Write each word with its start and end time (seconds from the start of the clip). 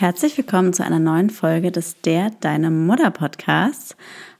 Herzlich 0.00 0.38
willkommen 0.38 0.72
zu 0.72 0.82
einer 0.82 0.98
neuen 0.98 1.28
Folge 1.28 1.70
des 1.70 2.00
Der 2.00 2.30
Deine 2.30 2.70
Mutter 2.70 3.10
Podcasts. 3.10 3.98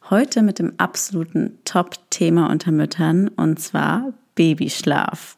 Heute 0.08 0.41
mit 0.41 0.58
dem 0.58 0.73
absoluten 0.79 1.58
Top-Thema 1.67 2.49
unter 2.50 2.73
Müttern 2.73 3.29
und 3.29 3.60
zwar 3.60 4.15
Babyschlaf. 4.36 5.36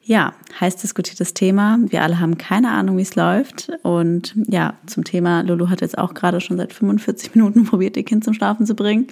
Ja, 0.00 0.32
heiß 0.58 0.76
diskutiertes 0.76 1.34
Thema. 1.34 1.78
Wir 1.82 2.00
alle 2.00 2.20
haben 2.20 2.38
keine 2.38 2.70
Ahnung, 2.70 2.96
wie 2.96 3.02
es 3.02 3.16
läuft. 3.16 3.70
Und 3.82 4.34
ja, 4.46 4.78
zum 4.86 5.04
Thema, 5.04 5.42
Lulu 5.42 5.68
hat 5.68 5.82
jetzt 5.82 5.98
auch 5.98 6.14
gerade 6.14 6.40
schon 6.40 6.56
seit 6.56 6.72
45 6.72 7.34
Minuten 7.34 7.64
probiert, 7.66 7.98
ihr 7.98 8.04
Kind 8.04 8.24
zum 8.24 8.32
Schlafen 8.32 8.64
zu 8.64 8.74
bringen. 8.74 9.08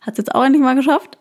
Hat 0.00 0.12
es 0.12 0.16
jetzt 0.16 0.34
auch 0.34 0.44
endlich 0.44 0.62
mal 0.62 0.76
geschafft. 0.76 1.18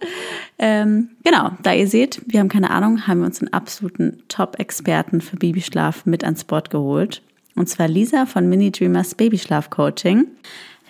Ähm, 0.57 1.09
genau, 1.25 1.51
da 1.63 1.73
ihr 1.73 1.89
seht, 1.89 2.21
wir 2.27 2.39
haben 2.39 2.47
keine 2.47 2.69
Ahnung, 2.69 3.07
haben 3.07 3.19
wir 3.19 3.25
uns 3.25 3.41
einen 3.41 3.51
absoluten 3.51 4.23
Top-Experten 4.29 5.19
für 5.19 5.35
Babyschlaf 5.35 6.05
mit 6.05 6.23
ans 6.23 6.45
Board 6.45 6.69
geholt. 6.69 7.21
Und 7.55 7.69
zwar 7.69 7.87
Lisa 7.87 8.25
von 8.25 8.49
Mini 8.49 8.71
Dreamers 8.71 9.15
Babyschlaf 9.15 9.69
Coaching. 9.69 10.27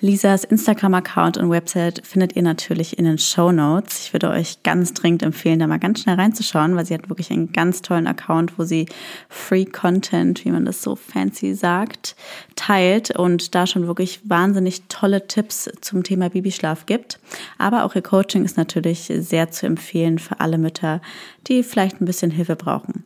Lisas 0.04 0.44
Instagram-Account 0.44 1.38
und 1.38 1.50
Website 1.50 2.06
findet 2.06 2.36
ihr 2.36 2.42
natürlich 2.42 2.98
in 2.98 3.06
den 3.06 3.18
Show 3.18 3.54
Notes. 3.54 4.02
Ich 4.02 4.12
würde 4.12 4.32
euch 4.32 4.62
ganz 4.62 4.94
dringend 4.94 5.24
empfehlen, 5.24 5.60
da 5.60 5.68
mal 5.68 5.80
ganz 5.80 6.02
schnell 6.02 6.16
reinzuschauen, 6.16 6.76
weil 6.76 6.86
sie 6.86 6.94
hat 6.94 7.08
wirklich 7.08 7.32
einen 7.32 7.54
ganz 7.54 7.82
tollen 7.82 8.06
Account, 8.06 8.60
wo 8.60 8.66
sie 8.66 8.86
Free 9.30 9.64
Content, 9.64 10.44
wie 10.44 10.52
man 10.52 10.66
das 10.66 10.82
so 10.82 10.98
fancy 10.98 11.54
sagt, 11.54 12.18
teilt 12.58 13.18
und 13.18 13.56
da 13.56 13.66
schon 13.66 13.88
wirklich 13.88 14.20
wahnsinnig 14.26 14.84
tolle 14.90 15.26
Tipps 15.26 15.70
zum 15.80 16.04
Thema 16.04 16.30
Babyschlaf 16.30 16.86
gibt. 16.86 17.18
Aber 17.58 17.86
auch 17.86 17.96
ihr 17.96 18.02
Coaching 18.02 18.44
ist 18.44 18.58
natürlich 18.58 19.10
sehr 19.20 19.52
zu 19.52 19.68
empfehlen 19.68 20.20
für 20.20 20.42
alle 20.42 20.58
Mütter, 20.58 21.00
die 21.48 21.64
vielleicht 21.64 22.02
ein 22.02 22.06
bisschen 22.06 22.30
Hilfe 22.30 22.58
brauchen. 22.58 23.06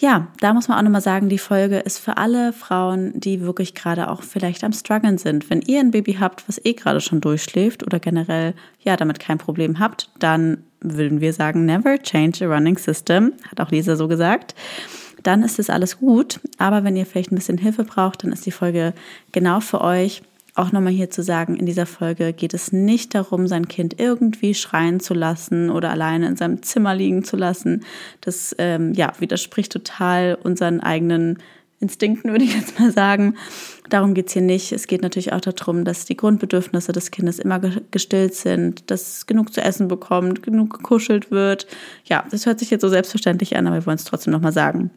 Ja, 0.00 0.28
da 0.40 0.54
muss 0.54 0.66
man 0.66 0.78
auch 0.78 0.82
nochmal 0.82 1.02
sagen, 1.02 1.28
die 1.28 1.36
Folge 1.36 1.80
ist 1.80 1.98
für 1.98 2.16
alle 2.16 2.54
Frauen, 2.54 3.12
die 3.20 3.42
wirklich 3.42 3.74
gerade 3.74 4.08
auch 4.10 4.22
vielleicht 4.22 4.64
am 4.64 4.72
struggeln 4.72 5.18
sind. 5.18 5.50
Wenn 5.50 5.60
ihr 5.60 5.78
ein 5.78 5.90
Baby 5.90 6.14
habt, 6.14 6.48
was 6.48 6.58
eh 6.64 6.72
gerade 6.72 7.02
schon 7.02 7.20
durchschläft 7.20 7.82
oder 7.82 8.00
generell 8.00 8.54
ja 8.80 8.96
damit 8.96 9.20
kein 9.20 9.36
Problem 9.36 9.78
habt, 9.78 10.08
dann 10.18 10.64
würden 10.80 11.20
wir 11.20 11.34
sagen, 11.34 11.66
never 11.66 11.98
change 11.98 12.42
a 12.46 12.48
running 12.48 12.78
system, 12.78 13.34
hat 13.50 13.60
auch 13.60 13.70
Lisa 13.70 13.94
so 13.94 14.08
gesagt. 14.08 14.54
Dann 15.22 15.42
ist 15.42 15.58
es 15.58 15.68
alles 15.68 15.98
gut. 15.98 16.40
Aber 16.56 16.82
wenn 16.82 16.96
ihr 16.96 17.04
vielleicht 17.04 17.30
ein 17.30 17.36
bisschen 17.36 17.58
Hilfe 17.58 17.84
braucht, 17.84 18.24
dann 18.24 18.32
ist 18.32 18.46
die 18.46 18.52
Folge 18.52 18.94
genau 19.32 19.60
für 19.60 19.82
euch 19.82 20.22
auch 20.60 20.72
nochmal 20.72 20.92
hier 20.92 21.10
zu 21.10 21.22
sagen, 21.22 21.56
in 21.56 21.66
dieser 21.66 21.86
Folge 21.86 22.32
geht 22.32 22.54
es 22.54 22.72
nicht 22.72 23.14
darum, 23.14 23.46
sein 23.46 23.68
Kind 23.68 23.98
irgendwie 23.98 24.54
schreien 24.54 25.00
zu 25.00 25.14
lassen 25.14 25.70
oder 25.70 25.90
alleine 25.90 26.26
in 26.28 26.36
seinem 26.36 26.62
Zimmer 26.62 26.94
liegen 26.94 27.24
zu 27.24 27.36
lassen. 27.36 27.84
Das 28.20 28.54
ähm, 28.58 28.92
ja, 28.94 29.12
widerspricht 29.18 29.72
total 29.72 30.38
unseren 30.42 30.80
eigenen 30.80 31.38
Instinkten, 31.80 32.30
würde 32.30 32.44
ich 32.44 32.54
jetzt 32.54 32.78
mal 32.78 32.92
sagen. 32.92 33.36
Darum 33.88 34.14
geht's 34.14 34.34
hier 34.34 34.42
nicht. 34.42 34.70
Es 34.70 34.86
geht 34.86 35.02
natürlich 35.02 35.32
auch 35.32 35.40
darum, 35.40 35.84
dass 35.84 36.04
die 36.04 36.16
Grundbedürfnisse 36.16 36.92
des 36.92 37.10
Kindes 37.10 37.38
immer 37.38 37.58
gestillt 37.90 38.34
sind, 38.34 38.90
dass 38.90 39.16
es 39.16 39.26
genug 39.26 39.52
zu 39.52 39.62
essen 39.62 39.88
bekommt, 39.88 40.42
genug 40.42 40.74
gekuschelt 40.74 41.30
wird. 41.30 41.66
Ja, 42.04 42.24
das 42.30 42.46
hört 42.46 42.58
sich 42.58 42.70
jetzt 42.70 42.82
so 42.82 42.88
selbstverständlich 42.88 43.56
an, 43.56 43.66
aber 43.66 43.76
wir 43.76 43.86
wollen 43.86 43.96
es 43.96 44.04
trotzdem 44.04 44.32
nochmal 44.32 44.52
sagen. 44.52 44.90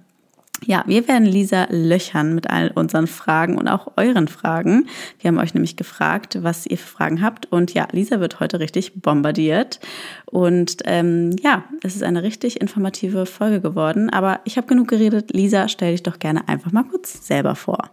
Ja, 0.66 0.84
wir 0.88 1.08
werden 1.08 1.26
Lisa 1.26 1.68
löchern 1.70 2.36
mit 2.36 2.50
all 2.50 2.72
unseren 2.74 3.08
Fragen 3.08 3.58
und 3.58 3.68
auch 3.68 3.94
euren 3.98 4.28
Fragen. 4.28 4.88
Wir 5.20 5.30
haben 5.30 5.40
euch 5.40 5.54
nämlich 5.54 5.76
gefragt, 5.76 6.40
was 6.42 6.66
ihr 6.66 6.78
für 6.78 6.88
Fragen 6.88 7.22
habt. 7.22 7.52
Und 7.52 7.74
ja, 7.74 7.88
Lisa 7.92 8.20
wird 8.20 8.40
heute 8.40 8.60
richtig 8.60 9.02
bombardiert. 9.02 9.80
Und 10.26 10.78
ähm, 10.86 11.36
ja, 11.42 11.64
es 11.84 11.96
ist 11.96 12.04
eine 12.04 12.24
richtig 12.24 12.62
informative 12.62 13.26
Folge 13.26 13.60
geworden. 13.60 14.10
Aber 14.10 14.40
ich 14.46 14.56
habe 14.58 14.68
genug 14.68 14.88
geredet. 14.88 15.32
Lisa, 15.34 15.68
stell 15.68 15.92
dich 15.92 16.04
doch 16.04 16.20
gerne 16.20 16.48
einfach 16.48 16.72
mal 16.72 16.84
kurz 16.84 17.28
selber 17.28 17.56
vor. 17.56 17.90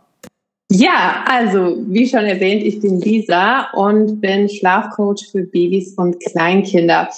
Ja, 0.73 1.25
also 1.27 1.79
wie 1.89 2.07
schon 2.07 2.27
erwähnt, 2.27 2.63
ich 2.63 2.79
bin 2.79 3.01
Lisa 3.01 3.73
und 3.73 4.21
bin 4.21 4.49
Schlafcoach 4.49 5.29
für 5.33 5.43
Babys 5.43 5.95
und 5.95 6.21
Kleinkinder. 6.21 7.09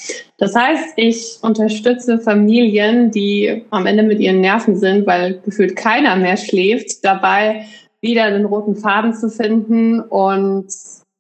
Das 0.42 0.56
heißt, 0.56 0.94
ich 0.96 1.38
unterstütze 1.42 2.18
Familien, 2.18 3.12
die 3.12 3.62
am 3.70 3.86
Ende 3.86 4.02
mit 4.02 4.18
ihren 4.18 4.40
Nerven 4.40 4.74
sind, 4.74 5.06
weil 5.06 5.40
gefühlt 5.44 5.76
keiner 5.76 6.16
mehr 6.16 6.36
schläft, 6.36 7.04
dabei 7.04 7.64
wieder 8.00 8.28
den 8.28 8.46
roten 8.46 8.74
Faden 8.74 9.14
zu 9.14 9.30
finden 9.30 10.00
und 10.00 10.66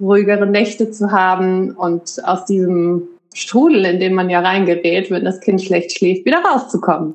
ruhigere 0.00 0.44
Nächte 0.44 0.90
zu 0.90 1.12
haben 1.12 1.70
und 1.70 2.20
aus 2.24 2.46
diesem 2.46 3.04
Strudel, 3.32 3.84
in 3.84 4.00
dem 4.00 4.14
man 4.14 4.28
ja 4.28 4.40
reingerät, 4.40 5.08
wenn 5.12 5.24
das 5.24 5.38
Kind 5.38 5.62
schlecht 5.62 5.96
schläft, 5.96 6.26
wieder 6.26 6.42
rauszukommen. 6.42 7.14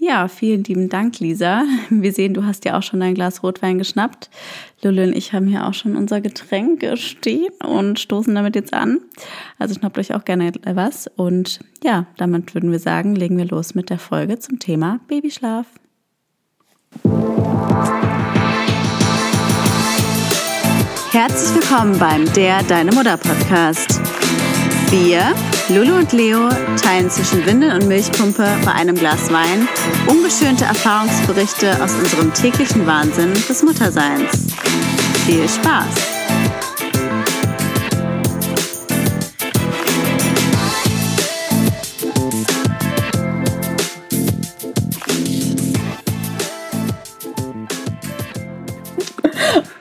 Ja, 0.00 0.28
vielen 0.28 0.62
lieben 0.62 0.88
Dank, 0.88 1.18
Lisa. 1.18 1.64
Wir 1.90 2.12
sehen, 2.12 2.32
du 2.32 2.44
hast 2.44 2.64
ja 2.64 2.78
auch 2.78 2.82
schon 2.82 3.02
ein 3.02 3.14
Glas 3.14 3.42
Rotwein 3.42 3.78
geschnappt. 3.78 4.30
Lulu 4.80 5.02
und 5.02 5.16
ich 5.16 5.32
haben 5.32 5.48
hier 5.48 5.66
auch 5.66 5.74
schon 5.74 5.96
unser 5.96 6.20
Getränk 6.20 6.84
stehen 6.96 7.52
und 7.64 7.98
stoßen 7.98 8.32
damit 8.32 8.54
jetzt 8.54 8.72
an. 8.72 9.00
Also 9.58 9.74
schnappt 9.74 9.98
euch 9.98 10.14
auch 10.14 10.24
gerne 10.24 10.52
was. 10.64 11.08
Und 11.16 11.58
ja, 11.82 12.06
damit 12.16 12.54
würden 12.54 12.70
wir 12.70 12.78
sagen, 12.78 13.16
legen 13.16 13.36
wir 13.38 13.46
los 13.46 13.74
mit 13.74 13.90
der 13.90 13.98
Folge 13.98 14.38
zum 14.38 14.60
Thema 14.60 15.00
Babyschlaf. 15.08 15.66
Herzlich 21.10 21.56
willkommen 21.56 21.98
beim 21.98 22.32
Der 22.34 22.62
Deine 22.62 22.92
Mutter 22.92 23.16
Podcast. 23.16 24.00
Wir 24.90 25.34
Lulu 25.68 25.98
und 25.98 26.12
Leo 26.14 26.48
teilen 26.80 27.10
zwischen 27.10 27.44
Windel 27.44 27.74
und 27.74 27.88
Milchpumpe 27.88 28.48
bei 28.64 28.72
einem 28.72 28.96
Glas 28.96 29.30
Wein 29.30 29.68
ungeschönte 30.06 30.64
Erfahrungsberichte 30.64 31.82
aus 31.82 31.92
unserem 31.92 32.32
täglichen 32.32 32.86
Wahnsinn 32.86 33.34
des 33.34 33.62
Mutterseins. 33.62 34.46
Viel 35.26 35.46
Spaß! 35.46 35.84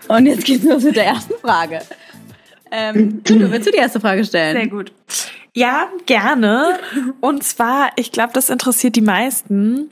Und 0.10 0.26
jetzt 0.26 0.44
geht's 0.44 0.66
los 0.66 0.84
mit 0.84 0.98
der 0.98 1.06
ersten 1.06 1.34
Frage. 1.42 1.80
Ähm, 2.72 3.22
du 3.24 3.52
willst 3.52 3.68
du 3.68 3.72
die 3.72 3.78
erste 3.78 4.00
Frage 4.00 4.24
stellen? 4.26 4.56
Sehr 4.56 4.68
gut. 4.68 4.92
Ja, 5.54 5.90
gerne. 6.06 6.78
Und 7.20 7.44
zwar, 7.44 7.90
ich 7.96 8.12
glaube, 8.12 8.34
das 8.34 8.50
interessiert 8.50 8.96
die 8.96 9.02
meisten. 9.02 9.90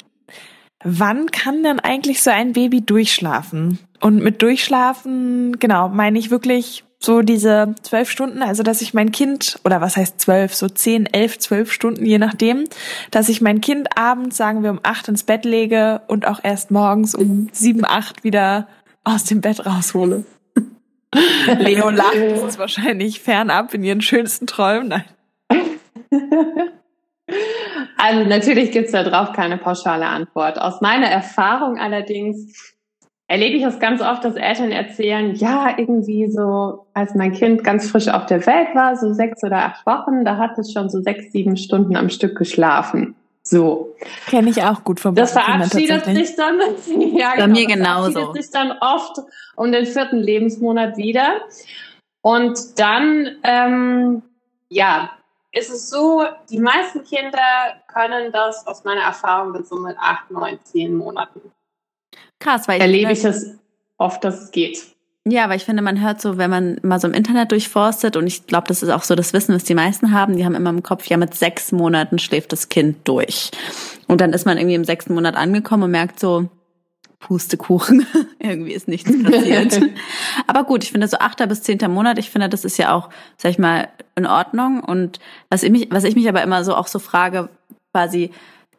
Wann 0.84 1.32
kann 1.32 1.64
denn 1.64 1.80
eigentlich 1.80 2.22
so 2.22 2.30
ein 2.30 2.54
Baby 2.54 2.82
durchschlafen? 2.82 3.80
Und 4.00 4.22
mit 4.22 4.44
durchschlafen, 4.44 5.58
genau, 5.58 5.90
meine 5.90 6.20
ich 6.20 6.30
wirklich 6.30 6.84
so 7.00 7.22
diese 7.22 7.74
zwölf 7.82 8.10
Stunden, 8.10 8.42
also 8.42 8.64
dass 8.64 8.82
ich 8.82 8.94
mein 8.94 9.12
Kind, 9.12 9.60
oder 9.64 9.82
was 9.82 9.98
heißt 9.98 10.20
zwölf, 10.20 10.54
so 10.54 10.70
zehn, 10.70 11.06
elf, 11.08 11.40
zwölf 11.40 11.72
Stunden, 11.72 12.06
je 12.06 12.18
nachdem, 12.18 12.66
dass 13.12 13.30
ich 13.30 13.42
mein 13.42 13.62
Kind 13.62 13.98
abends, 13.98 14.38
sagen 14.38 14.64
wir, 14.64 14.72
um 14.72 14.80
acht 14.84 15.08
ins 15.08 15.24
Bett 15.24 15.46
lege 15.46 16.02
und 16.08 16.28
auch 16.28 16.40
erst 16.44 16.72
morgens 16.72 17.16
um 17.16 17.50
sieben, 17.52 17.86
acht 17.86 18.24
wieder 18.24 18.68
aus 19.04 19.24
dem 19.24 19.42
Bett 19.42 19.66
raushole. 19.66 20.26
Leo 21.60 21.90
lacht, 21.90 22.16
das 22.42 22.58
wahrscheinlich 22.58 23.20
fernab 23.20 23.74
in 23.74 23.84
ihren 23.84 24.02
schönsten 24.02 24.48
Träumen. 24.48 24.88
Nein. 24.90 25.04
Also 27.98 28.24
natürlich 28.30 28.72
gibt 28.72 28.86
es 28.86 28.92
da 28.92 29.04
drauf 29.04 29.32
keine 29.32 29.58
pauschale 29.58 30.06
Antwort. 30.06 30.60
Aus 30.62 30.80
meiner 30.80 31.08
Erfahrung 31.08 31.80
allerdings 31.80 32.76
erlebe 33.28 33.58
ich 33.58 33.64
das 33.64 33.80
ganz 33.80 34.02
oft, 34.02 34.24
dass 34.24 34.36
Eltern 34.36 34.72
erzählen, 34.72 35.34
ja, 35.34 35.76
irgendwie 35.78 36.30
so, 36.30 36.86
als 36.94 37.16
mein 37.16 37.32
Kind 37.32 37.64
ganz 37.64 37.90
frisch 37.90 38.08
auf 38.08 38.28
der 38.28 38.46
Welt 38.46 38.76
war, 38.76 38.96
so 38.96 39.14
sechs 39.14 39.44
oder 39.44 39.58
acht 39.58 39.86
Wochen, 39.88 40.24
da 40.24 40.38
hat 40.38 40.58
es 40.60 40.72
schon 40.72 40.90
so 40.90 41.02
sechs, 41.02 41.32
sieben 41.32 41.58
Stunden 41.58 41.96
am 41.96 42.10
Stück 42.10 42.38
geschlafen. 42.38 43.16
So. 43.48 43.96
Kenne 44.28 44.50
ich 44.50 44.64
auch 44.64 44.84
gut 44.84 45.00
vom 45.00 45.14
Das 45.14 45.34
verabschiedet 45.34 46.06
sich 46.06 46.36
dann, 46.36 46.60
ja, 47.16 47.32
Bei 47.32 47.44
genau, 47.44 47.48
mir 47.48 47.68
genauso. 47.68 48.12
verabschiedet 48.12 48.44
sich 48.44 48.52
dann 48.52 48.72
oft 48.80 49.20
um 49.56 49.72
den 49.72 49.86
vierten 49.86 50.18
Lebensmonat 50.18 50.98
wieder. 50.98 51.42
Und 52.22 52.80
dann, 52.80 53.38
ähm, 53.44 54.24
ja, 54.70 55.12
ist 55.52 55.70
es 55.70 55.90
so, 55.90 56.26
die 56.50 56.60
meisten 56.60 57.04
Kinder 57.04 57.82
können 57.88 58.32
das 58.32 58.66
aus 58.66 58.84
meiner 58.84 59.02
Erfahrung 59.02 59.54
bis 59.54 59.70
so 59.70 59.78
mit 59.78 59.96
acht, 60.00 60.32
neun, 60.32 60.60
zehn 60.64 60.96
Monaten. 60.96 61.52
Krass, 62.40 62.68
weil 62.68 62.78
ich 62.78 62.82
erlebe 62.82 63.12
ich 63.12 63.24
es 63.24 63.58
oft, 63.98 64.24
dass 64.24 64.42
es 64.42 64.52
geht. 64.52 64.95
Ja, 65.28 65.50
weil 65.50 65.58
ich 65.58 65.66
finde, 65.66 65.82
man 65.82 66.02
hört 66.02 66.22
so, 66.22 66.38
wenn 66.38 66.52
man 66.52 66.78
mal 66.84 67.00
so 67.00 67.08
im 67.08 67.14
Internet 67.14 67.52
durchforstet, 67.52 68.16
und 68.16 68.28
ich 68.28 68.46
glaube, 68.46 68.68
das 68.68 68.84
ist 68.84 68.90
auch 68.90 69.04
so 69.04 69.16
das 69.16 69.34
Wissen, 69.34 69.56
was 69.56 69.64
die 69.64 69.74
meisten 69.74 70.12
haben, 70.12 70.38
die 70.38 70.46
haben 70.46 70.54
immer 70.54 70.70
im 70.70 70.84
Kopf, 70.84 71.08
ja, 71.08 71.18
mit 71.18 71.34
sechs 71.34 71.72
Monaten 71.72 72.20
schläft 72.20 72.52
das 72.52 72.70
Kind 72.70 73.08
durch. 73.08 73.50
Und 74.08 74.22
dann 74.22 74.34
ist 74.34 74.46
man 74.46 74.58
irgendwie 74.58 74.76
im 74.76 74.84
sechsten 74.84 75.16
Monat 75.16 75.36
angekommen 75.36 75.84
und 75.84 75.92
merkt 75.92 76.20
so, 76.20 76.48
Pustekuchen. 77.20 78.06
Irgendwie 78.40 78.74
ist 78.74 78.88
nichts 78.88 79.12
passiert. 79.24 79.82
Aber 80.48 80.64
gut, 80.64 80.84
ich 80.84 80.92
finde 80.92 81.08
so 81.08 81.18
achter 81.18 81.48
bis 81.48 81.64
zehnter 81.64 81.88
Monat, 81.88 82.20
ich 82.20 82.30
finde, 82.30 82.50
das 82.50 82.64
ist 82.64 82.78
ja 82.78 82.94
auch, 82.94 83.10
sag 83.38 83.50
ich 83.50 83.58
mal, 83.58 83.88
in 84.16 84.28
Ordnung. 84.28 84.82
Und 84.82 85.20
was 85.50 85.64
ich 85.64 85.72
mich, 85.72 85.88
was 85.90 86.04
ich 86.04 86.16
mich 86.16 86.30
aber 86.30 86.44
immer 86.44 86.64
so 86.64 86.76
auch 86.76 86.88
so 86.88 87.00
frage, 87.00 87.50
quasi, 87.92 88.30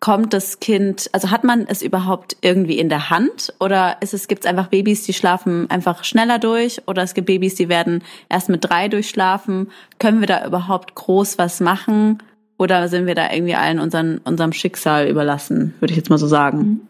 bekommt 0.06 0.32
das 0.32 0.60
Kind, 0.60 1.10
also 1.10 1.32
hat 1.32 1.42
man 1.42 1.66
es 1.66 1.82
überhaupt 1.82 2.36
irgendwie 2.40 2.78
in 2.78 2.88
der 2.88 3.10
Hand 3.10 3.52
oder 3.58 3.96
ist 4.02 4.14
es, 4.14 4.28
gibt 4.28 4.44
es 4.44 4.48
einfach 4.48 4.68
Babys, 4.68 5.02
die 5.02 5.12
schlafen 5.12 5.68
einfach 5.68 6.04
schneller 6.04 6.38
durch 6.38 6.80
oder 6.86 7.02
es 7.02 7.12
gibt 7.12 7.26
Babys, 7.26 7.56
die 7.56 7.68
werden 7.68 8.04
erst 8.28 8.48
mit 8.48 8.62
drei 8.62 8.86
durchschlafen. 8.86 9.72
Können 9.98 10.20
wir 10.20 10.28
da 10.28 10.46
überhaupt 10.46 10.94
groß 10.94 11.38
was 11.38 11.58
machen 11.58 12.22
oder 12.56 12.86
sind 12.86 13.06
wir 13.06 13.16
da 13.16 13.32
irgendwie 13.32 13.56
allen 13.56 13.80
unseren, 13.80 14.18
unserem 14.18 14.52
Schicksal 14.52 15.08
überlassen, 15.08 15.74
würde 15.80 15.90
ich 15.90 15.96
jetzt 15.96 16.08
mal 16.08 16.18
so 16.18 16.28
sagen? 16.28 16.88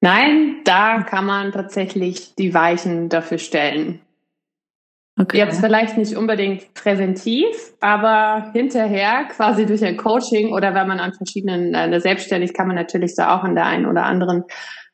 Nein, 0.00 0.58
da 0.62 1.02
kann 1.02 1.26
man 1.26 1.50
tatsächlich 1.50 2.36
die 2.36 2.54
Weichen 2.54 3.08
dafür 3.08 3.38
stellen. 3.38 3.98
Okay. 5.20 5.36
Jetzt 5.36 5.60
vielleicht 5.60 5.98
nicht 5.98 6.16
unbedingt 6.16 6.74
präventiv, 6.74 7.46
aber 7.80 8.50
hinterher 8.52 9.24
quasi 9.24 9.66
durch 9.66 9.84
ein 9.84 9.96
Coaching 9.96 10.52
oder 10.52 10.74
wenn 10.74 10.86
man 10.86 11.00
an 11.00 11.12
verschiedenen, 11.12 11.74
äh, 11.74 12.00
selbstständig 12.00 12.54
kann 12.54 12.68
man 12.68 12.76
natürlich 12.76 13.16
da 13.16 13.36
auch 13.36 13.42
an 13.42 13.56
der 13.56 13.66
einen 13.66 13.86
oder 13.86 14.04
anderen 14.04 14.44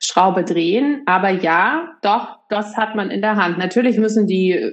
Schraube 0.03 0.43
drehen. 0.43 1.03
Aber 1.05 1.29
ja, 1.29 1.91
doch, 2.00 2.38
das 2.49 2.76
hat 2.79 2.94
man 2.94 3.11
in 3.11 3.21
der 3.21 3.37
Hand. 3.37 3.59
Natürlich 3.59 3.99
müssen 3.99 4.26
die 4.26 4.73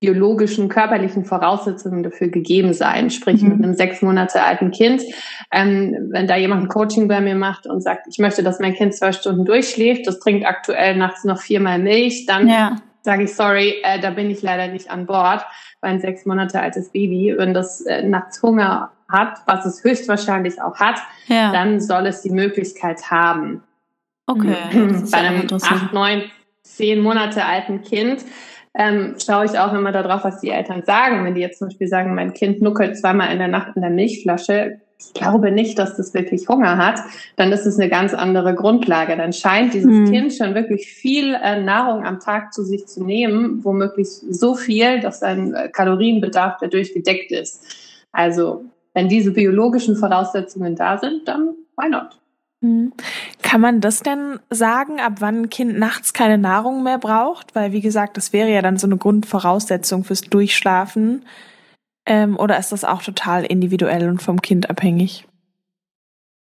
biologischen, 0.00 0.68
körperlichen 0.68 1.24
Voraussetzungen 1.24 2.02
dafür 2.02 2.28
gegeben 2.28 2.74
sein. 2.74 3.10
Sprich, 3.10 3.40
mhm. 3.42 3.50
mit 3.50 3.64
einem 3.64 3.74
sechs 3.74 4.02
Monate 4.02 4.42
alten 4.42 4.72
Kind, 4.72 5.02
ähm, 5.52 6.08
wenn 6.10 6.26
da 6.26 6.36
jemand 6.36 6.64
ein 6.64 6.68
Coaching 6.68 7.06
bei 7.06 7.20
mir 7.20 7.36
macht 7.36 7.68
und 7.68 7.80
sagt, 7.80 8.06
ich 8.10 8.18
möchte, 8.18 8.42
dass 8.42 8.58
mein 8.58 8.74
Kind 8.74 8.92
zwei 8.92 9.12
Stunden 9.12 9.44
durchschläft, 9.44 10.06
das 10.08 10.18
trinkt 10.18 10.44
aktuell 10.46 10.96
nachts 10.96 11.22
noch 11.22 11.40
viermal 11.40 11.78
Milch, 11.78 12.26
dann 12.26 12.48
ja 12.48 12.76
sage 13.04 13.24
ich, 13.24 13.34
sorry, 13.34 13.82
äh, 13.82 14.00
da 14.00 14.10
bin 14.10 14.30
ich 14.30 14.40
leider 14.40 14.68
nicht 14.68 14.90
an 14.90 15.04
Bord, 15.04 15.44
weil 15.82 15.92
ein 15.92 16.00
sechs 16.00 16.24
Monate 16.24 16.60
altes 16.60 16.90
Baby, 16.90 17.34
wenn 17.36 17.52
das 17.52 17.82
äh, 17.82 18.02
nachts 18.02 18.42
Hunger 18.42 18.92
hat, 19.08 19.38
was 19.46 19.66
es 19.66 19.84
höchstwahrscheinlich 19.84 20.60
auch 20.62 20.76
hat, 20.76 20.98
ja. 21.26 21.52
dann 21.52 21.80
soll 21.80 22.06
es 22.06 22.22
die 22.22 22.30
Möglichkeit 22.30 23.10
haben. 23.10 23.62
Okay. 24.26 24.56
Bei 25.12 25.18
einem 25.18 25.46
acht, 25.52 25.92
neun, 25.92 26.22
zehn 26.62 27.00
Monate 27.00 27.44
alten 27.44 27.82
Kind 27.82 28.24
ähm, 28.72 29.16
schaue 29.24 29.44
ich 29.44 29.58
auch 29.58 29.74
immer 29.74 29.92
darauf, 29.92 30.24
was 30.24 30.40
die 30.40 30.48
Eltern 30.48 30.82
sagen. 30.82 31.26
Wenn 31.26 31.34
die 31.34 31.42
jetzt 31.42 31.58
zum 31.58 31.68
Beispiel 31.68 31.88
sagen, 31.88 32.14
mein 32.14 32.32
Kind 32.32 32.62
nuckelt 32.62 32.98
zweimal 32.98 33.30
in 33.30 33.38
der 33.38 33.48
Nacht 33.48 33.76
in 33.76 33.82
der 33.82 33.90
Milchflasche, 33.90 34.80
ich 34.98 35.12
glaube 35.12 35.50
nicht, 35.50 35.78
dass 35.78 35.96
das 35.96 36.14
wirklich 36.14 36.48
Hunger 36.48 36.76
hat, 36.76 37.00
dann 37.36 37.52
ist 37.52 37.66
es 37.66 37.78
eine 37.78 37.88
ganz 37.88 38.14
andere 38.14 38.54
Grundlage. 38.54 39.16
Dann 39.16 39.32
scheint 39.32 39.74
dieses 39.74 39.90
mhm. 39.90 40.10
Kind 40.10 40.32
schon 40.32 40.54
wirklich 40.54 40.86
viel 40.86 41.34
äh, 41.34 41.60
Nahrung 41.62 42.04
am 42.04 42.20
Tag 42.20 42.52
zu 42.52 42.64
sich 42.64 42.86
zu 42.86 43.04
nehmen, 43.04 43.64
womöglich 43.64 44.08
so 44.08 44.54
viel, 44.54 45.00
dass 45.00 45.20
sein 45.20 45.54
äh, 45.54 45.68
Kalorienbedarf 45.68 46.56
dadurch 46.60 46.94
gedeckt 46.94 47.32
ist. 47.32 47.64
Also 48.12 48.64
wenn 48.92 49.08
diese 49.08 49.32
biologischen 49.32 49.96
Voraussetzungen 49.96 50.76
da 50.76 50.98
sind, 50.98 51.26
dann 51.26 51.54
why 51.76 51.88
not? 51.88 52.18
Mhm. 52.60 52.92
Kann 53.42 53.60
man 53.60 53.80
das 53.80 54.00
denn 54.00 54.40
sagen, 54.50 55.00
ab 55.00 55.14
wann 55.18 55.42
ein 55.42 55.50
Kind 55.50 55.78
nachts 55.78 56.12
keine 56.12 56.38
Nahrung 56.38 56.82
mehr 56.82 56.98
braucht? 56.98 57.54
Weil, 57.54 57.72
wie 57.72 57.82
gesagt, 57.82 58.16
das 58.16 58.32
wäre 58.32 58.48
ja 58.48 58.62
dann 58.62 58.78
so 58.78 58.86
eine 58.86 58.96
Grundvoraussetzung 58.96 60.04
fürs 60.04 60.22
Durchschlafen. 60.22 61.24
Ähm, 62.06 62.38
oder 62.38 62.58
ist 62.58 62.72
das 62.72 62.84
auch 62.84 63.02
total 63.02 63.44
individuell 63.44 64.08
und 64.08 64.22
vom 64.22 64.42
Kind 64.42 64.68
abhängig? 64.68 65.26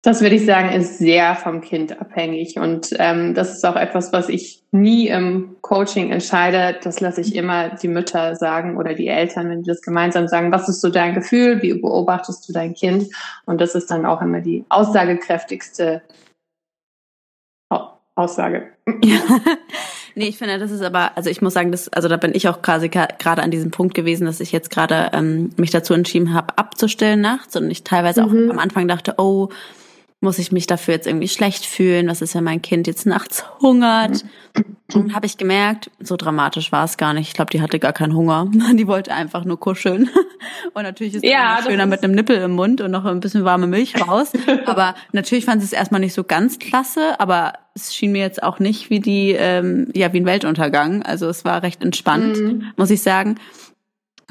Das 0.03 0.21
würde 0.21 0.35
ich 0.35 0.45
sagen, 0.47 0.69
ist 0.69 0.97
sehr 0.97 1.35
vom 1.35 1.61
Kind 1.61 2.01
abhängig. 2.01 2.57
Und 2.57 2.89
ähm, 2.97 3.35
das 3.35 3.53
ist 3.53 3.65
auch 3.65 3.75
etwas, 3.75 4.11
was 4.11 4.29
ich 4.29 4.63
nie 4.71 5.07
im 5.09 5.57
Coaching 5.61 6.11
entscheide. 6.11 6.79
Das 6.81 7.01
lasse 7.01 7.21
ich 7.21 7.35
immer 7.35 7.69
die 7.75 7.87
Mütter 7.87 8.35
sagen 8.35 8.77
oder 8.77 8.95
die 8.95 9.07
Eltern, 9.07 9.49
wenn 9.49 9.61
die 9.61 9.69
das 9.69 9.83
gemeinsam 9.83 10.27
sagen, 10.27 10.51
was 10.51 10.67
ist 10.67 10.81
so 10.81 10.89
dein 10.89 11.13
Gefühl, 11.13 11.61
wie 11.61 11.73
beobachtest 11.75 12.49
du 12.49 12.53
dein 12.53 12.73
Kind? 12.73 13.13
Und 13.45 13.61
das 13.61 13.75
ist 13.75 13.91
dann 13.91 14.07
auch 14.07 14.21
immer 14.23 14.41
die 14.41 14.65
aussagekräftigste 14.69 16.01
Aussage. 18.15 18.71
Ja. 19.03 19.19
Nee, 20.15 20.27
ich 20.27 20.37
finde, 20.37 20.59
das 20.59 20.71
ist 20.71 20.81
aber, 20.81 21.15
also 21.15 21.29
ich 21.29 21.41
muss 21.41 21.53
sagen, 21.53 21.71
das, 21.71 21.89
also 21.89 22.07
da 22.07 22.17
bin 22.17 22.31
ich 22.33 22.47
auch 22.47 22.61
quasi 22.61 22.89
gerade 22.89 23.41
an 23.41 23.51
diesem 23.51 23.71
Punkt 23.71 23.93
gewesen, 23.93 24.25
dass 24.25 24.39
ich 24.39 24.51
jetzt 24.51 24.69
gerade 24.69 25.11
ähm, 25.13 25.51
mich 25.57 25.71
dazu 25.71 25.93
entschieden 25.93 26.33
habe, 26.33 26.57
abzustellen 26.57 27.21
nachts 27.21 27.55
und 27.55 27.69
ich 27.71 27.83
teilweise 27.83 28.23
mhm. 28.23 28.27
auch 28.27 28.53
am 28.53 28.59
Anfang 28.59 28.87
dachte, 28.87 29.15
oh, 29.17 29.49
muss 30.21 30.37
ich 30.37 30.51
mich 30.51 30.67
dafür 30.67 30.93
jetzt 30.93 31.07
irgendwie 31.07 31.27
schlecht 31.27 31.65
fühlen? 31.65 32.07
Was 32.07 32.21
ist, 32.21 32.35
wenn 32.35 32.43
mein 32.43 32.61
Kind 32.61 32.85
jetzt 32.85 33.07
nachts 33.07 33.43
hungert? 33.59 34.23
Und 34.93 35.15
habe 35.15 35.25
ich 35.25 35.37
gemerkt, 35.37 35.89
so 35.99 36.15
dramatisch 36.15 36.71
war 36.71 36.85
es 36.85 36.97
gar 36.97 37.13
nicht. 37.13 37.29
Ich 37.29 37.33
glaube, 37.33 37.49
die 37.49 37.61
hatte 37.61 37.79
gar 37.79 37.93
keinen 37.93 38.15
Hunger. 38.15 38.49
Die 38.73 38.87
wollte 38.87 39.13
einfach 39.13 39.45
nur 39.45 39.59
kuscheln. 39.59 40.09
Und 40.73 40.83
natürlich 40.83 41.15
ist 41.15 41.23
es 41.23 41.29
ja, 41.29 41.59
schöner 41.65 41.87
mit 41.87 42.03
einem 42.03 42.13
Nippel 42.13 42.37
im 42.37 42.51
Mund 42.51 42.81
und 42.81 42.91
noch 42.91 43.05
ein 43.05 43.19
bisschen 43.19 43.45
warme 43.45 43.67
Milch 43.67 43.95
raus. 44.07 44.31
aber 44.65 44.95
natürlich 45.11 45.45
fand 45.45 45.61
sie 45.61 45.65
es 45.65 45.73
erstmal 45.73 46.01
nicht 46.01 46.13
so 46.13 46.23
ganz 46.23 46.59
klasse, 46.59 47.19
aber 47.19 47.53
es 47.73 47.95
schien 47.95 48.11
mir 48.11 48.21
jetzt 48.21 48.43
auch 48.43 48.59
nicht 48.59 48.89
wie 48.89 48.99
die, 48.99 49.31
ähm, 49.31 49.89
ja, 49.95 50.11
wie 50.13 50.19
ein 50.19 50.25
Weltuntergang. 50.25 51.03
Also 51.03 51.27
es 51.29 51.45
war 51.45 51.63
recht 51.63 51.83
entspannt, 51.83 52.37
mhm. 52.37 52.71
muss 52.75 52.89
ich 52.89 53.01
sagen. 53.01 53.35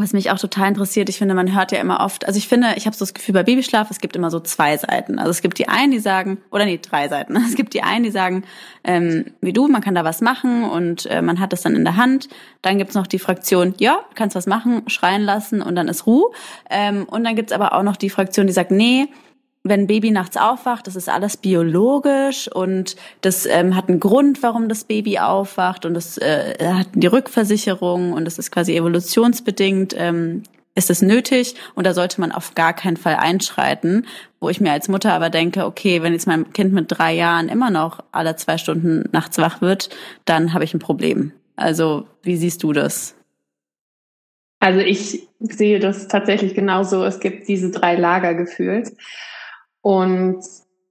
Was 0.00 0.14
mich 0.14 0.30
auch 0.30 0.38
total 0.38 0.68
interessiert, 0.68 1.10
ich 1.10 1.18
finde, 1.18 1.34
man 1.34 1.54
hört 1.54 1.72
ja 1.72 1.78
immer 1.78 2.00
oft, 2.00 2.26
also 2.26 2.38
ich 2.38 2.48
finde, 2.48 2.68
ich 2.76 2.86
habe 2.86 2.96
so 2.96 3.04
das 3.04 3.12
Gefühl 3.12 3.34
bei 3.34 3.42
Babyschlaf, 3.42 3.90
es 3.90 4.00
gibt 4.00 4.16
immer 4.16 4.30
so 4.30 4.40
zwei 4.40 4.74
Seiten. 4.78 5.18
Also 5.18 5.30
es 5.30 5.42
gibt 5.42 5.58
die 5.58 5.68
einen, 5.68 5.92
die 5.92 5.98
sagen, 5.98 6.38
oder 6.50 6.64
nee, 6.64 6.80
drei 6.80 7.08
Seiten. 7.08 7.36
Es 7.50 7.54
gibt 7.54 7.74
die 7.74 7.82
einen, 7.82 8.04
die 8.04 8.10
sagen, 8.10 8.44
ähm, 8.82 9.26
wie 9.42 9.52
du, 9.52 9.68
man 9.68 9.82
kann 9.82 9.94
da 9.94 10.02
was 10.02 10.22
machen 10.22 10.64
und 10.64 11.04
äh, 11.06 11.20
man 11.20 11.38
hat 11.38 11.52
das 11.52 11.60
dann 11.62 11.76
in 11.76 11.84
der 11.84 11.96
Hand. 11.96 12.28
Dann 12.62 12.78
gibt's 12.78 12.94
noch 12.94 13.06
die 13.06 13.18
Fraktion, 13.18 13.74
ja, 13.78 14.00
kannst 14.14 14.36
was 14.36 14.46
machen, 14.46 14.82
schreien 14.86 15.22
lassen 15.22 15.60
und 15.60 15.74
dann 15.74 15.88
ist 15.88 16.06
Ruhe. 16.06 16.30
Ähm, 16.70 17.04
und 17.04 17.24
dann 17.24 17.36
gibt's 17.36 17.52
aber 17.52 17.74
auch 17.74 17.82
noch 17.82 17.96
die 17.96 18.08
Fraktion, 18.08 18.46
die 18.46 18.54
sagt, 18.54 18.70
nee, 18.70 19.08
wenn 19.62 19.86
Baby 19.86 20.10
nachts 20.10 20.36
aufwacht, 20.36 20.86
das 20.86 20.96
ist 20.96 21.08
alles 21.08 21.36
biologisch 21.36 22.48
und 22.48 22.96
das 23.20 23.44
ähm, 23.44 23.76
hat 23.76 23.88
einen 23.88 24.00
Grund, 24.00 24.42
warum 24.42 24.68
das 24.68 24.84
Baby 24.84 25.18
aufwacht 25.18 25.84
und 25.84 25.94
das 25.94 26.16
äh, 26.16 26.54
hat 26.60 26.88
die 26.94 27.06
Rückversicherung 27.06 28.12
und 28.12 28.24
das 28.24 28.38
ist 28.38 28.50
quasi 28.50 28.74
evolutionsbedingt, 28.74 29.94
ähm, 29.98 30.44
ist 30.74 30.88
es 30.88 31.02
nötig 31.02 31.56
und 31.74 31.86
da 31.86 31.92
sollte 31.92 32.20
man 32.20 32.32
auf 32.32 32.54
gar 32.54 32.72
keinen 32.72 32.96
Fall 32.96 33.16
einschreiten, 33.16 34.06
wo 34.40 34.48
ich 34.48 34.60
mir 34.60 34.72
als 34.72 34.88
Mutter 34.88 35.12
aber 35.12 35.28
denke, 35.28 35.66
okay, 35.66 36.02
wenn 36.02 36.14
jetzt 36.14 36.26
mein 36.26 36.52
Kind 36.52 36.72
mit 36.72 36.86
drei 36.88 37.12
Jahren 37.12 37.50
immer 37.50 37.70
noch 37.70 38.02
alle 38.12 38.36
zwei 38.36 38.56
Stunden 38.56 39.04
nachts 39.12 39.36
wach 39.36 39.60
wird, 39.60 39.90
dann 40.24 40.54
habe 40.54 40.64
ich 40.64 40.72
ein 40.72 40.78
Problem. 40.78 41.32
Also 41.56 42.06
wie 42.22 42.36
siehst 42.36 42.62
du 42.62 42.72
das? 42.72 43.14
Also 44.60 44.80
ich 44.80 45.26
sehe 45.40 45.80
das 45.80 46.08
tatsächlich 46.08 46.54
genauso. 46.54 47.04
Es 47.04 47.20
gibt 47.20 47.48
diese 47.48 47.70
drei 47.70 47.96
Lager 47.96 48.34
gefühlt. 48.34 48.92
Und 49.82 50.42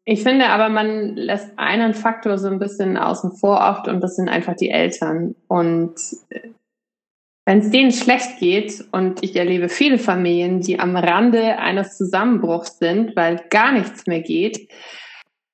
ich 0.06 0.24
finde 0.24 0.48
aber, 0.48 0.70
man 0.70 1.16
lässt 1.16 1.52
einen 1.58 1.94
Faktor 1.94 2.38
so 2.38 2.48
ein 2.48 2.60
bisschen 2.60 2.98
außen 2.98 3.34
vor 3.34 3.60
oft 3.62 3.88
und 3.88 4.02
das 4.02 4.16
sind 4.16 4.30
einfach 4.30 4.56
die 4.56 4.72
Eltern. 4.72 5.36
Und 5.48 5.96
äh, 6.30 6.50
wenn 7.46 7.60
es 7.60 7.72
denen 7.72 7.92
schlecht 7.92 8.40
geht, 8.40 8.86
und 8.92 9.24
ich 9.24 9.36
erlebe 9.36 9.70
viele 9.70 9.98
Familien, 9.98 10.62
die 10.62 10.80
am 10.80 10.96
Rande 10.96 11.58
eines 11.58 11.98
Zusammenbruchs 11.98 12.78
sind, 12.78 13.16
weil 13.16 13.44
gar 13.50 13.72
nichts 13.72 14.08
mehr 14.08 14.22
geht, 14.22 14.70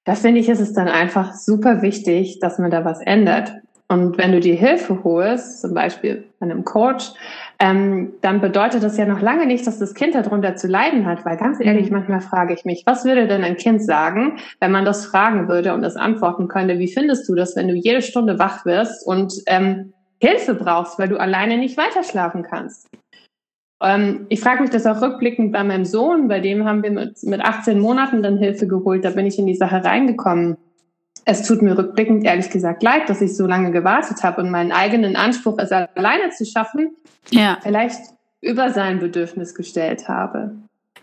da 0.06 0.16
finde 0.16 0.40
ich, 0.40 0.50
ist 0.50 0.60
es 0.60 0.74
dann 0.74 0.88
einfach 0.88 1.34
super 1.34 1.82
wichtig, 1.82 2.40
dass 2.40 2.60
man 2.60 2.70
da 2.70 2.86
was 2.86 3.02
ändert. 3.02 3.54
Und 3.88 4.18
wenn 4.18 4.32
du 4.32 4.40
dir 4.40 4.56
Hilfe 4.56 5.04
holst, 5.04 5.62
zum 5.62 5.74
Beispiel 5.74 6.26
bei 6.40 6.46
einem 6.46 6.64
Coach, 6.64 7.12
ähm, 7.60 8.14
dann 8.22 8.42
bedeutet 8.42 8.84
das 8.84 8.98
ja 8.98 9.06
noch 9.06 9.22
lange 9.22 9.46
nicht, 9.46 9.66
dass 9.66 9.80
das 9.80 9.94
Kind 9.94 10.16
darunter 10.16 10.56
zu 10.56 10.68
leiden 10.68 11.06
hat, 11.06 11.26
weil 11.26 11.38
ganz 11.38 11.60
ehrlich, 11.60 11.88
mhm. 11.90 11.98
manchmal 11.98 12.22
frage 12.22 12.54
ich 12.54 12.66
mich, 12.66 12.84
was 12.86 13.06
würde 13.06 13.28
denn 13.28 13.44
ein 13.44 13.58
Kind 13.58 13.84
sagen, 13.84 14.38
wenn 14.60 14.72
man 14.72 14.86
das 14.86 15.06
fragen 15.06 15.48
würde 15.48 15.74
und 15.74 15.82
das 15.82 15.96
antworten 15.96 16.48
könnte, 16.48 16.80
wie 16.80 16.92
findest 16.92 17.28
du 17.30 17.36
das, 17.36 17.56
wenn 17.56 17.68
du 17.68 17.76
jede 17.76 18.02
Stunde 18.02 18.40
wach 18.40 18.66
wirst 18.66 19.06
und 19.06 19.34
ähm, 19.48 19.94
Hilfe 20.20 20.54
brauchst, 20.54 21.00
weil 21.00 21.10
du 21.10 21.20
alleine 21.20 21.58
nicht 21.58 21.78
weiterschlafen 21.78 22.44
kannst? 22.44 22.90
Ähm, 23.82 24.26
ich 24.30 24.40
frage 24.40 24.62
mich 24.62 24.72
das 24.72 24.86
auch 24.86 25.02
rückblickend 25.02 25.52
bei 25.52 25.64
meinem 25.64 25.86
Sohn, 25.86 26.28
bei 26.28 26.40
dem 26.40 26.66
haben 26.66 26.84
wir 26.84 26.92
mit, 26.92 27.24
mit 27.24 27.42
18 27.42 27.80
Monaten 27.80 28.24
dann 28.24 28.38
Hilfe 28.38 28.68
geholt, 28.68 29.06
da 29.06 29.12
bin 29.12 29.26
ich 29.26 29.40
in 29.40 29.48
die 29.48 29.56
Sache 29.56 29.84
reingekommen 29.84 30.58
es 31.26 31.42
tut 31.42 31.62
mir 31.62 31.78
rückblickend 31.78 32.24
ehrlich 32.24 32.50
gesagt 32.52 32.84
leid, 32.84 33.10
dass 33.10 33.20
ich 33.20 33.36
so 33.36 33.48
lange 33.48 33.72
gewartet 33.72 34.24
habe 34.24 34.42
und 34.42 34.52
meinen 34.52 34.72
eigenen 34.72 35.16
Anspruch, 35.16 35.58
es 35.58 35.72
alleine 35.72 36.30
zu 36.30 36.46
schaffen, 36.46 36.96
ja. 37.32 37.58
vielleicht 37.64 38.00
über 38.42 38.70
sein 38.72 39.00
Bedürfnis 39.00 39.56
gestellt 39.56 40.08
habe. 40.08 40.52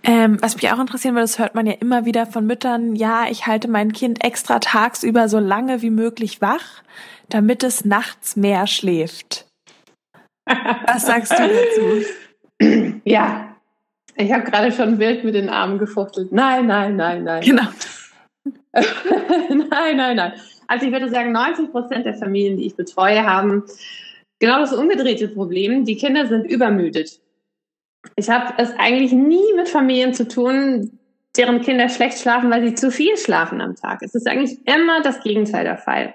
Ähm, 0.04 0.38
was 0.40 0.56
mich 0.56 0.70
auch 0.72 0.78
interessieren 0.78 1.14
würde, 1.14 1.24
das 1.24 1.38
hört 1.38 1.54
man 1.54 1.66
ja 1.66 1.74
immer 1.74 2.04
wieder 2.04 2.26
von 2.26 2.46
Müttern, 2.46 2.96
ja, 2.96 3.26
ich 3.30 3.46
halte 3.46 3.68
mein 3.68 3.92
Kind 3.92 4.24
extra 4.24 4.58
tagsüber 4.58 5.28
so 5.28 5.38
lange 5.38 5.82
wie 5.82 5.90
möglich 5.90 6.40
wach, 6.40 6.82
damit 7.28 7.62
es 7.62 7.84
nachts 7.84 8.36
mehr 8.36 8.66
schläft. 8.66 9.46
Was 10.44 11.06
sagst 11.06 11.32
du 11.32 11.42
dazu? 11.42 13.00
Ja, 13.04 13.56
ich 14.16 14.32
habe 14.32 14.44
gerade 14.44 14.72
schon 14.72 14.98
wild 14.98 15.24
mit 15.24 15.34
den 15.34 15.48
Armen 15.48 15.78
gefuchtelt. 15.78 16.32
Nein, 16.32 16.66
nein, 16.66 16.96
nein, 16.96 17.24
nein. 17.24 17.42
Genau. 17.42 17.66
nein, 18.72 19.96
nein, 19.96 20.16
nein. 20.16 20.32
Also 20.66 20.86
ich 20.86 20.92
würde 20.92 21.10
sagen, 21.10 21.32
90 21.32 21.70
Prozent 21.70 22.06
der 22.06 22.14
Familien, 22.14 22.56
die 22.56 22.66
ich 22.66 22.76
betreue, 22.76 23.24
haben 23.24 23.64
genau 24.38 24.58
das 24.60 24.72
umgedrehte 24.72 25.28
Problem. 25.28 25.84
Die 25.84 25.96
Kinder 25.96 26.26
sind 26.26 26.44
übermüdet. 26.44 27.20
Ich 28.16 28.30
habe 28.30 28.54
es 28.58 28.72
eigentlich 28.78 29.12
nie 29.12 29.52
mit 29.54 29.68
Familien 29.68 30.14
zu 30.14 30.26
tun, 30.26 30.98
deren 31.36 31.60
Kinder 31.60 31.88
schlecht 31.88 32.18
schlafen, 32.18 32.50
weil 32.50 32.66
sie 32.66 32.74
zu 32.74 32.90
viel 32.90 33.16
schlafen 33.16 33.60
am 33.60 33.76
Tag. 33.76 34.02
Es 34.02 34.14
ist 34.14 34.26
eigentlich 34.26 34.58
immer 34.66 35.02
das 35.02 35.22
Gegenteil 35.22 35.64
der 35.64 35.78
Fall. 35.78 36.14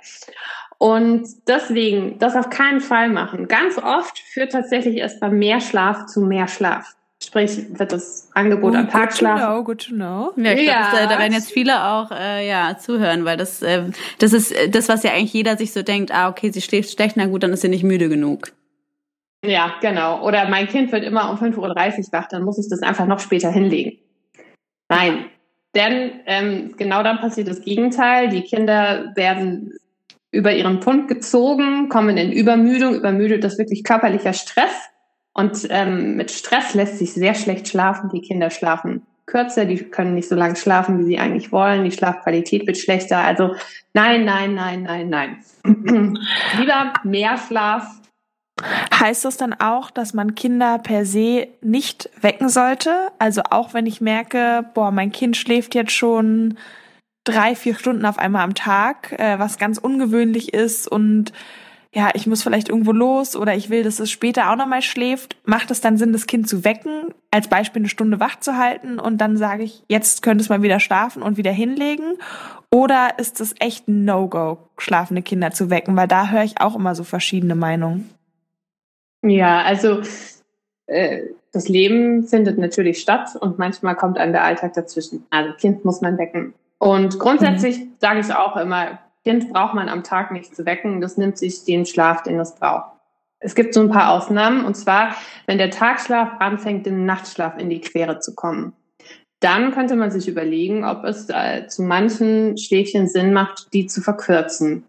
Und 0.79 1.27
deswegen 1.47 2.19
das 2.19 2.35
auf 2.35 2.49
keinen 2.49 2.81
Fall 2.81 3.09
machen. 3.09 3.47
Ganz 3.47 3.77
oft 3.77 4.19
führt 4.19 4.51
tatsächlich 4.51 4.97
erst 4.97 5.19
beim 5.19 5.39
mehr 5.39 5.59
Schlaf 5.59 6.05
zu 6.05 6.21
mehr 6.21 6.47
Schlaf. 6.47 6.97
Sprich, 7.24 7.79
wird 7.79 7.91
das 7.91 8.29
Angebot 8.33 8.74
oh, 8.74 8.77
am 8.77 8.89
Tag 8.89 9.12
schlafen. 9.12 9.63
Good 9.65 9.81
to 9.81 9.95
know, 9.95 10.03
good 10.03 10.33
to 10.36 10.36
know. 10.36 10.45
Ja, 10.45 10.53
ich 10.53 10.67
ja. 10.67 10.91
Glaub, 10.91 11.09
da 11.09 11.19
werden 11.19 11.33
jetzt 11.33 11.51
viele 11.51 11.83
auch 11.83 12.12
äh, 12.12 12.47
ja 12.47 12.77
zuhören, 12.77 13.25
weil 13.25 13.38
das 13.38 13.62
äh, 13.63 13.86
das 14.19 14.33
ist 14.33 14.53
das, 14.69 14.88
was 14.88 15.03
ja 15.03 15.12
eigentlich 15.12 15.33
jeder 15.33 15.57
sich 15.57 15.74
so 15.74 15.81
denkt. 15.81 16.12
Ah, 16.13 16.29
okay, 16.29 16.51
sie 16.51 16.62
schläft 16.62 16.91
schlecht, 16.91 17.17
na 17.17 17.25
gut, 17.25 17.41
dann 17.41 17.53
ist 17.53 17.62
sie 17.62 17.69
nicht 17.69 17.83
müde 17.83 18.07
genug. 18.07 18.51
Ja, 19.43 19.75
genau. 19.81 20.24
Oder 20.25 20.47
mein 20.47 20.67
Kind 20.67 20.91
wird 20.91 21.03
immer 21.03 21.29
um 21.31 21.38
5.30 21.38 21.57
Uhr 21.57 22.05
wach, 22.12 22.27
dann 22.27 22.43
muss 22.43 22.59
ich 22.59 22.69
das 22.69 22.81
einfach 22.81 23.07
noch 23.07 23.19
später 23.19 23.51
hinlegen. 23.51 23.97
Nein, 24.89 25.25
denn 25.75 26.21
ähm, 26.25 26.75
genau 26.77 27.03
dann 27.03 27.19
passiert 27.19 27.47
das 27.47 27.62
Gegenteil. 27.62 28.29
Die 28.29 28.41
Kinder 28.41 29.12
werden 29.15 29.74
über 30.31 30.53
ihren 30.53 30.79
Pund 30.79 31.07
gezogen, 31.07 31.89
kommen 31.89 32.17
in 32.17 32.31
Übermüdung. 32.31 32.95
Übermüdet 32.95 33.43
ist 33.43 33.57
wirklich 33.57 33.83
körperlicher 33.83 34.33
Stress. 34.33 34.71
Und 35.38 35.67
ähm, 35.70 36.15
mit 36.15 36.32
Stress 36.32 36.74
lässt 36.74 36.98
sich 36.98 37.13
sehr 37.13 37.36
schlecht 37.36 37.67
schlafen. 37.67 38.10
Die 38.10 38.22
Kinder 38.22 38.50
schlafen 38.50 39.06
kürzer, 39.27 39.65
die 39.65 39.77
können 39.77 40.15
nicht 40.15 40.27
so 40.27 40.36
lange 40.36 40.56
schlafen, 40.56 40.98
wie 41.00 41.03
sie 41.03 41.20
eigentlich 41.20 41.51
wollen. 41.51 41.84
Die 41.84 41.91
Schlafqualität 41.91 42.65
wird 42.65 42.77
schlechter. 42.77 43.20
Also 43.20 43.56
nein, 43.94 44.25
nein, 44.25 44.56
nein, 44.56 44.84
nein, 44.84 45.10
nein. 45.10 45.44
Lieber 46.58 46.94
mehr 47.03 47.38
Schlaf. 47.38 47.88
Heißt 49.00 49.25
das 49.25 49.38
dann 49.38 49.53
auch, 49.53 49.91
dass 49.91 50.15
man 50.15 50.34
Kinder 50.34 50.79
per 50.79 51.06
se 51.06 51.50
nicht 51.62 52.10
wecken 52.20 52.50
sollte? 52.50 53.10
Also 53.20 53.44
auch 53.51 53.75
wenn 53.75 53.86
ich 53.86 54.01
merke, 54.01 54.65
boah, 54.74 54.89
mein 54.89 55.12
Kind 55.12 55.38
schläft 55.38 55.75
jetzt 55.75 55.91
schon 55.91 56.58
drei, 57.24 57.53
vier 57.53 57.75
Stunden 57.75 58.06
auf 58.06 58.17
einmal 58.17 58.44
am 58.44 58.56
Tag, 58.56 59.12
äh, 59.20 59.38
was 59.38 59.60
ganz 59.60 59.77
ungewöhnlich 59.77 60.53
ist 60.53 60.88
und 60.88 61.34
ja, 61.98 62.12
ich 62.13 62.27
muss 62.27 62.44
vielleicht 62.44 62.70
irgendwo 62.70 62.92
los 62.92 63.36
oder 63.36 63.56
ich 63.56 63.72
will, 63.72 63.82
dass 63.82 64.00
es 64.00 64.12
später 64.12 64.51
auch 64.51 64.56
nochmal 64.56 64.84
schläft, 64.84 65.36
macht 65.46 65.72
es 65.72 65.82
dann 65.82 65.98
Sinn, 65.98 66.13
das 66.13 66.27
Kind 66.27 66.48
zu 66.48 66.63
wecken, 66.63 67.12
als 67.32 67.48
Beispiel 67.48 67.82
eine 67.82 67.89
Stunde 67.89 68.20
wach 68.20 68.39
zu 68.39 68.56
halten 68.56 69.00
und 69.00 69.18
dann 69.18 69.36
sage 69.36 69.63
ich, 69.63 69.84
jetzt 69.88 70.22
könnte 70.22 70.44
es 70.44 70.50
mal 70.50 70.62
wieder 70.62 70.80
schlafen 70.80 71.24
und 71.24 71.38
wieder 71.38 71.50
hinlegen? 71.50 72.20
Oder 72.72 73.18
ist 73.18 73.42
es 73.42 73.56
echt 73.58 73.88
ein 73.88 74.06
No-Go, 74.06 74.60
schlafende 74.77 75.24
Kinder 75.24 75.50
zu 75.50 75.72
wecken? 75.72 75.96
Weil 75.96 76.08
da 76.08 76.30
höre 76.30 76.44
ich 76.44 76.62
auch 76.62 76.75
immer 76.75 76.94
so 76.94 77.04
verschiedene 77.04 77.56
Meinungen. 77.56 78.08
Ja, 79.24 79.63
also 79.63 80.01
äh, 80.86 81.22
das 81.51 81.68
Leben 81.68 82.27
findet 82.27 82.60
natürlich 82.60 83.00
statt 83.00 83.36
und 83.39 83.58
manchmal 83.58 83.96
kommt 83.96 84.20
einem 84.20 84.34
der 84.34 84.44
Alltag 84.44 84.74
dazwischen. 84.74 85.25
Also 85.32 85.54
Kind 85.54 85.84
muss 85.84 86.01
man 86.01 86.20
wecken. 86.20 86.54
Und 86.77 87.18
grundsätzlich 87.18 87.80
mhm. 87.80 87.94
sage 88.00 88.20
ich 88.20 88.32
auch 88.32 88.56
immer, 88.56 89.00
Kind 89.27 89.51
braucht 89.51 89.74
man 89.74 89.89
am 89.89 90.03
Tag 90.03 90.31
nicht 90.31 90.55
zu 90.55 90.65
wecken. 90.65 91.01
Das 91.01 91.17
nimmt 91.17 91.38
sich 91.38 91.65
den 91.65 91.86
Schlaf, 91.86 92.24
den 92.24 92.39
es 92.39 92.55
braucht. 92.55 92.93
Es 93.39 93.55
gibt 93.55 93.74
so 93.74 93.81
ein 93.81 93.89
paar 93.89 94.12
Ausnahmen. 94.12 94.63
Und 94.63 94.75
zwar, 94.75 95.17
wenn 95.48 95.57
der 95.57 95.69
Tagschlaf 95.69 96.39
anfängt, 96.39 96.86
den 96.86 97.05
Nachtschlaf 97.05 97.57
in 97.57 97.69
die 97.69 97.81
Quere 97.81 98.19
zu 98.19 98.36
kommen. 98.36 98.72
Dann 99.41 99.74
könnte 99.74 99.98
man 99.98 100.12
sich 100.12 100.29
überlegen, 100.29 100.86
ob 100.86 101.03
es 101.03 101.27
äh, 101.27 101.67
zu 101.67 101.84
manchen 101.84 102.57
Schläfchen 102.57 103.10
Sinn 103.10 103.34
macht, 103.34 103.74
die 103.74 103.86
zu 103.86 104.00
verkürzen. 104.00 104.86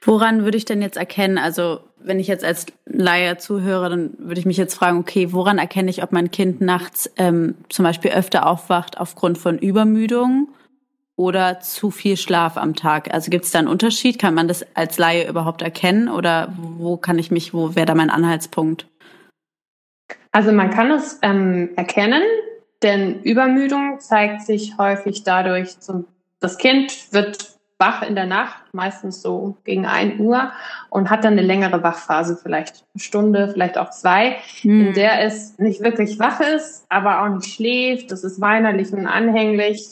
Woran 0.00 0.42
würde 0.42 0.58
ich 0.58 0.64
denn 0.64 0.82
jetzt 0.82 0.96
erkennen, 0.96 1.38
also 1.38 1.78
wenn 1.98 2.18
ich 2.18 2.26
jetzt 2.26 2.44
als 2.44 2.66
Laie 2.86 3.36
zuhöre, 3.36 3.88
dann 3.88 4.14
würde 4.18 4.40
ich 4.40 4.46
mich 4.46 4.56
jetzt 4.56 4.74
fragen, 4.74 4.98
okay, 4.98 5.32
woran 5.32 5.58
erkenne 5.58 5.90
ich, 5.90 6.02
ob 6.02 6.10
mein 6.10 6.32
Kind 6.32 6.60
nachts 6.60 7.08
ähm, 7.18 7.54
zum 7.68 7.84
Beispiel 7.84 8.10
öfter 8.10 8.46
aufwacht 8.46 8.98
aufgrund 8.98 9.38
von 9.38 9.58
Übermüdung 9.58 10.48
oder 11.16 11.60
zu 11.60 11.90
viel 11.90 12.16
Schlaf 12.16 12.56
am 12.56 12.74
Tag? 12.74 13.12
Also 13.12 13.30
gibt 13.30 13.44
es 13.44 13.50
da 13.50 13.60
einen 13.60 13.68
Unterschied? 13.68 14.18
Kann 14.18 14.34
man 14.34 14.48
das 14.48 14.64
als 14.74 14.98
Laie 14.98 15.28
überhaupt 15.28 15.62
erkennen 15.62 16.08
oder 16.08 16.52
wo 16.56 16.96
kann 16.96 17.18
ich 17.18 17.30
mich, 17.30 17.54
wo 17.54 17.74
wäre 17.76 17.86
da 17.86 17.94
mein 17.94 18.10
Anhaltspunkt? 18.10 18.86
Also 20.32 20.52
man 20.52 20.70
kann 20.70 20.90
es 20.90 21.18
ähm, 21.22 21.70
erkennen, 21.76 22.22
denn 22.82 23.22
Übermüdung 23.22 24.00
zeigt 24.00 24.42
sich 24.42 24.76
häufig 24.78 25.22
dadurch, 25.22 25.78
zum, 25.78 26.06
das 26.40 26.58
Kind 26.58 27.12
wird 27.12 27.54
wach 27.78 28.02
in 28.02 28.14
der 28.14 28.26
Nacht, 28.26 28.62
meistens 28.72 29.22
so 29.22 29.56
gegen 29.64 29.86
ein 29.86 30.20
Uhr 30.20 30.52
und 30.90 31.10
hat 31.10 31.24
dann 31.24 31.34
eine 31.34 31.42
längere 31.42 31.82
Wachphase, 31.82 32.36
vielleicht 32.40 32.84
eine 32.94 33.00
Stunde, 33.00 33.50
vielleicht 33.52 33.78
auch 33.78 33.90
zwei, 33.90 34.36
mhm. 34.62 34.88
in 34.88 34.92
der 34.94 35.22
es 35.24 35.58
nicht 35.58 35.80
wirklich 35.82 36.18
wach 36.18 36.40
ist, 36.40 36.86
aber 36.88 37.22
auch 37.22 37.28
nicht 37.28 37.52
schläft. 37.52 38.10
Das 38.10 38.24
ist 38.24 38.40
weinerlich 38.40 38.92
und 38.92 39.06
anhänglich. 39.06 39.86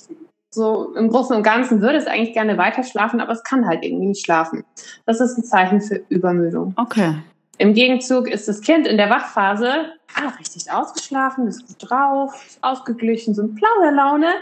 So 0.54 0.94
im 0.94 1.08
Großen 1.08 1.34
und 1.34 1.42
Ganzen 1.42 1.80
würde 1.80 1.96
es 1.96 2.06
eigentlich 2.06 2.34
gerne 2.34 2.58
weiter 2.58 2.82
schlafen, 2.82 3.20
aber 3.20 3.32
es 3.32 3.42
kann 3.42 3.66
halt 3.66 3.82
irgendwie 3.82 4.06
nicht 4.06 4.24
schlafen. 4.24 4.64
Das 5.06 5.20
ist 5.20 5.38
ein 5.38 5.44
Zeichen 5.44 5.80
für 5.80 6.02
Übermüdung. 6.10 6.74
Okay. 6.76 7.14
Im 7.56 7.74
Gegenzug 7.74 8.28
ist 8.28 8.48
das 8.48 8.60
Kind 8.60 8.86
in 8.86 8.98
der 8.98 9.08
Wachphase 9.08 9.92
ah, 10.14 10.28
richtig 10.38 10.70
ausgeschlafen, 10.70 11.46
ist 11.46 11.66
gut 11.66 11.90
drauf, 11.90 12.34
ist 12.46 12.62
ausgeglichen, 12.62 13.34
so 13.34 13.42
ein 13.42 13.54
blaue 13.54 13.94
Laune. 13.94 14.32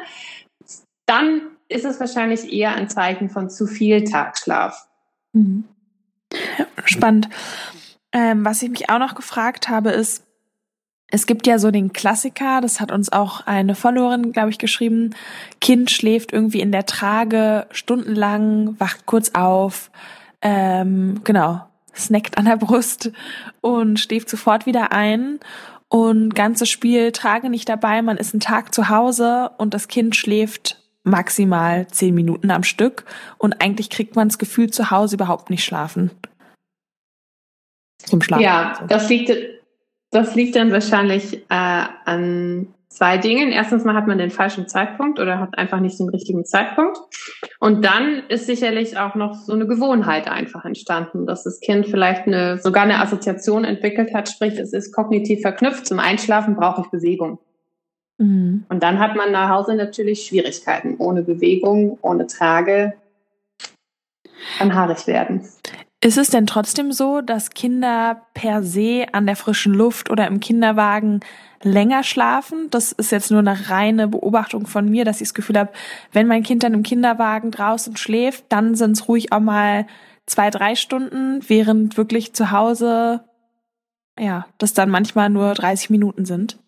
Dann 1.07 1.43
ist 1.69 1.85
es 1.85 2.00
wahrscheinlich 2.00 2.52
eher 2.52 2.75
ein 2.75 2.88
Zeichen 2.88 3.31
von 3.31 3.49
zu 3.49 3.67
viel 3.67 4.05
Tagschlaf. 4.05 4.88
Mhm. 5.33 5.64
Spannend. 6.85 7.29
Ähm, 8.12 8.45
was 8.45 8.62
ich 8.62 8.71
mich 8.71 8.90
auch 8.90 8.99
noch 8.99 9.14
gefragt 9.14 9.69
habe, 9.69 9.90
ist, 9.90 10.25
es 11.11 11.26
gibt 11.26 11.47
ja 11.47 11.59
so 11.59 11.71
den 11.71 11.93
Klassiker, 11.93 12.61
das 12.61 12.81
hat 12.81 12.93
uns 12.93 13.11
auch 13.11 13.47
eine 13.47 13.75
Followerin, 13.75 14.33
glaube 14.33 14.50
ich, 14.50 14.59
geschrieben. 14.59 15.14
Kind 15.61 15.90
schläft 15.90 16.33
irgendwie 16.33 16.61
in 16.61 16.73
der 16.73 16.87
Trage 16.87 17.67
stundenlang, 17.73 18.79
wacht 18.79 19.07
kurz 19.07 19.31
auf, 19.35 19.90
ähm, 20.40 21.21
genau, 21.25 21.62
snackt 21.97 22.38
an 22.38 22.45
der 22.45 22.57
Brust 22.57 23.11
und 23.61 23.99
schläft 23.99 24.29
sofort 24.29 24.67
wieder 24.67 24.93
ein. 24.93 25.40
Und 25.88 26.37
ganzes 26.37 26.69
Spiel 26.69 27.11
Trage 27.11 27.50
nicht 27.50 27.69
dabei, 27.69 28.00
man 28.00 28.17
ist 28.17 28.33
einen 28.33 28.40
Tag 28.40 28.73
zu 28.73 28.88
Hause 28.88 29.50
und 29.59 29.75
das 29.75 29.88
Kind 29.88 30.14
schläft 30.14 30.81
maximal 31.02 31.88
zehn 31.88 32.14
Minuten 32.14 32.52
am 32.52 32.62
Stück 32.62 33.05
und 33.38 33.61
eigentlich 33.61 33.90
kriegt 33.90 34.14
man 34.14 34.29
das 34.29 34.38
Gefühl, 34.38 34.71
zu 34.71 34.93
Hause 34.93 35.17
überhaupt 35.17 35.50
nicht 35.50 35.64
schlafen. 35.64 36.12
Zum 37.99 38.23
Schlafen. 38.23 38.45
Ja, 38.45 38.85
das 38.87 39.09
liegt, 39.09 39.31
das 40.11 40.35
liegt 40.35 40.57
dann 40.57 40.73
wahrscheinlich 40.73 41.45
äh, 41.49 41.85
an 42.05 42.69
zwei 42.88 43.17
Dingen. 43.19 43.52
Erstens 43.52 43.85
mal 43.85 43.95
hat 43.95 44.07
man 44.07 44.19
den 44.19 44.31
falschen 44.31 44.69
Zeitpunkt 44.69 45.21
oder 45.21 45.38
hat 45.38 45.57
einfach 45.57 45.81
nicht 45.81 45.99
den 45.99 46.09
richtigen 46.09 46.45
Zeitpunkt. 46.45 46.99
Und 47.61 47.85
dann 47.85 48.25
ist 48.29 48.47
sicherlich 48.47 48.99
auch 48.99 49.14
noch 49.14 49.35
so 49.35 49.52
eine 49.52 49.67
Gewohnheit 49.67 50.29
einfach 50.29 50.64
entstanden, 50.64 51.26
dass 51.26 51.45
das 51.45 51.61
Kind 51.61 51.87
vielleicht 51.87 52.26
eine, 52.26 52.59
sogar 52.59 52.83
eine 52.83 53.00
Assoziation 53.00 53.64
entwickelt 53.64 54.12
hat, 54.12 54.29
sprich, 54.29 54.59
es 54.59 54.73
ist 54.73 54.93
kognitiv 54.93 55.40
verknüpft. 55.43 55.87
Zum 55.87 56.00
Einschlafen 56.00 56.57
brauche 56.57 56.83
ich 56.83 56.88
Bewegung. 56.88 57.38
Mhm. 58.19 58.64
Und 58.69 58.83
dann 58.83 58.99
hat 58.99 59.14
man 59.17 59.31
nach 59.31 59.49
Hause 59.49 59.76
natürlich 59.76 60.26
Schwierigkeiten. 60.26 60.97
Ohne 60.99 61.23
Bewegung, 61.23 61.99
ohne 62.02 62.26
Trage 62.26 62.95
kann 64.59 64.75
haarig 64.75 65.07
werden. 65.07 65.49
Ist 66.02 66.16
es 66.16 66.30
denn 66.30 66.47
trotzdem 66.47 66.92
so, 66.92 67.21
dass 67.21 67.50
Kinder 67.50 68.26
per 68.33 68.62
se 68.62 69.07
an 69.12 69.26
der 69.26 69.37
frischen 69.37 69.75
Luft 69.75 70.09
oder 70.09 70.26
im 70.26 70.40
Kinderwagen 70.40 71.21
länger 71.62 72.04
schlafen? 72.04 72.69
Das 72.71 72.92
ist 72.92 73.12
jetzt 73.12 73.30
nur 73.30 73.40
eine 73.40 73.69
reine 73.69 74.09
Beobachtung 74.09 74.66
von 74.66 74.88
mir, 74.88 75.04
dass 75.04 75.21
ich 75.21 75.28
das 75.28 75.35
Gefühl 75.35 75.59
habe, 75.59 75.73
wenn 76.12 76.26
mein 76.26 76.42
Kind 76.42 76.62
dann 76.62 76.73
im 76.73 76.83
Kinderwagen 76.83 77.50
draußen 77.50 77.99
schläft, 77.99 78.45
dann 78.49 78.75
sind 78.76 78.92
es 78.92 79.09
ruhig 79.09 79.33
auch 79.33 79.40
mal 79.40 79.87
zwei, 80.25 80.49
drei 80.49 80.75
Stunden, 80.75 81.40
während 81.49 81.99
wirklich 81.99 82.33
zu 82.33 82.50
Hause, 82.50 83.23
ja, 84.19 84.47
das 84.57 84.73
dann 84.73 84.88
manchmal 84.88 85.28
nur 85.28 85.52
30 85.52 85.90
Minuten 85.90 86.25
sind. 86.25 86.59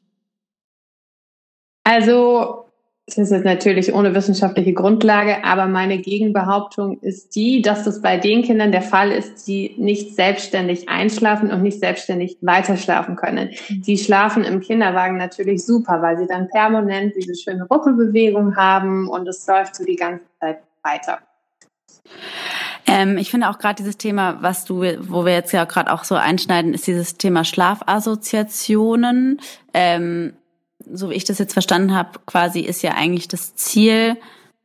Also, 1.85 2.62
das 3.06 3.18
ist 3.18 3.32
jetzt 3.32 3.44
natürlich 3.44 3.92
ohne 3.92 4.14
wissenschaftliche 4.14 4.73
Grundlage, 4.75 5.42
aber 5.44 5.66
meine 5.66 5.99
Gegenbehauptung 5.99 7.00
ist 7.00 7.35
die, 7.35 7.61
dass 7.61 7.82
das 7.82 8.00
bei 8.00 8.16
den 8.16 8.42
Kindern 8.42 8.71
der 8.71 8.82
Fall 8.82 9.11
ist, 9.11 9.49
die 9.49 9.75
nicht 9.76 10.14
selbstständig 10.14 10.88
einschlafen 10.88 11.50
und 11.50 11.62
nicht 11.62 11.80
selbstständig 11.80 12.38
weiterschlafen 12.42 13.16
können. 13.16 13.50
Mhm. 13.68 13.82
Die 13.82 13.99
schlafen 13.99 14.44
im 14.44 14.61
Kinderwagen 14.61 15.16
natürlich 15.16 15.66
super, 15.66 16.00
weil 16.00 16.16
sie 16.16 16.28
dann 16.28 16.49
permanent 16.49 17.14
diese 17.16 17.35
schöne 17.35 17.64
Ruckelbewegung 17.64 18.54
haben 18.54 19.09
und 19.09 19.26
es 19.26 19.44
läuft 19.49 19.75
so 19.75 19.85
die 19.85 19.97
ganze 19.97 20.25
Zeit 20.38 20.59
weiter. 20.85 21.18
Ähm, 22.87 23.18
ich 23.18 23.32
finde 23.32 23.49
auch 23.49 23.59
gerade 23.59 23.75
dieses 23.76 23.97
Thema, 23.97 24.38
was 24.42 24.64
du, 24.64 24.85
wo 25.00 25.25
wir 25.25 25.32
jetzt 25.32 25.52
ja 25.52 25.64
gerade 25.64 25.92
auch 25.92 26.04
so 26.04 26.14
einschneiden, 26.14 26.73
ist 26.73 26.87
dieses 26.87 27.16
Thema 27.16 27.44
Schlafassoziationen. 27.44 29.40
Ähm, 29.75 30.35
so 30.93 31.11
wie 31.11 31.15
ich 31.15 31.25
das 31.25 31.39
jetzt 31.39 31.53
verstanden 31.53 31.95
habe, 31.95 32.21
quasi 32.27 32.61
ist 32.61 32.83
ja 32.83 32.93
eigentlich 32.93 33.29
das 33.29 33.55
Ziel, 33.55 34.17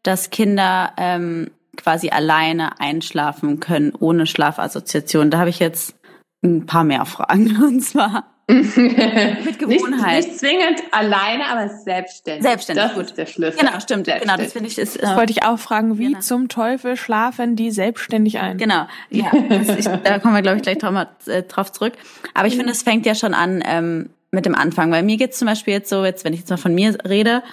dass 0.03 0.29
Kinder 0.29 0.93
ähm, 0.97 1.51
quasi 1.75 2.09
alleine 2.09 2.79
einschlafen 2.79 3.59
können, 3.59 3.93
ohne 3.99 4.25
Schlafassoziation. 4.25 5.29
Da 5.31 5.39
habe 5.39 5.49
ich 5.49 5.59
jetzt 5.59 5.95
ein 6.43 6.65
paar 6.65 6.83
mehr 6.83 7.05
Fragen. 7.05 7.61
Und 7.63 7.81
zwar, 7.81 8.25
Mit 8.49 9.59
Gewohnheit. 9.59 10.19
Nicht, 10.19 10.29
nicht, 10.29 10.39
zwingend 10.39 10.81
alleine, 10.91 11.47
aber 11.47 11.67
selbstständig. 11.67 12.43
Selbstständig, 12.43 12.85
das 12.85 12.93
gut. 12.93 13.05
ist 13.07 13.17
der 13.17 13.25
Schlüssel. 13.25 13.59
Genau, 13.59 13.77
stimmt. 13.81 14.05
Genau, 14.07 14.37
das 14.37 14.53
finde 14.53 14.69
ich 14.69 14.77
ist. 14.77 15.03
Das 15.03 15.11
Äh, 15.11 15.15
wollte 15.17 15.33
ich 15.33 15.43
auch 15.43 15.59
fragen, 15.59 15.97
wie 15.97 16.05
Genau. 16.07 16.19
zum 16.21 16.47
Teufel 16.47 16.95
schlafen 16.95 17.57
die 17.57 17.71
selbstständig 17.71 18.39
ein? 18.39 18.57
Genau, 18.57 18.87
ja, 19.09 19.31
das, 19.49 19.67
ich, 19.77 19.85
da 19.85 20.19
kommen 20.19 20.33
wir, 20.33 20.41
glaube 20.41 20.57
ich, 20.57 20.63
gleich 20.63 20.77
drauf, 20.77 20.91
mal, 20.93 21.09
äh, 21.25 21.43
drauf 21.43 21.73
zurück. 21.73 21.91
Aber 22.33 22.47
ich 22.47 22.55
finde, 22.55 22.71
es 22.71 22.83
fängt 22.83 23.05
ja 23.05 23.15
schon 23.15 23.33
an 23.33 23.61
ähm, 23.65 24.09
mit 24.31 24.45
dem 24.45 24.55
Anfang, 24.55 24.91
weil 24.91 25.03
mir 25.03 25.17
geht's 25.17 25.39
zum 25.39 25.47
Beispiel 25.47 25.73
jetzt 25.73 25.89
so, 25.89 26.03
jetzt, 26.03 26.23
wenn 26.23 26.33
ich 26.33 26.39
jetzt 26.39 26.49
mal 26.49 26.57
von 26.57 26.75
mir 26.75 26.97
rede, 27.07 27.43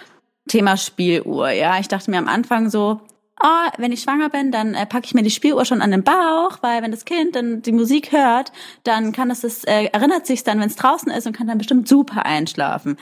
Thema 0.49 0.77
Spieluhr, 0.77 1.51
ja. 1.51 1.79
Ich 1.79 1.89
dachte 1.89 2.11
mir 2.11 2.19
am 2.19 2.29
Anfang 2.29 2.69
so, 2.69 3.01
oh, 3.43 3.71
wenn 3.79 3.93
ich 3.93 4.03
schwanger 4.03 4.29
bin, 4.29 4.51
dann 4.51 4.75
äh, 4.75 4.87
packe 4.87 5.07
ich 5.07 5.15
mir 5.15 5.23
die 5.23 5.31
Spieluhr 5.31 5.65
schon 5.65 5.83
an 5.83 5.91
den 5.91 6.05
Bauch, 6.05 6.59
weil 6.61 6.83
wenn 6.83 6.91
das 6.91 7.05
Kind 7.05 7.37
dann 7.37 7.63
die 7.63 7.73
Musik 7.73 8.13
hört, 8.13 8.53
dann 8.85 9.13
kann 9.13 9.31
es 9.31 9.41
das, 9.41 9.65
äh, 9.65 9.87
erinnert 9.87 10.27
sich 10.27 10.45
dann, 10.45 10.61
wenn 10.61 10.69
es 10.69 10.77
draußen 10.77 11.11
ist 11.11 11.27
und 11.27 11.37
kann 11.37 11.47
dann 11.47 11.59
bestimmt 11.59 11.89
super 11.89 12.27
einschlafen. 12.27 12.97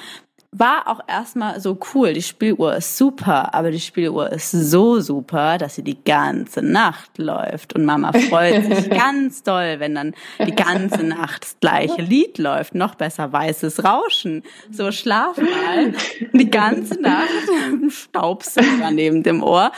War 0.54 0.86
auch 0.86 1.00
erstmal 1.08 1.60
so 1.60 1.78
cool. 1.94 2.12
Die 2.12 2.20
Spieluhr 2.20 2.76
ist 2.76 2.98
super, 2.98 3.54
aber 3.54 3.70
die 3.70 3.80
Spieluhr 3.80 4.30
ist 4.30 4.50
so 4.50 5.00
super, 5.00 5.56
dass 5.56 5.76
sie 5.76 5.82
die 5.82 6.04
ganze 6.04 6.60
Nacht 6.60 7.16
läuft. 7.16 7.74
Und 7.74 7.86
Mama 7.86 8.12
freut 8.12 8.62
sich 8.66 8.90
ganz 8.90 9.42
doll, 9.42 9.76
wenn 9.78 9.94
dann 9.94 10.14
die 10.46 10.54
ganze 10.54 11.04
Nacht 11.04 11.44
das 11.44 11.56
gleiche 11.58 12.02
Lied 12.02 12.36
läuft. 12.36 12.74
Noch 12.74 12.96
besser 12.96 13.32
weißes 13.32 13.82
Rauschen. 13.82 14.42
So 14.70 14.92
schlaf 14.92 15.38
mal 15.38 15.94
die 16.34 16.50
ganze 16.50 17.00
Nacht 17.00 17.30
mit 17.50 17.64
einem 17.64 17.90
Staubsauger 17.90 18.90
neben 18.90 19.22
dem 19.22 19.42
Ohr. 19.42 19.72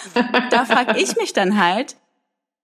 Da 0.50 0.64
frag 0.64 1.00
ich 1.00 1.14
mich 1.14 1.32
dann 1.32 1.56
halt, 1.56 1.94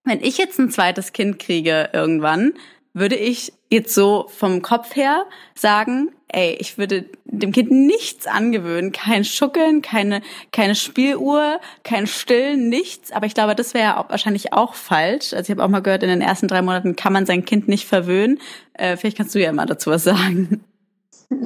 wenn 0.03 0.21
ich 0.21 0.37
jetzt 0.37 0.59
ein 0.59 0.71
zweites 0.71 1.13
Kind 1.13 1.39
kriege 1.39 1.91
irgendwann, 1.93 2.55
würde 2.93 3.15
ich 3.15 3.53
jetzt 3.71 3.95
so 3.95 4.27
vom 4.29 4.63
Kopf 4.63 4.97
her 4.97 5.25
sagen, 5.55 6.11
ey, 6.29 6.57
ich 6.59 6.77
würde 6.77 7.07
dem 7.25 7.53
Kind 7.53 7.71
nichts 7.71 8.27
angewöhnen, 8.27 8.93
kein 8.93 9.25
Schuckeln, 9.25 9.81
keine 9.81 10.23
keine 10.53 10.75
Spieluhr, 10.75 11.61
kein 11.85 12.07
Stillen, 12.07 12.69
nichts. 12.69 13.13
Aber 13.13 13.27
ich 13.27 13.35
glaube, 13.35 13.55
das 13.55 13.73
wäre 13.73 13.99
auch 13.99 14.11
wahrscheinlich 14.11 14.53
auch 14.53 14.75
falsch. 14.75 15.33
Also 15.33 15.45
ich 15.45 15.51
habe 15.51 15.65
auch 15.65 15.69
mal 15.69 15.83
gehört, 15.83 16.03
in 16.03 16.09
den 16.09 16.21
ersten 16.21 16.49
drei 16.49 16.63
Monaten 16.63 16.97
kann 16.97 17.13
man 17.13 17.27
sein 17.27 17.45
Kind 17.45 17.69
nicht 17.69 17.87
verwöhnen. 17.87 18.41
Äh, 18.75 18.97
vielleicht 18.97 19.17
kannst 19.17 19.35
du 19.35 19.41
ja 19.41 19.53
mal 19.53 19.67
dazu 19.67 19.91
was 19.91 20.05
sagen. 20.05 20.65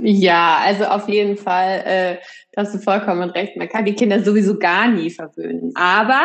Ja, 0.00 0.58
also 0.62 0.84
auf 0.84 1.08
jeden 1.10 1.36
Fall, 1.36 1.82
äh, 1.84 2.16
hast 2.56 2.74
du 2.74 2.78
vollkommen 2.78 3.28
recht. 3.30 3.56
Man 3.56 3.68
kann 3.68 3.84
die 3.84 3.94
Kinder 3.94 4.22
sowieso 4.22 4.58
gar 4.58 4.88
nie 4.88 5.10
verwöhnen. 5.10 5.72
Aber 5.74 6.22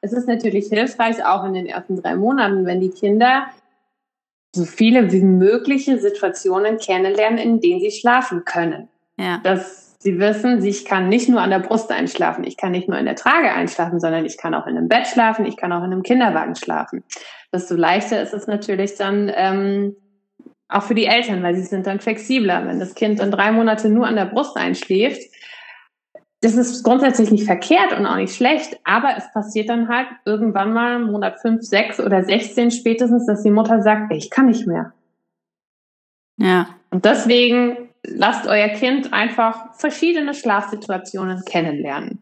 es 0.00 0.12
ist 0.12 0.26
natürlich 0.26 0.68
hilfreich, 0.68 1.22
auch 1.24 1.44
in 1.44 1.52
den 1.52 1.66
ersten 1.66 2.00
drei 2.00 2.16
Monaten, 2.16 2.64
wenn 2.64 2.80
die 2.80 2.90
Kinder 2.90 3.46
so 4.54 4.64
viele 4.64 5.10
wie 5.12 5.22
mögliche 5.22 5.98
Situationen 5.98 6.78
kennenlernen, 6.78 7.38
in 7.38 7.60
denen 7.60 7.80
sie 7.80 7.90
schlafen 7.90 8.44
können. 8.44 8.88
Ja. 9.16 9.40
Dass 9.42 9.96
sie 9.98 10.18
wissen, 10.18 10.62
ich 10.64 10.84
kann 10.84 11.08
nicht 11.08 11.28
nur 11.28 11.40
an 11.40 11.50
der 11.50 11.60
Brust 11.60 11.90
einschlafen, 11.90 12.44
ich 12.44 12.56
kann 12.56 12.72
nicht 12.72 12.88
nur 12.88 12.98
in 12.98 13.06
der 13.06 13.16
Trage 13.16 13.52
einschlafen, 13.52 14.00
sondern 14.00 14.26
ich 14.26 14.36
kann 14.36 14.54
auch 14.54 14.66
in 14.66 14.76
einem 14.76 14.88
Bett 14.88 15.06
schlafen, 15.06 15.46
ich 15.46 15.56
kann 15.56 15.72
auch 15.72 15.84
in 15.84 15.92
einem 15.92 16.02
Kinderwagen 16.02 16.56
schlafen. 16.56 17.04
Desto 17.52 17.76
leichter 17.76 18.20
ist 18.20 18.34
es 18.34 18.46
natürlich 18.46 18.96
dann 18.96 19.30
ähm, 19.34 19.96
auch 20.68 20.82
für 20.82 20.94
die 20.94 21.06
Eltern, 21.06 21.42
weil 21.42 21.54
sie 21.54 21.62
sind 21.62 21.86
dann 21.86 22.00
flexibler. 22.00 22.66
Wenn 22.66 22.80
das 22.80 22.94
Kind 22.94 23.20
dann 23.20 23.30
drei 23.30 23.52
Monate 23.52 23.88
nur 23.88 24.06
an 24.06 24.16
der 24.16 24.26
Brust 24.26 24.56
einschläft, 24.56 25.22
das 26.42 26.56
ist 26.56 26.82
grundsätzlich 26.82 27.30
nicht 27.30 27.44
verkehrt 27.44 27.96
und 27.96 28.04
auch 28.04 28.16
nicht 28.16 28.34
schlecht, 28.34 28.78
aber 28.82 29.16
es 29.16 29.32
passiert 29.32 29.68
dann 29.68 29.88
halt 29.88 30.08
irgendwann 30.24 30.72
mal 30.72 30.96
im 30.96 31.12
Monat 31.12 31.40
5, 31.40 31.62
6 31.62 32.00
oder 32.00 32.24
16 32.24 32.72
spätestens, 32.72 33.26
dass 33.26 33.44
die 33.44 33.50
Mutter 33.50 33.80
sagt, 33.80 34.12
ich 34.12 34.28
kann 34.28 34.46
nicht 34.46 34.66
mehr. 34.66 34.92
Ja. 36.38 36.68
Und 36.90 37.04
deswegen 37.04 37.76
lasst 38.04 38.48
euer 38.48 38.68
Kind 38.70 39.12
einfach 39.12 39.72
verschiedene 39.74 40.34
Schlafsituationen 40.34 41.44
kennenlernen. 41.44 42.18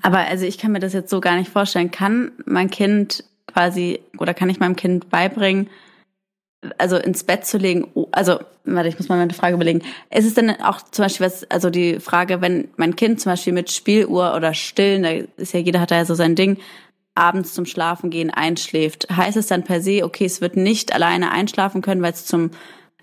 Aber 0.00 0.18
also 0.18 0.46
ich 0.46 0.56
kann 0.56 0.72
mir 0.72 0.80
das 0.80 0.94
jetzt 0.94 1.10
so 1.10 1.20
gar 1.20 1.36
nicht 1.36 1.50
vorstellen. 1.50 1.90
Kann 1.90 2.32
mein 2.46 2.70
Kind 2.70 3.22
quasi 3.46 4.00
oder 4.18 4.32
kann 4.32 4.48
ich 4.48 4.60
meinem 4.60 4.76
Kind 4.76 5.10
beibringen, 5.10 5.68
also 6.78 6.96
ins 6.96 7.24
Bett 7.24 7.46
zu 7.46 7.58
legen, 7.58 7.88
oh, 7.94 8.08
also, 8.12 8.40
warte, 8.64 8.88
ich 8.88 8.98
muss 8.98 9.08
mal 9.08 9.18
meine 9.18 9.34
Frage 9.34 9.54
überlegen. 9.54 9.82
Ist 10.10 10.26
es 10.26 10.34
denn 10.34 10.50
auch 10.62 10.80
zum 10.82 11.04
Beispiel 11.04 11.26
was, 11.26 11.44
also 11.50 11.70
die 11.70 12.00
Frage, 12.00 12.40
wenn 12.40 12.68
mein 12.76 12.96
Kind 12.96 13.20
zum 13.20 13.32
Beispiel 13.32 13.52
mit 13.52 13.70
Spieluhr 13.70 14.34
oder 14.34 14.54
Stillen, 14.54 15.02
da 15.02 15.10
ist 15.42 15.52
ja, 15.52 15.60
jeder 15.60 15.80
hat 15.80 15.90
da 15.90 15.96
ja 15.96 16.04
so 16.04 16.14
sein 16.14 16.34
Ding, 16.34 16.58
abends 17.14 17.54
zum 17.54 17.66
Schlafen 17.66 18.10
gehen 18.10 18.30
einschläft, 18.30 19.08
heißt 19.14 19.36
es 19.36 19.46
dann 19.46 19.64
per 19.64 19.80
se, 19.80 20.04
okay, 20.04 20.26
es 20.26 20.40
wird 20.40 20.56
nicht 20.56 20.92
alleine 20.92 21.30
einschlafen 21.32 21.80
können, 21.80 22.02
weil 22.02 22.12
es 22.12 22.26
zum, 22.26 22.50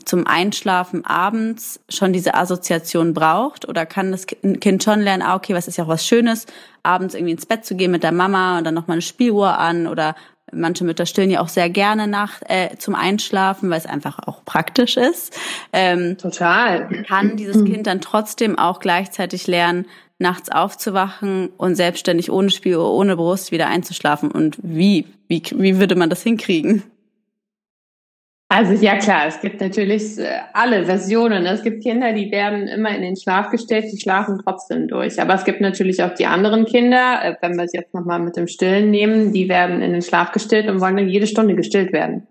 zum 0.06 0.28
Einschlafen 0.28 1.06
abends 1.06 1.80
schon 1.90 2.14
diese 2.14 2.36
Assoziation 2.36 3.14
braucht? 3.14 3.68
Oder 3.68 3.86
kann 3.86 4.12
das 4.12 4.28
Kind 4.28 4.84
schon 4.84 5.02
lernen, 5.02 5.24
ah, 5.24 5.36
okay, 5.36 5.56
was 5.56 5.68
ist 5.68 5.78
ja 5.78 5.86
auch 5.86 5.90
was 5.90 6.06
Schönes, 6.06 6.46
abends 6.84 7.16
irgendwie 7.16 7.34
ins 7.34 7.46
Bett 7.46 7.66
zu 7.66 7.76
gehen 7.76 7.92
mit 7.92 8.04
der 8.04 8.12
Mama 8.12 8.58
und 8.58 8.66
dann 8.66 8.74
nochmal 8.74 8.96
eine 8.96 9.02
Spieluhr 9.02 9.58
an 9.58 9.88
oder 9.88 10.16
Manche 10.54 10.84
Mütter 10.84 11.06
stillen 11.06 11.30
ja 11.30 11.42
auch 11.42 11.48
sehr 11.48 11.70
gerne 11.70 12.08
nach 12.08 12.42
äh, 12.48 12.78
zum 12.78 12.96
Einschlafen, 12.96 13.70
weil 13.70 13.78
es 13.78 13.86
einfach 13.86 14.20
auch 14.26 14.46
praktisch 14.46 14.98
ist. 14.98 15.38
Ähm, 15.72 16.18
Total. 16.18 17.04
Kann 17.08 17.38
dieses 17.38 17.64
Kind 17.66 17.88
dann 17.88 18.02
trotzdem 18.02 18.58
auch 18.58 18.80
gleichzeitig 18.80 19.48
lernen, 19.48 19.86
nachts 20.20 20.50
aufzuwachen 20.50 21.50
und 21.58 21.76
selbstständig 21.76 22.32
ohne 22.32 22.50
Spieluhr, 22.50 22.94
ohne 22.94 23.16
Brust 23.16 23.52
wieder 23.52 23.68
einzuschlafen? 23.68 24.32
Und 24.32 24.58
wie? 24.62 25.08
Wie, 25.28 25.42
wie 25.56 25.80
würde 25.80 25.96
man 25.96 26.10
das 26.10 26.22
hinkriegen? 26.22 26.84
Also 28.56 28.74
ja 28.74 28.98
klar, 28.98 29.26
es 29.26 29.42
gibt 29.42 29.62
natürlich 29.62 30.20
äh, 30.20 30.28
alle 30.54 30.86
Versionen. 30.86 31.44
Es 31.48 31.64
gibt 31.64 31.82
Kinder, 31.82 32.14
die 32.14 32.30
werden 32.30 32.68
immer 32.68 32.96
in 32.96 33.02
den 33.02 33.16
Schlaf 33.16 33.50
gestellt, 33.50 33.86
die 33.92 34.00
schlafen 34.00 34.40
trotzdem 34.44 34.88
durch. 34.88 35.20
Aber 35.20 35.34
es 35.34 35.44
gibt 35.44 35.60
natürlich 35.60 36.04
auch 36.04 36.14
die 36.14 36.28
anderen 36.28 36.66
Kinder, 36.66 37.20
äh, 37.24 37.36
wenn 37.42 37.58
wir 37.58 37.64
es 37.64 37.74
jetzt 37.74 37.96
nochmal 37.96 38.20
mit 38.20 38.38
dem 38.38 38.48
Stillen 38.48 38.92
nehmen, 38.92 39.34
die 39.34 39.50
werden 39.50 39.82
in 39.82 39.92
den 39.92 40.04
Schlaf 40.04 40.34
gestillt 40.34 40.70
und 40.70 40.82
wollen 40.82 40.98
dann 40.98 41.10
jede 41.10 41.26
Stunde 41.26 41.56
gestillt 41.56 41.92
werden. 41.94 42.28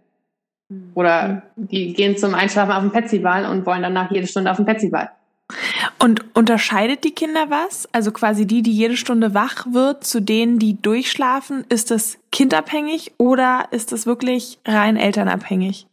Oder 0.94 1.42
die 1.56 1.92
gehen 1.92 2.16
zum 2.16 2.34
Einschlafen 2.34 2.70
auf 2.70 2.82
den 2.82 2.92
Petsyball 2.92 3.44
und 3.46 3.66
wollen 3.66 3.82
danach 3.82 4.12
jede 4.12 4.28
Stunde 4.28 4.52
auf 4.52 4.58
den 4.58 4.66
Petsyball. 4.66 5.10
Und 5.98 6.36
unterscheidet 6.36 7.02
die 7.02 7.10
Kinder 7.10 7.46
was? 7.48 7.88
Also 7.90 8.12
quasi 8.12 8.46
die, 8.46 8.62
die 8.62 8.72
jede 8.72 8.96
Stunde 8.96 9.34
wach 9.34 9.66
wird, 9.72 10.04
zu 10.04 10.20
denen, 10.20 10.60
die 10.60 10.80
durchschlafen, 10.80 11.64
ist 11.68 11.90
das 11.90 12.18
kindabhängig 12.30 13.10
oder 13.18 13.64
ist 13.72 13.90
das 13.90 14.06
wirklich 14.06 14.60
rein 14.64 14.96
elternabhängig? 14.96 15.88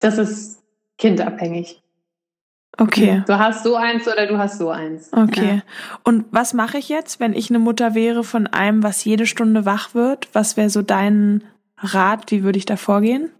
Das 0.00 0.18
ist 0.18 0.62
kindabhängig. 0.98 1.82
Okay. 2.78 3.22
Du 3.26 3.38
hast 3.38 3.62
so 3.62 3.76
eins 3.76 4.08
oder 4.08 4.26
du 4.26 4.38
hast 4.38 4.58
so 4.58 4.70
eins. 4.70 5.12
Okay. 5.12 5.56
Ja. 5.56 5.62
Und 6.02 6.24
was 6.30 6.54
mache 6.54 6.78
ich 6.78 6.88
jetzt, 6.88 7.20
wenn 7.20 7.34
ich 7.34 7.50
eine 7.50 7.58
Mutter 7.58 7.94
wäre 7.94 8.24
von 8.24 8.46
einem, 8.46 8.82
was 8.82 9.04
jede 9.04 9.26
Stunde 9.26 9.66
wach 9.66 9.94
wird? 9.94 10.28
Was 10.32 10.56
wäre 10.56 10.70
so 10.70 10.80
dein 10.80 11.44
Rat? 11.76 12.30
Wie 12.30 12.42
würde 12.42 12.58
ich 12.58 12.66
da 12.66 12.76
vorgehen? 12.76 13.30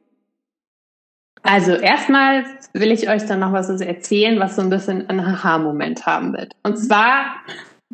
Also 1.42 1.72
erstmal 1.72 2.44
will 2.74 2.90
ich 2.90 3.08
euch 3.08 3.24
dann 3.24 3.40
noch 3.40 3.52
was 3.52 3.68
erzählen, 3.80 4.38
was 4.38 4.56
so 4.56 4.62
ein 4.62 4.68
bisschen 4.68 5.08
einen 5.08 5.20
Aha-Moment 5.20 6.04
haben 6.04 6.34
wird. 6.34 6.54
Und 6.62 6.76
zwar 6.76 7.36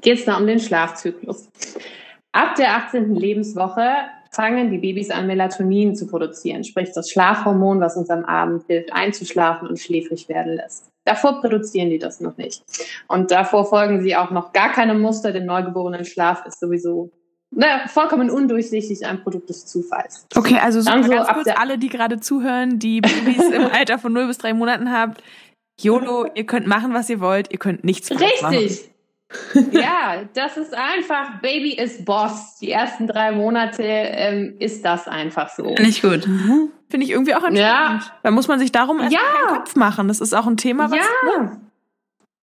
geht 0.00 0.18
es 0.18 0.24
da 0.24 0.37
um 0.37 0.46
den 0.46 0.59
Schlafzyklus. 0.59 1.48
Ab 2.33 2.57
der 2.57 2.76
18. 2.76 3.14
Lebenswoche 3.14 3.88
fangen 4.37 4.70
die 4.70 4.79
Babys 4.79 5.11
an, 5.11 5.27
Melatonin 5.27 5.96
zu 5.96 6.07
produzieren, 6.07 6.62
sprich 6.62 6.92
das 6.92 7.11
Schlafhormon, 7.11 7.81
was 7.81 7.96
uns 7.96 8.11
am 8.11 8.25
Abend 8.25 8.64
hilft, 8.66 8.92
einzuschlafen 8.92 9.66
und 9.66 9.79
schläfrig 9.81 10.29
werden 10.29 10.55
lässt. 10.55 10.88
Davor 11.05 11.40
produzieren 11.40 11.90
die 11.90 11.99
das 11.99 12.20
noch 12.20 12.37
nicht. 12.37 12.62
Und 13.09 13.31
davor 13.31 13.64
folgen 13.64 14.03
sie 14.03 14.14
auch 14.14 14.31
noch 14.31 14.53
gar 14.53 14.70
keine 14.70 14.94
Muster, 14.94 15.33
denn 15.33 15.46
neugeborenen 15.46 16.05
Schlaf 16.05 16.44
ist 16.46 16.61
sowieso 16.61 17.11
naja, 17.51 17.87
vollkommen 17.87 18.29
undurchsichtig 18.29 19.07
ein 19.07 19.22
Produkt 19.22 19.49
des 19.49 19.66
Zufalls. 19.66 20.27
Okay, 20.35 20.59
also 20.61 20.83
mal 20.83 21.03
so 21.03 21.11
ganz 21.11 21.29
kurz, 21.29 21.49
alle, 21.57 21.79
die 21.79 21.88
gerade 21.88 22.20
zuhören, 22.20 22.79
die 22.79 23.01
Babys 23.01 23.49
im 23.51 23.66
Alter 23.72 23.99
von 23.99 24.12
0 24.12 24.27
bis 24.27 24.38
3 24.38 24.53
Monaten 24.53 24.92
habt, 24.92 25.22
YOLO, 25.81 26.27
ihr 26.35 26.44
könnt 26.44 26.66
machen, 26.66 26.92
was 26.92 27.09
ihr 27.09 27.20
wollt, 27.20 27.53
ihr 27.53 27.59
könnt 27.59 27.85
nichts 27.85 28.09
falsch 28.09 28.42
machen. 28.42 28.57
Richtig. 28.57 28.90
Ja, 29.72 30.22
das 30.35 30.57
ist 30.57 30.75
einfach, 30.75 31.40
Baby 31.40 31.72
ist 31.75 32.05
Boss. 32.05 32.57
Die 32.61 32.70
ersten 32.70 33.07
drei 33.07 33.33
Monate 33.33 33.83
ähm, 33.83 34.57
ist 34.59 34.85
das 34.85 35.09
einfach 35.09 35.49
so. 35.51 35.75
Nicht 35.79 36.03
gut. 36.03 36.22
Finde 36.25 37.05
ich 37.05 37.11
irgendwie 37.11 37.35
auch 37.35 37.44
entspannt. 37.44 37.57
Ja. 37.59 38.01
Da 38.22 38.31
muss 38.31 38.49
man 38.49 38.59
sich 38.59 38.70
darum 38.72 39.01
erst 39.01 39.12
Ja. 39.12 39.18
keinen 39.46 39.59
Kopf 39.59 39.77
machen. 39.77 40.09
Das 40.09 40.20
ist 40.20 40.35
auch 40.35 40.46
ein 40.46 40.57
Thema, 40.57 40.90
was... 40.90 40.99
Ja, 40.99 41.59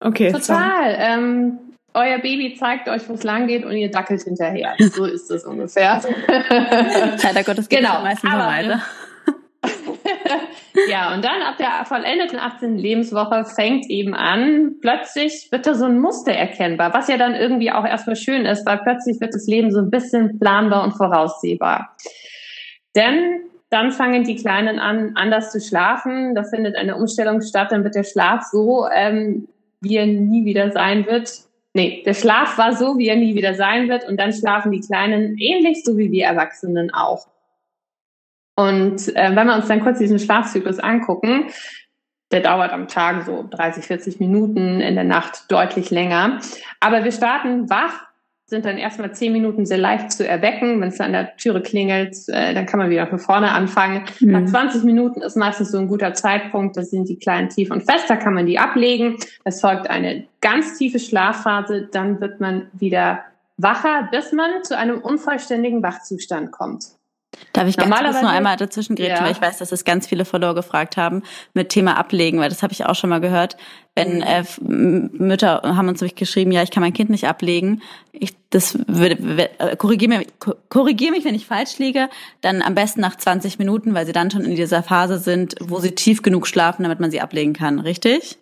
Okay, 0.05 0.31
sorry. 0.31 0.41
total. 0.41 0.95
Ähm, 0.99 1.59
euer 1.93 2.17
Baby 2.17 2.55
zeigt 2.59 2.89
euch, 2.89 3.07
wo 3.07 3.13
es 3.13 3.23
lang 3.23 3.47
geht 3.47 3.63
und 3.63 3.71
ihr 3.71 3.89
dackelt 3.89 4.21
hinterher. 4.23 4.73
So 4.79 5.05
ist 5.05 5.31
es 5.31 5.45
ungefähr. 5.45 6.01
Leider 7.23 7.43
Gottes 7.43 7.69
geht 7.69 7.79
Genau, 7.79 7.97
es 7.99 8.03
meistens 8.03 8.29
so 8.31 8.35
aber- 8.37 8.47
weiter. 8.47 8.81
ja, 10.89 11.13
und 11.13 11.23
dann 11.23 11.41
ab 11.41 11.55
der 11.57 11.85
vollendeten 11.85 12.39
18. 12.39 12.77
Lebenswoche 12.77 13.45
fängt 13.45 13.89
eben 13.89 14.13
an, 14.13 14.75
plötzlich 14.81 15.49
wird 15.51 15.65
da 15.65 15.73
so 15.73 15.85
ein 15.85 15.99
Muster 15.99 16.33
erkennbar, 16.33 16.93
was 16.93 17.07
ja 17.07 17.17
dann 17.17 17.35
irgendwie 17.35 17.71
auch 17.71 17.85
erstmal 17.85 18.15
schön 18.15 18.45
ist, 18.45 18.65
weil 18.65 18.79
plötzlich 18.79 19.19
wird 19.21 19.33
das 19.33 19.47
Leben 19.47 19.71
so 19.71 19.79
ein 19.79 19.89
bisschen 19.89 20.39
planbar 20.39 20.83
und 20.83 20.93
voraussehbar. 20.93 21.95
Denn 22.95 23.41
dann 23.69 23.91
fangen 23.91 24.23
die 24.23 24.35
Kleinen 24.35 24.77
an, 24.77 25.13
anders 25.15 25.51
zu 25.51 25.59
schlafen. 25.59 26.35
Da 26.35 26.43
findet 26.43 26.75
eine 26.75 26.95
Umstellung 26.95 27.41
statt. 27.41 27.71
Dann 27.71 27.83
wird 27.83 27.95
der 27.95 28.03
Schlaf 28.03 28.43
so, 28.51 28.87
ähm, 28.93 29.47
wie 29.81 29.97
er 29.97 30.05
nie 30.05 30.45
wieder 30.45 30.71
sein 30.71 31.07
wird. 31.07 31.31
Nee, 31.73 32.03
der 32.05 32.13
Schlaf 32.13 32.59
war 32.59 32.75
so, 32.75 32.99
wie 32.99 33.07
er 33.07 33.15
nie 33.15 33.33
wieder 33.33 33.55
sein 33.55 33.89
wird. 33.89 34.07
Und 34.07 34.19
dann 34.19 34.31
schlafen 34.31 34.71
die 34.71 34.81
Kleinen 34.81 35.37
ähnlich 35.39 35.83
so 35.83 35.97
wie 35.97 36.11
wir 36.11 36.25
Erwachsenen 36.25 36.93
auch. 36.93 37.25
Und 38.55 39.15
äh, 39.15 39.35
wenn 39.35 39.47
wir 39.47 39.55
uns 39.55 39.67
dann 39.67 39.81
kurz 39.81 39.99
diesen 39.99 40.19
Schlafzyklus 40.19 40.79
angucken, 40.79 41.47
der 42.31 42.41
dauert 42.41 42.71
am 42.71 42.87
Tag 42.87 43.25
so 43.25 43.47
30, 43.49 43.85
40 43.85 44.19
Minuten, 44.19 44.81
in 44.81 44.95
der 44.95 45.03
Nacht 45.03 45.51
deutlich 45.51 45.91
länger. 45.91 46.39
Aber 46.79 47.03
wir 47.03 47.11
starten 47.11 47.69
wach, 47.69 48.07
sind 48.45 48.65
dann 48.65 48.77
erstmal 48.77 49.13
10 49.13 49.31
Minuten 49.31 49.65
sehr 49.65 49.77
leicht 49.77 50.11
zu 50.11 50.27
erwecken. 50.27 50.81
Wenn 50.81 50.89
es 50.89 50.99
an 50.99 51.13
der 51.13 51.35
Türe 51.37 51.61
klingelt, 51.61 52.15
äh, 52.27 52.53
dann 52.53 52.65
kann 52.65 52.79
man 52.79 52.89
wieder 52.89 53.07
von 53.07 53.19
vorne 53.19 53.51
anfangen. 53.51 54.03
Mhm. 54.19 54.31
Nach 54.31 54.45
20 54.45 54.83
Minuten 54.83 55.21
ist 55.21 55.37
meistens 55.37 55.71
so 55.71 55.77
ein 55.77 55.87
guter 55.87 56.13
Zeitpunkt. 56.13 56.75
Das 56.75 56.89
sind 56.89 57.07
die 57.07 57.17
kleinen 57.17 57.49
tief 57.49 57.71
und 57.71 57.81
fest. 57.81 58.09
Da 58.09 58.15
kann 58.15 58.33
man 58.33 58.45
die 58.45 58.59
ablegen. 58.59 59.17
Es 59.43 59.61
folgt 59.61 59.89
eine 59.89 60.25
ganz 60.41 60.77
tiefe 60.77 60.99
Schlafphase. 60.99 61.87
Dann 61.91 62.19
wird 62.19 62.39
man 62.41 62.67
wieder 62.73 63.23
wacher, 63.57 64.09
bis 64.11 64.31
man 64.31 64.63
zu 64.63 64.77
einem 64.77 64.99
unvollständigen 64.99 65.81
Wachzustand 65.81 66.51
kommt. 66.51 66.85
Darf 67.53 67.67
ich 67.67 67.77
ganz 67.77 67.95
kurz 67.95 68.21
nur 68.21 68.29
einmal 68.29 68.57
dazwischen 68.57 68.95
grätschen, 68.95 69.17
ja. 69.17 69.23
weil 69.23 69.31
ich 69.31 69.41
weiß, 69.41 69.59
dass 69.59 69.71
es 69.71 69.85
ganz 69.85 70.07
viele 70.07 70.25
Follower 70.25 70.55
gefragt 70.55 70.97
haben 70.97 71.23
mit 71.53 71.69
Thema 71.69 71.97
Ablegen, 71.97 72.39
weil 72.39 72.49
das 72.49 72.63
habe 72.63 72.73
ich 72.73 72.85
auch 72.85 72.95
schon 72.95 73.09
mal 73.09 73.21
gehört. 73.21 73.57
Wenn 73.95 74.17
mhm. 74.17 74.23
äh, 74.23 74.43
Mütter 74.61 75.61
haben 75.63 75.87
uns 75.87 76.01
nämlich 76.01 76.15
geschrieben, 76.15 76.51
ja, 76.51 76.63
ich 76.63 76.71
kann 76.71 76.81
mein 76.81 76.93
Kind 76.93 77.09
nicht 77.11 77.27
ablegen. 77.27 77.81
Ich, 78.11 78.33
das 78.49 78.79
würde 78.87 79.49
äh, 79.59 79.75
korrigiere 79.75 80.17
mich, 80.17 80.27
korrigier 80.69 81.11
mich, 81.11 81.25
wenn 81.25 81.35
ich 81.35 81.45
falsch 81.45 81.77
liege. 81.77 82.09
Dann 82.41 82.61
am 82.61 82.73
besten 82.73 83.01
nach 83.01 83.15
20 83.15 83.59
Minuten, 83.59 83.93
weil 83.93 84.05
sie 84.05 84.13
dann 84.13 84.31
schon 84.31 84.45
in 84.45 84.55
dieser 84.55 84.81
Phase 84.81 85.19
sind, 85.19 85.55
wo 85.59 85.79
sie 85.79 85.91
tief 85.91 86.23
genug 86.23 86.47
schlafen, 86.47 86.83
damit 86.83 86.99
man 86.99 87.11
sie 87.11 87.21
ablegen 87.21 87.53
kann. 87.53 87.79
Richtig? 87.79 88.37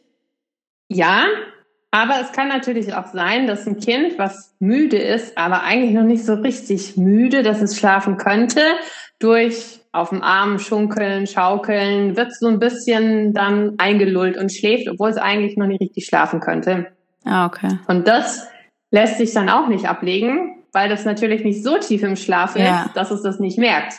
Ja, 0.88 1.25
aber 1.91 2.21
es 2.21 2.32
kann 2.32 2.47
natürlich 2.47 2.93
auch 2.93 3.08
sein, 3.08 3.47
dass 3.47 3.67
ein 3.67 3.80
Kind, 3.80 4.17
was 4.17 4.56
müde 4.60 4.97
ist, 4.97 5.38
aber 5.38 5.63
eigentlich 5.63 5.93
noch 5.93 6.04
nicht 6.04 6.25
so 6.25 6.36
richtig 6.36 6.95
müde, 6.95 7.43
dass 7.43 7.62
es 7.62 7.77
schlafen 7.77 8.17
könnte, 8.17 8.62
durch 9.19 9.82
auf 9.91 10.10
dem 10.10 10.23
Arm 10.23 10.58
schunkeln, 10.58 11.27
schaukeln, 11.27 12.15
wird 12.15 12.34
so 12.34 12.47
ein 12.47 12.60
bisschen 12.60 13.34
dann 13.34 13.75
eingelullt 13.77 14.38
und 14.38 14.54
schläft, 14.54 14.88
obwohl 14.89 15.10
es 15.10 15.17
eigentlich 15.17 15.58
noch 15.58 15.67
nicht 15.67 15.82
richtig 15.82 16.06
schlafen 16.06 16.39
könnte. 16.39 16.88
Ah, 17.25 17.45
okay. 17.45 17.77
Und 17.88 18.08
das 18.08 18.47
lässt 18.91 19.17
sich 19.17 19.34
dann 19.34 19.49
auch 19.49 19.67
nicht 19.67 19.88
ablegen, 19.88 20.63
weil 20.71 20.88
das 20.88 21.04
natürlich 21.04 21.43
nicht 21.43 21.62
so 21.62 21.77
tief 21.77 22.04
im 22.04 22.15
Schlaf 22.15 22.56
ja. 22.56 22.86
ist, 22.86 22.95
dass 22.95 23.12
es 23.12 23.21
das 23.21 23.39
nicht 23.39 23.58
merkt. 23.58 23.95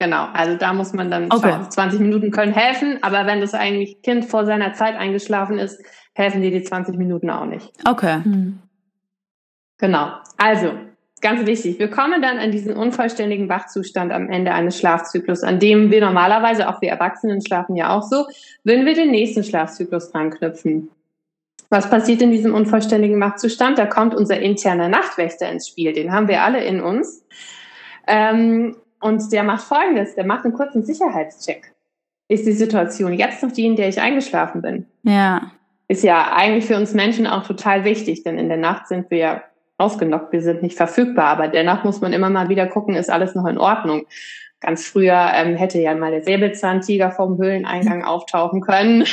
Genau, 0.00 0.26
also 0.32 0.56
da 0.56 0.72
muss 0.72 0.92
man 0.92 1.10
dann 1.10 1.32
okay. 1.32 1.54
20 1.68 2.00
Minuten 2.00 2.32
können 2.32 2.52
helfen, 2.52 2.98
aber 3.02 3.26
wenn 3.26 3.40
das 3.40 3.54
eigentlich 3.54 4.02
Kind 4.02 4.24
vor 4.24 4.44
seiner 4.44 4.72
Zeit 4.72 4.96
eingeschlafen 4.96 5.58
ist, 5.58 5.80
helfen 6.14 6.42
dir 6.42 6.50
die 6.50 6.62
20 6.62 6.96
Minuten 6.96 7.28
auch 7.28 7.44
nicht. 7.44 7.70
Okay. 7.86 8.18
Mhm. 8.24 8.60
Genau. 9.78 10.12
Also, 10.38 10.72
ganz 11.20 11.46
wichtig, 11.46 11.78
wir 11.78 11.90
kommen 11.90 12.22
dann 12.22 12.38
an 12.38 12.52
diesen 12.52 12.76
unvollständigen 12.76 13.48
Wachzustand 13.48 14.12
am 14.12 14.30
Ende 14.30 14.52
eines 14.52 14.78
Schlafzyklus, 14.78 15.42
an 15.42 15.58
dem 15.58 15.90
wir 15.90 16.00
normalerweise, 16.00 16.68
auch 16.68 16.80
wir 16.80 16.90
Erwachsenen 16.90 17.44
schlafen 17.44 17.76
ja 17.76 17.96
auch 17.96 18.02
so, 18.02 18.26
wenn 18.62 18.86
wir 18.86 18.94
den 18.94 19.10
nächsten 19.10 19.42
Schlafzyklus 19.42 20.12
dran 20.12 20.30
knüpfen. 20.30 20.90
Was 21.70 21.90
passiert 21.90 22.22
in 22.22 22.30
diesem 22.30 22.54
unvollständigen 22.54 23.20
Wachzustand? 23.20 23.78
Da 23.78 23.86
kommt 23.86 24.14
unser 24.14 24.38
interner 24.38 24.88
Nachtwächter 24.88 25.50
ins 25.50 25.66
Spiel. 25.66 25.92
Den 25.92 26.12
haben 26.12 26.28
wir 26.28 26.42
alle 26.42 26.62
in 26.62 26.80
uns. 26.80 27.24
Ähm, 28.06 28.76
und 29.00 29.32
der 29.32 29.42
macht 29.42 29.64
Folgendes. 29.64 30.14
Der 30.14 30.24
macht 30.24 30.44
einen 30.44 30.54
kurzen 30.54 30.84
Sicherheitscheck. 30.84 31.74
Ist 32.28 32.46
die 32.46 32.52
Situation 32.52 33.12
jetzt 33.12 33.42
noch 33.42 33.50
die, 33.50 33.66
in 33.66 33.76
der 33.76 33.88
ich 33.88 34.00
eingeschlafen 34.00 34.62
bin? 34.62 34.86
Ja 35.02 35.50
ist 35.88 36.02
ja 36.02 36.32
eigentlich 36.32 36.64
für 36.64 36.76
uns 36.76 36.94
Menschen 36.94 37.26
auch 37.26 37.46
total 37.46 37.84
wichtig, 37.84 38.22
denn 38.22 38.38
in 38.38 38.48
der 38.48 38.58
Nacht 38.58 38.88
sind 38.88 39.10
wir 39.10 39.18
ja 39.18 39.42
ausgenockt, 39.78 40.32
wir 40.32 40.42
sind 40.42 40.62
nicht 40.62 40.76
verfügbar, 40.76 41.26
aber 41.26 41.48
dennoch 41.48 41.84
muss 41.84 42.00
man 42.00 42.12
immer 42.12 42.30
mal 42.30 42.48
wieder 42.48 42.66
gucken, 42.66 42.94
ist 42.94 43.10
alles 43.10 43.34
noch 43.34 43.46
in 43.46 43.58
Ordnung. 43.58 44.06
Ganz 44.60 44.86
früher 44.86 45.30
ähm, 45.34 45.56
hätte 45.56 45.78
ja 45.78 45.94
mal 45.94 46.10
der 46.10 46.22
Säbelzahntiger 46.22 47.10
vom 47.10 47.36
Höhleneingang 47.36 48.04
auftauchen 48.04 48.60
können. 48.60 49.04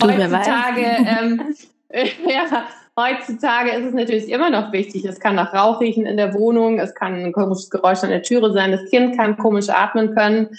heutzutage, 0.00 0.82
ähm, 0.82 1.54
ja, 1.90 2.64
heutzutage 2.96 3.70
ist 3.70 3.86
es 3.86 3.94
natürlich 3.94 4.28
immer 4.28 4.50
noch 4.50 4.72
wichtig. 4.72 5.04
Es 5.04 5.18
kann 5.18 5.34
nach 5.34 5.52
Rauch 5.52 5.80
riechen 5.80 6.06
in 6.06 6.16
der 6.16 6.34
Wohnung, 6.34 6.78
es 6.78 6.94
kann 6.94 7.14
ein 7.14 7.32
komisches 7.32 7.70
Geräusch 7.70 8.04
an 8.04 8.10
der 8.10 8.22
Türe 8.22 8.52
sein, 8.52 8.70
das 8.70 8.84
Kind 8.90 9.16
kann 9.16 9.36
komisch 9.36 9.68
atmen 9.68 10.14
können. 10.14 10.50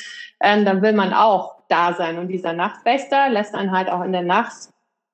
Ähm, 0.41 0.65
dann 0.65 0.81
will 0.81 0.93
man 0.93 1.13
auch 1.13 1.55
da 1.69 1.93
sein. 1.93 2.17
Und 2.17 2.27
dieser 2.27 2.51
Nachtwächter 2.51 3.29
lässt 3.29 3.55
einen 3.55 3.71
halt 3.71 3.89
auch 3.89 4.03
in 4.03 4.11
der 4.11 4.23
Nacht 4.23 4.69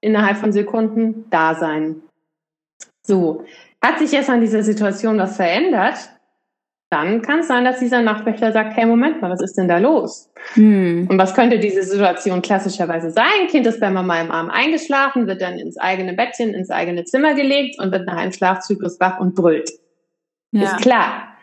innerhalb 0.06 0.38
von 0.38 0.52
Sekunden 0.52 1.26
da 1.30 1.56
sein. 1.56 2.02
So, 3.02 3.44
hat 3.82 4.00
sich 4.00 4.12
jetzt 4.12 4.30
an 4.30 4.42
dieser 4.42 4.64
Situation 4.64 5.18
was 5.18 5.36
verändert, 5.36 6.10
dann 6.92 7.22
kann 7.22 7.40
es 7.40 7.48
sein, 7.48 7.66
dass 7.66 7.80
dieser 7.80 8.02
Nachtwächter 8.02 8.52
sagt, 8.52 8.78
hey, 8.78 8.86
Moment 8.86 9.22
mal, 9.22 9.32
was 9.32 9.42
ist 9.42 9.58
denn 9.58 9.68
da 9.68 9.80
los? 9.80 10.32
Hm. 10.54 11.08
Und 11.10 11.18
was 11.18 11.34
könnte 11.34 11.60
diese 11.60 11.84
Situation 11.84 12.42
klassischerweise 12.42 13.12
sein? 13.12 13.48
Kind 13.50 13.66
ist 13.66 13.80
bei 13.80 13.90
Mama 13.90 14.22
im 14.22 14.32
Arm 14.32 14.50
eingeschlafen, 14.50 15.28
wird 15.28 15.42
dann 15.42 15.58
ins 15.58 15.78
eigene 15.78 16.14
Bettchen, 16.14 16.54
ins 16.54 16.70
eigene 16.70 17.04
Zimmer 17.04 17.34
gelegt 17.34 17.80
und 17.80 17.92
wird 17.92 18.06
nach 18.06 18.18
einem 18.18 18.32
Schlafzyklus 18.32 19.00
wach 19.00 19.20
und 19.20 19.36
brüllt. 19.36 19.72
Ja. 20.52 20.64
Ist 20.64 20.78
klar. 20.78 21.36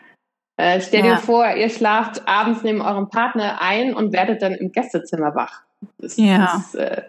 Äh, 0.57 0.81
stell 0.81 1.05
ja. 1.05 1.15
dir 1.15 1.17
vor, 1.17 1.47
ihr 1.55 1.69
schlaft 1.69 2.27
abends 2.27 2.63
neben 2.63 2.81
eurem 2.81 3.09
Partner 3.09 3.61
ein 3.61 3.93
und 3.93 4.13
werdet 4.13 4.41
dann 4.41 4.53
im 4.53 4.71
Gästezimmer 4.71 5.35
wach. 5.35 5.61
Das 5.97 6.17
ja. 6.17 6.55
ist 6.57 6.75
äh, 6.75 7.03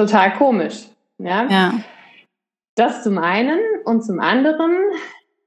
total 0.00 0.32
komisch. 0.34 0.86
Ja? 1.18 1.46
ja. 1.48 1.74
Das 2.74 3.02
zum 3.02 3.18
einen 3.18 3.58
und 3.84 4.02
zum 4.02 4.20
anderen 4.20 4.72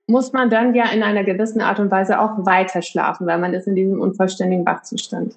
muss 0.08 0.34
man 0.34 0.50
dann 0.50 0.76
ja 0.76 0.90
in 0.90 1.02
einer 1.02 1.24
gewissen 1.24 1.62
Art 1.62 1.80
und 1.80 1.90
Weise 1.90 2.20
auch 2.20 2.46
weiter 2.46 2.82
schlafen, 2.82 3.26
weil 3.26 3.40
man 3.40 3.54
ist 3.54 3.68
in 3.68 3.76
diesem 3.76 4.00
unvollständigen 4.00 4.66
Wachzustand. 4.66 5.36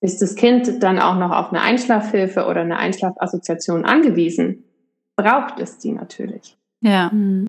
Ist 0.00 0.20
das 0.20 0.34
Kind 0.34 0.82
dann 0.82 0.98
auch 0.98 1.16
noch 1.16 1.30
auf 1.30 1.50
eine 1.50 1.62
Einschlafhilfe 1.62 2.46
oder 2.46 2.62
eine 2.62 2.76
Einschlafassoziation 2.76 3.84
angewiesen, 3.84 4.64
braucht 5.16 5.60
es 5.60 5.78
die 5.78 5.92
natürlich. 5.92 6.56
Ja. 6.80 7.10
Hm. 7.10 7.48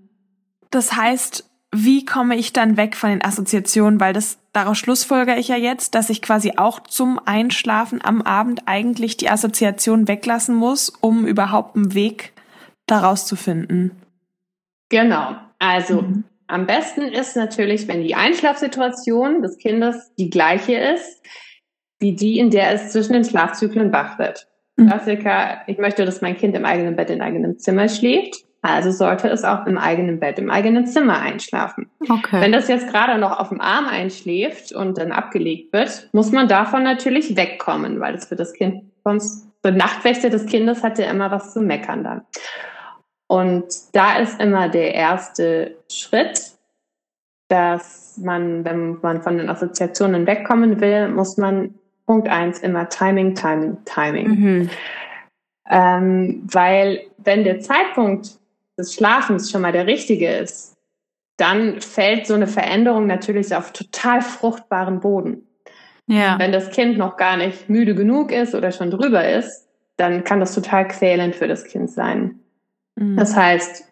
Das 0.69 0.95
heißt, 0.95 1.49
wie 1.73 2.05
komme 2.05 2.35
ich 2.37 2.53
dann 2.53 2.77
weg 2.77 2.95
von 2.95 3.09
den 3.09 3.25
Assoziationen? 3.25 3.99
Weil 3.99 4.13
das 4.13 4.37
daraus 4.53 4.77
schlussfolger 4.77 5.37
ich 5.37 5.47
ja 5.47 5.55
jetzt, 5.55 5.95
dass 5.95 6.09
ich 6.09 6.21
quasi 6.21 6.53
auch 6.55 6.81
zum 6.81 7.19
Einschlafen 7.25 7.99
am 8.03 8.21
Abend 8.21 8.61
eigentlich 8.67 9.17
die 9.17 9.29
Assoziation 9.29 10.07
weglassen 10.07 10.55
muss, 10.55 10.89
um 10.89 11.25
überhaupt 11.25 11.75
einen 11.75 11.95
Weg 11.95 12.33
daraus 12.85 13.25
zu 13.25 13.35
finden. 13.35 13.91
Genau. 14.89 15.35
Also 15.57 16.03
mhm. 16.03 16.23
am 16.47 16.67
besten 16.67 17.01
ist 17.01 17.35
natürlich, 17.35 17.87
wenn 17.87 18.03
die 18.03 18.15
Einschlafsituation 18.15 19.41
des 19.41 19.57
Kindes 19.57 20.13
die 20.19 20.29
gleiche 20.29 20.75
ist, 20.75 21.23
wie 21.99 22.15
die, 22.15 22.37
in 22.37 22.51
der 22.51 22.73
es 22.73 22.91
zwischen 22.91 23.13
den 23.13 23.25
Schlafzyklen 23.25 23.91
wach 23.91 24.19
wird. 24.19 24.47
Mhm. 24.75 24.89
Klassiker, 24.89 25.61
ich 25.65 25.79
möchte, 25.79 26.05
dass 26.05 26.21
mein 26.21 26.37
Kind 26.37 26.55
im 26.55 26.65
eigenen 26.65 26.95
Bett 26.95 27.09
in 27.09 27.21
eigenem 27.21 27.57
Zimmer 27.57 27.89
schläft. 27.89 28.45
Also 28.63 28.91
sollte 28.91 29.27
es 29.27 29.43
auch 29.43 29.65
im 29.65 29.77
eigenen 29.77 30.21
Bett, 30.21 30.39
im 30.39 30.49
eigenen 30.49 30.87
Zimmer 30.87 31.19
einschlafen. 31.19 31.89
Okay. 31.99 32.39
Wenn 32.39 32.53
das 32.53 32.69
jetzt 32.69 32.87
gerade 32.87 33.19
noch 33.19 33.37
auf 33.37 33.49
dem 33.49 33.59
Arm 33.59 33.87
einschläft 33.87 34.71
und 34.71 34.97
dann 34.97 35.11
abgelegt 35.11 35.73
wird, 35.73 36.07
muss 36.13 36.31
man 36.31 36.47
davon 36.47 36.81
natürlich 36.81 37.35
wegkommen, 37.35 37.99
weil 37.99 38.15
es 38.15 38.25
für 38.25 38.37
das 38.37 38.53
Kind 38.53 38.85
sonst, 39.03 39.49
der 39.65 39.73
Nachtwächter 39.73 40.29
des 40.29 40.45
Kindes 40.45 40.81
hat 40.81 40.97
ja 40.97 41.11
immer 41.11 41.29
was 41.29 41.51
zu 41.51 41.59
meckern 41.59 42.05
dann. 42.05 42.21
Und 43.27 43.65
da 43.91 44.17
ist 44.19 44.39
immer 44.39 44.69
der 44.69 44.93
erste 44.93 45.75
Schritt, 45.91 46.53
dass 47.49 48.17
man, 48.23 48.63
wenn 48.63 48.97
man 49.01 49.21
von 49.21 49.37
den 49.37 49.49
Assoziationen 49.49 50.25
wegkommen 50.25 50.79
will, 50.79 51.09
muss 51.09 51.35
man 51.35 51.73
Punkt 52.05 52.29
eins 52.29 52.59
immer 52.59 52.87
Timing, 52.87 53.35
Timing, 53.35 53.77
Timing. 53.83 54.27
Mhm. 54.27 54.69
Ähm, 55.69 56.43
weil 56.45 57.01
wenn 57.17 57.43
der 57.43 57.59
Zeitpunkt 57.59 58.37
des 58.77 58.93
Schlafens 58.93 59.51
schon 59.51 59.61
mal 59.61 59.71
der 59.71 59.87
richtige 59.87 60.29
ist, 60.29 60.75
dann 61.37 61.81
fällt 61.81 62.27
so 62.27 62.33
eine 62.33 62.47
Veränderung 62.47 63.07
natürlich 63.07 63.55
auf 63.55 63.73
total 63.73 64.21
fruchtbaren 64.21 64.99
Boden. 64.99 65.47
Ja. 66.07 66.37
Wenn 66.37 66.51
das 66.51 66.69
Kind 66.71 66.97
noch 66.97 67.17
gar 67.17 67.37
nicht 67.37 67.69
müde 67.69 67.95
genug 67.95 68.31
ist 68.31 68.55
oder 68.55 68.71
schon 68.71 68.91
drüber 68.91 69.27
ist, 69.27 69.67
dann 69.97 70.23
kann 70.23 70.39
das 70.39 70.53
total 70.53 70.87
quälend 70.87 71.35
für 71.35 71.47
das 71.47 71.65
Kind 71.65 71.89
sein. 71.89 72.39
Mhm. 72.95 73.15
Das 73.15 73.35
heißt, 73.35 73.85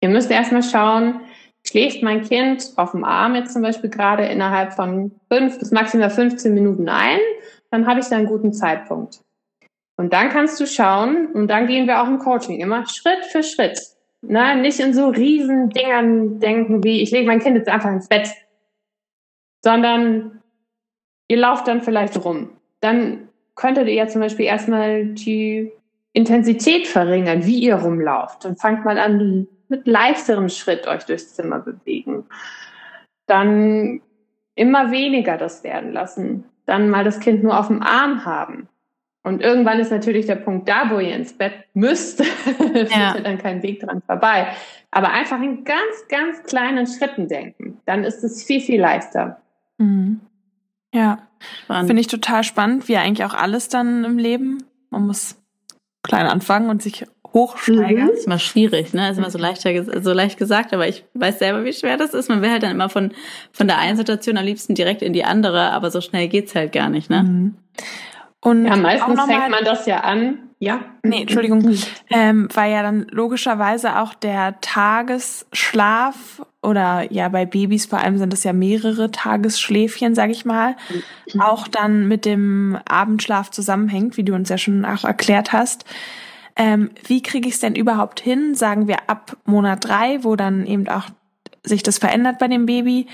ihr 0.00 0.08
müsst 0.08 0.30
erstmal 0.30 0.62
schauen, 0.62 1.20
schläft 1.66 2.02
mein 2.02 2.22
Kind 2.22 2.72
auf 2.76 2.92
dem 2.92 3.04
Arm 3.04 3.34
jetzt 3.34 3.52
zum 3.52 3.62
Beispiel 3.62 3.90
gerade 3.90 4.24
innerhalb 4.26 4.72
von 4.74 5.12
fünf 5.30 5.58
bis 5.58 5.70
maximal 5.70 6.10
15 6.10 6.54
Minuten 6.54 6.88
ein, 6.88 7.18
dann 7.70 7.86
habe 7.86 8.00
ich 8.00 8.06
da 8.06 8.16
einen 8.16 8.26
guten 8.26 8.52
Zeitpunkt. 8.52 9.20
Und 9.96 10.12
dann 10.12 10.28
kannst 10.28 10.58
du 10.60 10.66
schauen, 10.66 11.28
und 11.32 11.48
dann 11.48 11.66
gehen 11.66 11.86
wir 11.86 12.02
auch 12.02 12.08
im 12.08 12.18
Coaching 12.18 12.60
immer 12.60 12.86
Schritt 12.88 13.24
für 13.26 13.42
Schritt. 13.42 13.78
Na, 14.28 14.54
nicht 14.54 14.80
in 14.80 14.94
so 14.94 15.08
riesen 15.08 15.70
Dingern 15.70 16.40
denken 16.40 16.82
wie, 16.82 17.02
ich 17.02 17.10
lege 17.10 17.26
mein 17.26 17.40
Kind 17.40 17.56
jetzt 17.56 17.68
einfach 17.68 17.90
ins 17.90 18.08
Bett, 18.08 18.30
sondern 19.62 20.42
ihr 21.28 21.36
lauft 21.36 21.68
dann 21.68 21.82
vielleicht 21.82 22.24
rum. 22.24 22.50
Dann 22.80 23.28
könntet 23.54 23.88
ihr 23.88 23.94
ja 23.94 24.08
zum 24.08 24.20
Beispiel 24.20 24.46
erstmal 24.46 25.06
die 25.06 25.72
Intensität 26.12 26.86
verringern, 26.86 27.44
wie 27.44 27.58
ihr 27.58 27.76
rumlauft. 27.76 28.44
Dann 28.44 28.56
fangt 28.56 28.84
mal 28.84 28.98
an, 28.98 29.48
mit 29.68 29.86
leichterem 29.86 30.48
Schritt 30.48 30.86
euch 30.86 31.04
durchs 31.04 31.34
Zimmer 31.34 31.60
bewegen. 31.60 32.24
Dann 33.26 34.00
immer 34.54 34.90
weniger 34.90 35.36
das 35.36 35.64
werden 35.64 35.92
lassen. 35.92 36.44
Dann 36.66 36.90
mal 36.90 37.04
das 37.04 37.20
Kind 37.20 37.42
nur 37.42 37.58
auf 37.58 37.68
dem 37.68 37.82
Arm 37.82 38.24
haben. 38.24 38.68
Und 39.24 39.40
irgendwann 39.40 39.80
ist 39.80 39.90
natürlich 39.90 40.26
der 40.26 40.36
Punkt 40.36 40.68
da, 40.68 40.90
wo 40.90 41.00
ihr 41.00 41.16
ins 41.16 41.32
Bett 41.32 41.54
müsst. 41.72 42.20
es 42.74 42.94
ja. 42.94 43.18
dann 43.18 43.38
kein 43.38 43.62
Weg 43.62 43.80
dran 43.80 44.02
vorbei. 44.06 44.48
Aber 44.90 45.10
einfach 45.10 45.40
in 45.40 45.64
ganz, 45.64 46.06
ganz 46.08 46.42
kleinen 46.44 46.86
Schritten 46.86 47.26
denken. 47.26 47.78
Dann 47.86 48.04
ist 48.04 48.22
es 48.22 48.44
viel, 48.44 48.60
viel 48.60 48.80
leichter. 48.80 49.40
Mhm. 49.78 50.20
Ja, 50.92 51.26
finde 51.66 52.00
ich 52.00 52.06
total 52.06 52.44
spannend, 52.44 52.86
wie 52.86 52.96
eigentlich 52.96 53.24
auch 53.24 53.34
alles 53.34 53.68
dann 53.68 54.04
im 54.04 54.18
Leben. 54.18 54.62
Man 54.90 55.06
muss 55.06 55.36
klein 56.02 56.26
anfangen 56.26 56.70
und 56.70 56.82
sich 56.82 57.04
hochsteigern. 57.32 58.06
Mhm. 58.06 58.10
Ist 58.10 58.26
immer 58.26 58.38
schwierig, 58.38 58.94
ne? 58.94 59.10
Ist 59.10 59.18
immer 59.18 59.30
so 59.30 59.38
leichter, 59.38 60.02
so 60.02 60.12
leicht 60.12 60.38
gesagt, 60.38 60.72
aber 60.72 60.86
ich 60.86 61.04
weiß 61.14 61.40
selber, 61.40 61.64
wie 61.64 61.72
schwer 61.72 61.96
das 61.96 62.14
ist. 62.14 62.28
Man 62.28 62.42
will 62.42 62.50
halt 62.50 62.62
dann 62.62 62.70
immer 62.70 62.88
von, 62.88 63.10
von 63.52 63.66
der 63.66 63.78
einen 63.78 63.96
Situation 63.96 64.36
am 64.36 64.44
liebsten 64.44 64.74
direkt 64.74 65.02
in 65.02 65.12
die 65.12 65.24
andere, 65.24 65.72
aber 65.72 65.90
so 65.90 66.00
schnell 66.00 66.28
geht's 66.28 66.54
halt 66.54 66.72
gar 66.72 66.90
nicht, 66.90 67.10
ne? 67.10 67.24
Mhm. 67.24 67.54
Und 68.44 68.66
ja, 68.66 68.76
meistens 68.76 69.22
fängt 69.22 69.50
man 69.50 69.64
das 69.64 69.86
ja 69.86 70.00
an. 70.00 70.38
Ja. 70.58 70.80
Nee, 71.02 71.22
Entschuldigung. 71.22 71.62
Mhm. 71.62 71.78
Ähm, 72.10 72.48
weil 72.52 72.72
ja 72.72 72.82
dann 72.82 73.06
logischerweise 73.10 73.98
auch 73.98 74.12
der 74.12 74.60
Tagesschlaf 74.60 76.42
oder 76.62 77.10
ja, 77.10 77.30
bei 77.30 77.46
Babys 77.46 77.86
vor 77.86 78.00
allem 78.00 78.18
sind 78.18 78.34
es 78.34 78.44
ja 78.44 78.52
mehrere 78.52 79.10
Tagesschläfchen, 79.10 80.14
sag 80.14 80.28
ich 80.28 80.44
mal, 80.44 80.76
mhm. 81.32 81.40
auch 81.40 81.68
dann 81.68 82.06
mit 82.06 82.26
dem 82.26 82.78
Abendschlaf 82.86 83.50
zusammenhängt, 83.50 84.18
wie 84.18 84.24
du 84.24 84.34
uns 84.34 84.50
ja 84.50 84.58
schon 84.58 84.84
auch 84.84 85.04
erklärt 85.04 85.54
hast. 85.54 85.86
Ähm, 86.54 86.90
wie 87.06 87.22
kriege 87.22 87.48
ich 87.48 87.54
es 87.54 87.60
denn 87.60 87.74
überhaupt 87.74 88.20
hin, 88.20 88.54
sagen 88.54 88.88
wir 88.88 89.08
ab 89.08 89.38
Monat 89.46 89.86
drei, 89.88 90.22
wo 90.22 90.36
dann 90.36 90.66
eben 90.66 90.86
auch 90.88 91.06
sich 91.62 91.82
das 91.82 91.96
verändert 91.96 92.38
bei 92.38 92.48
dem 92.48 92.66
Baby, 92.66 93.06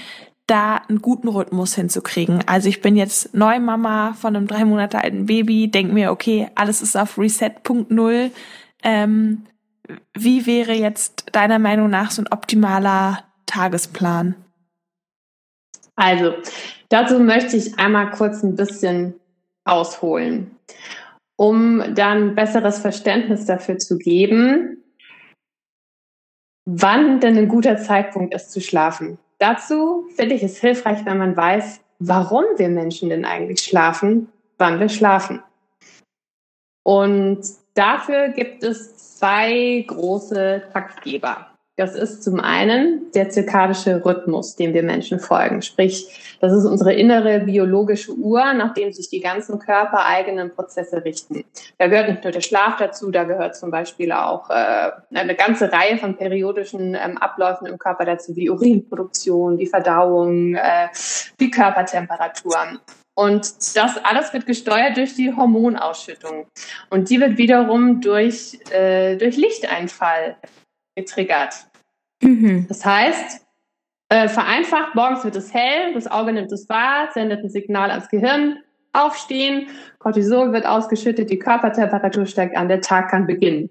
da 0.47 0.77
einen 0.89 1.01
guten 1.01 1.29
Rhythmus 1.29 1.75
hinzukriegen. 1.75 2.43
Also 2.47 2.69
ich 2.69 2.81
bin 2.81 2.97
jetzt 2.97 3.35
Neumama 3.35 4.15
von 4.15 4.35
einem 4.35 4.47
drei 4.47 4.65
Monate 4.65 5.03
alten 5.03 5.27
Baby, 5.27 5.71
denk 5.71 5.93
mir, 5.93 6.11
okay, 6.11 6.49
alles 6.57 6.83
ist 6.83 6.97
auf 6.97 7.19
Reset.0. 7.19 8.31
Ähm, 8.83 9.47
wie 10.17 10.47
wäre 10.47 10.73
jetzt 10.73 11.27
deiner 11.33 11.59
Meinung 11.59 11.91
nach 11.91 12.11
so 12.11 12.23
ein 12.23 12.29
optimaler 12.33 13.25
Tagesplan? 13.47 14.35
Also, 15.97 16.35
dazu 16.89 17.19
möchte 17.19 17.57
ich 17.57 17.79
einmal 17.79 18.11
kurz 18.11 18.43
ein 18.43 18.57
bisschen 18.57 19.15
ausholen, 19.65 20.57
um 21.37 21.95
dann 21.95 22.35
besseres 22.35 22.79
Verständnis 22.79 23.45
dafür 23.45 23.79
zu 23.79 23.99
geben, 23.99 24.83
wann 26.65 27.21
denn 27.21 27.37
ein 27.37 27.49
guter 27.49 27.77
Zeitpunkt 27.77 28.35
ist 28.35 28.53
zu 28.53 28.61
schlafen. 28.61 29.19
Dazu 29.41 30.07
finde 30.15 30.35
ich 30.35 30.43
es 30.43 30.59
hilfreich, 30.59 31.05
wenn 31.07 31.17
man 31.17 31.35
weiß, 31.35 31.81
warum 31.99 32.45
wir 32.57 32.69
Menschen 32.69 33.09
denn 33.09 33.25
eigentlich 33.25 33.61
schlafen, 33.61 34.29
wann 34.59 34.79
wir 34.79 34.91
schlafen. 34.91 35.43
Und 36.85 37.41
dafür 37.75 38.29
gibt 38.29 38.63
es 38.63 39.19
zwei 39.19 39.83
große 39.87 40.65
Taktgeber. 40.73 41.50
Das 41.81 41.95
ist 41.95 42.23
zum 42.23 42.41
einen 42.41 43.11
der 43.15 43.31
zirkadische 43.31 44.05
Rhythmus, 44.05 44.55
dem 44.55 44.75
wir 44.75 44.83
Menschen 44.83 45.19
folgen. 45.19 45.63
Sprich, 45.63 46.37
das 46.39 46.53
ist 46.53 46.67
unsere 46.67 46.93
innere 46.93 47.41
biologische 47.41 48.13
Uhr, 48.13 48.53
nach 48.53 48.75
dem 48.75 48.93
sich 48.93 49.09
die 49.09 49.21
ganzen 49.21 49.59
körpereigenen 49.59 50.55
Prozesse 50.55 51.03
richten. 51.03 51.43
Da 51.79 51.87
gehört 51.87 52.11
nicht 52.11 52.23
nur 52.23 52.35
der 52.35 52.43
Schlaf 52.43 52.77
dazu, 52.77 53.11
da 53.11 53.25
gehört 53.25 53.57
zum 53.57 53.71
Beispiel 53.71 54.13
auch 54.13 54.51
äh, 54.51 54.91
eine 55.15 55.35
ganze 55.35 55.73
Reihe 55.73 55.97
von 55.97 56.19
periodischen 56.19 56.95
ähm, 56.95 57.17
Abläufen 57.17 57.67
im 57.67 57.79
Körper 57.79 58.05
dazu, 58.05 58.37
wie 58.37 58.51
Urinproduktion, 58.51 59.57
die 59.57 59.67
Verdauung, 59.67 60.57
äh, 60.57 60.89
die 61.41 61.51
Körpertemperatur. 61.51 62.59
Und 63.15 63.55
das 63.75 63.97
alles 64.05 64.35
wird 64.35 64.45
gesteuert 64.45 64.99
durch 64.99 65.15
die 65.15 65.35
Hormonausschüttung. 65.35 66.47
Und 66.91 67.09
die 67.09 67.19
wird 67.19 67.39
wiederum 67.39 68.03
durch, 68.03 68.59
äh, 68.71 69.17
durch 69.17 69.39
Lichteinfall 69.39 70.37
getriggert. 70.95 71.70
Mhm. 72.21 72.67
Das 72.69 72.85
heißt, 72.85 73.47
äh, 74.11 74.29
vereinfacht, 74.29 74.95
morgens 74.95 75.25
wird 75.25 75.37
es 75.37 75.55
hell, 75.55 75.95
das 75.95 76.11
Auge 76.11 76.33
nimmt 76.33 76.53
es 76.53 76.69
wahr, 76.69 77.09
sendet 77.15 77.45
ein 77.45 77.51
Signal 77.51 77.91
ans 77.91 78.09
Gehirn, 78.09 78.59
aufstehen, 78.93 79.69
Cortisol 79.99 80.53
wird 80.53 80.67
ausgeschüttet, 80.67 81.31
die 81.31 81.39
Körpertemperatur 81.39 82.27
steigt 82.27 82.57
an, 82.57 82.69
der 82.69 82.81
Tag 82.81 83.11
kann 83.11 83.27
beginnen. 83.27 83.71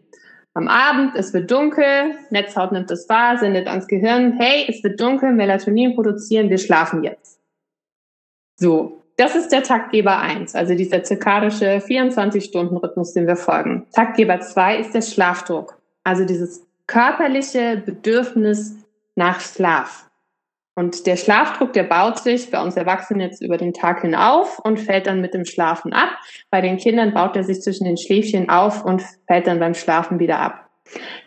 Am 0.54 0.68
Abend, 0.68 1.16
es 1.16 1.34
wird 1.34 1.52
dunkel, 1.52 2.16
Netzhaut 2.32 2.72
nimmt 2.72 2.90
es 2.90 3.08
wahr, 3.08 3.38
sendet 3.38 3.68
ans 3.68 3.88
Gehirn, 3.88 4.34
hey, 4.40 4.66
es 4.68 4.84
wird 4.84 5.00
dunkel, 5.00 5.34
Melatonin 5.34 5.94
produzieren, 5.94 6.50
wir 6.50 6.58
schlafen 6.58 7.04
jetzt. 7.04 7.40
So, 8.56 9.04
das 9.18 9.36
ist 9.36 9.50
der 9.50 9.64
Taktgeber 9.64 10.20
1, 10.20 10.56
also 10.56 10.74
dieser 10.74 11.04
zirkadische 11.04 11.82
24-Stunden-Rhythmus, 11.86 13.14
den 13.14 13.28
wir 13.28 13.36
folgen. 13.36 13.88
Taktgeber 13.94 14.40
2 14.40 14.80
ist 14.80 14.94
der 14.94 15.02
Schlafdruck, 15.02 15.78
also 16.04 16.24
dieses 16.24 16.66
körperliche 16.90 17.78
Bedürfnis 17.86 18.76
nach 19.16 19.40
Schlaf. 19.40 20.10
Und 20.76 21.06
der 21.06 21.18
Schlafdruck, 21.18 21.74
der 21.74 21.84
baut 21.84 22.20
sich 22.20 22.50
bei 22.52 22.62
uns 22.62 22.78
Erwachsenen 22.78 23.22
jetzt 23.22 23.42
über 23.42 23.58
den 23.58 23.74
Tag 23.74 24.02
hin 24.02 24.16
auf 24.16 24.60
und 24.60 24.80
fällt 24.80 25.08
dann 25.08 25.22
mit 25.22 25.34
dem 25.34 25.46
Schlafen 25.46 25.94
ab. 25.94 26.10
Bei 26.50 26.62
den 26.62 26.78
Kindern 26.78 27.14
baut 27.14 27.36
er 27.36 27.44
sich 27.44 27.62
zwischen 27.62 27.84
den 27.84 27.98
Schläfchen 27.98 28.50
auf 28.50 28.84
und 28.84 29.04
fällt 29.28 29.46
dann 29.46 29.60
beim 29.60 29.74
Schlafen 29.74 30.20
wieder 30.20 30.40
ab. 30.40 30.70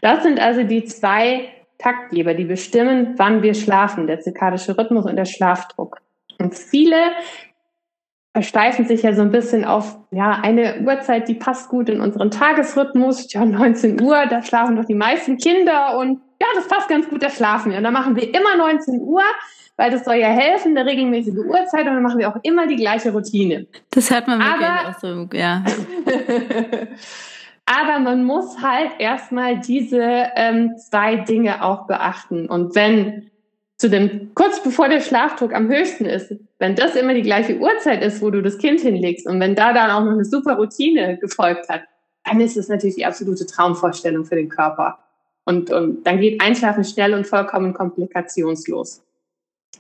Das 0.01 0.23
sind 0.23 0.41
also 0.41 0.65
die 0.65 0.85
zwei 0.85 1.49
Taktgeber, 1.79 2.35
die 2.35 2.45
bestimmen, 2.45 3.15
wann 3.19 3.43
wir 3.43 3.55
schlafen, 3.55 4.07
der 4.07 4.21
zirkadische 4.21 4.77
Rhythmus 4.77 5.05
und 5.05 5.17
der 5.17 5.27
Schlafdruck. 5.27 5.99
Und 6.39 6.55
viele 6.55 6.97
versteifen 8.33 8.87
sich 8.87 9.03
ja 9.03 9.13
so 9.13 9.23
ein 9.23 9.31
bisschen 9.31 9.65
auf 9.65 9.99
ja 10.11 10.41
eine 10.43 10.81
Uhrzeit, 10.81 11.29
die 11.29 11.35
passt 11.35 11.69
gut 11.69 11.89
in 11.89 12.01
unseren 12.01 12.31
Tagesrhythmus. 12.31 13.31
Ja, 13.33 13.45
19 13.45 14.01
Uhr, 14.01 14.27
da 14.27 14.43
schlafen 14.43 14.77
doch 14.77 14.87
die 14.87 14.95
meisten 14.95 15.37
Kinder 15.37 15.99
und 15.99 16.21
ja, 16.41 16.47
das 16.55 16.67
passt 16.67 16.89
ganz 16.89 17.09
gut, 17.09 17.23
da 17.23 17.31
schlafen 17.31 17.71
wir. 17.71 17.79
Und 17.79 17.85
dann 17.85 17.93
machen 17.93 18.17
wir 18.17 18.35
immer 18.35 18.57
19 18.57 19.01
Uhr, 19.01 19.23
weil 19.77 19.91
das 19.91 20.05
soll 20.05 20.17
ja 20.17 20.29
helfen, 20.29 20.77
eine 20.77 20.89
regelmäßige 20.89 21.37
Uhrzeit 21.37 21.87
und 21.87 21.95
dann 21.95 22.03
machen 22.03 22.19
wir 22.19 22.29
auch 22.31 22.39
immer 22.43 22.67
die 22.67 22.77
gleiche 22.77 23.13
Routine. 23.13 23.67
Das 23.91 24.11
hört 24.11 24.27
man 24.27 24.41
wirklich 24.41 24.69
Aber, 24.69 24.89
auch 24.89 24.99
so, 24.99 25.29
ja. 25.37 25.63
Aber 27.67 28.01
man 28.01 28.25
muss 28.25 28.61
halt 28.61 28.91
erstmal 28.99 29.61
diese 29.61 30.03
ähm, 30.35 30.73
zwei 30.79 31.17
Dinge 31.17 31.63
auch 31.63 31.87
beachten. 31.87 32.47
Und 32.47 32.75
wenn 32.75 33.31
zu 33.83 33.91
dem, 33.91 34.33
kurz 34.37 34.63
bevor 34.63 34.89
der 34.89 35.01
Schlafdruck 35.01 35.53
am 35.53 35.69
höchsten 35.69 36.05
ist, 36.05 36.33
wenn 36.61 36.77
das 36.77 36.95
immer 36.95 37.15
die 37.15 37.23
gleiche 37.23 37.59
Uhrzeit 37.59 38.01
ist, 38.01 38.23
wo 38.23 38.31
du 38.31 38.41
das 38.41 38.59
Kind 38.59 38.81
hinlegst 38.81 39.27
und 39.27 39.41
wenn 39.41 39.57
da 39.57 39.73
dann 39.73 39.91
auch 39.91 40.05
noch 40.05 40.13
eine 40.13 40.25
super 40.25 40.55
Routine 40.55 41.19
gefolgt 41.19 41.69
hat, 41.69 41.83
dann 42.23 42.41
ist 42.41 42.57
es 42.57 42.69
natürlich 42.69 42.95
die 42.95 43.05
absolute 43.05 43.45
Traumvorstellung 43.45 44.25
für 44.25 44.37
den 44.37 44.49
Körper. 44.49 45.01
Und, 45.45 45.73
und 45.73 46.05
dann 46.05 46.21
geht 46.21 46.41
Einschlafen 46.41 46.85
schnell 46.85 47.13
und 47.13 47.27
vollkommen 47.27 47.75
komplikationslos. 47.75 49.03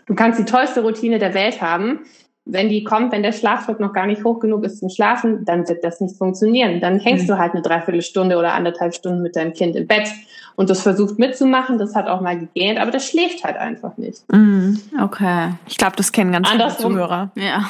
Du 0.07 0.17
kannst 0.17 0.41
die 0.41 0.47
tollste 0.47 0.83
Routine 0.83 1.21
der 1.21 1.35
Welt 1.35 1.62
haben, 1.62 2.01
wenn 2.44 2.68
die 2.68 2.83
kommt, 2.83 3.12
wenn 3.12 3.22
der 3.22 3.33
Schlafdruck 3.33 3.78
noch 3.78 3.92
gar 3.92 4.07
nicht 4.07 4.24
hoch 4.24 4.40
genug 4.40 4.64
ist 4.64 4.78
zum 4.78 4.88
Schlafen, 4.88 5.44
dann 5.44 5.68
wird 5.68 5.85
das 5.85 6.00
nicht 6.00 6.16
funktionieren. 6.16 6.81
Dann 6.81 6.98
hängst 6.98 7.24
mhm. 7.24 7.28
du 7.28 7.38
halt 7.38 7.52
eine 7.52 7.62
Dreiviertelstunde 7.62 8.37
oder 8.37 8.55
anderthalb 8.55 8.94
Stunden 8.94 9.22
mit 9.22 9.37
deinem 9.37 9.52
Kind 9.52 9.76
im 9.76 9.87
Bett 9.87 10.09
und 10.57 10.68
das 10.68 10.83
versucht 10.83 11.18
mitzumachen. 11.18 11.78
Das 11.78 11.94
hat 11.94 12.09
auch 12.09 12.20
mal 12.20 12.38
gegähnt, 12.38 12.78
aber 12.81 12.90
das 12.90 13.09
schläft 13.09 13.44
halt 13.44 13.57
einfach 13.57 13.96
nicht. 13.96 14.22
Mhm. 14.33 14.81
Okay. 15.00 15.50
Ich 15.68 15.78
glaube, 15.78 15.96
das 15.96 16.11
kennen 16.11 16.33
ganz 16.33 16.50
viele 16.50 16.68
Zuhörer. 16.68 17.31
Ja. 17.37 17.68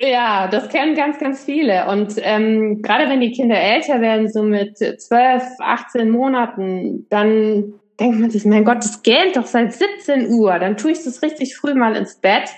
Ja, 0.00 0.48
das 0.48 0.68
kennen 0.70 0.96
ganz, 0.96 1.18
ganz 1.18 1.44
viele. 1.44 1.86
Und 1.86 2.14
ähm, 2.16 2.82
gerade 2.82 3.08
wenn 3.08 3.20
die 3.20 3.30
Kinder 3.30 3.56
älter 3.56 4.00
werden, 4.00 4.28
so 4.28 4.42
mit 4.42 4.78
12, 4.78 5.42
18 5.60 6.10
Monaten, 6.10 7.06
dann 7.10 7.74
denkt 8.00 8.18
man 8.18 8.30
sich, 8.30 8.44
mein 8.44 8.64
Gott, 8.64 8.78
das 8.78 9.02
gähnt 9.02 9.36
doch 9.36 9.46
seit 9.46 9.72
17 9.72 10.30
Uhr. 10.30 10.58
Dann 10.58 10.76
tue 10.76 10.90
ich 10.90 11.04
das 11.04 11.22
richtig 11.22 11.56
früh 11.56 11.74
mal 11.74 11.94
ins 11.94 12.16
Bett 12.16 12.50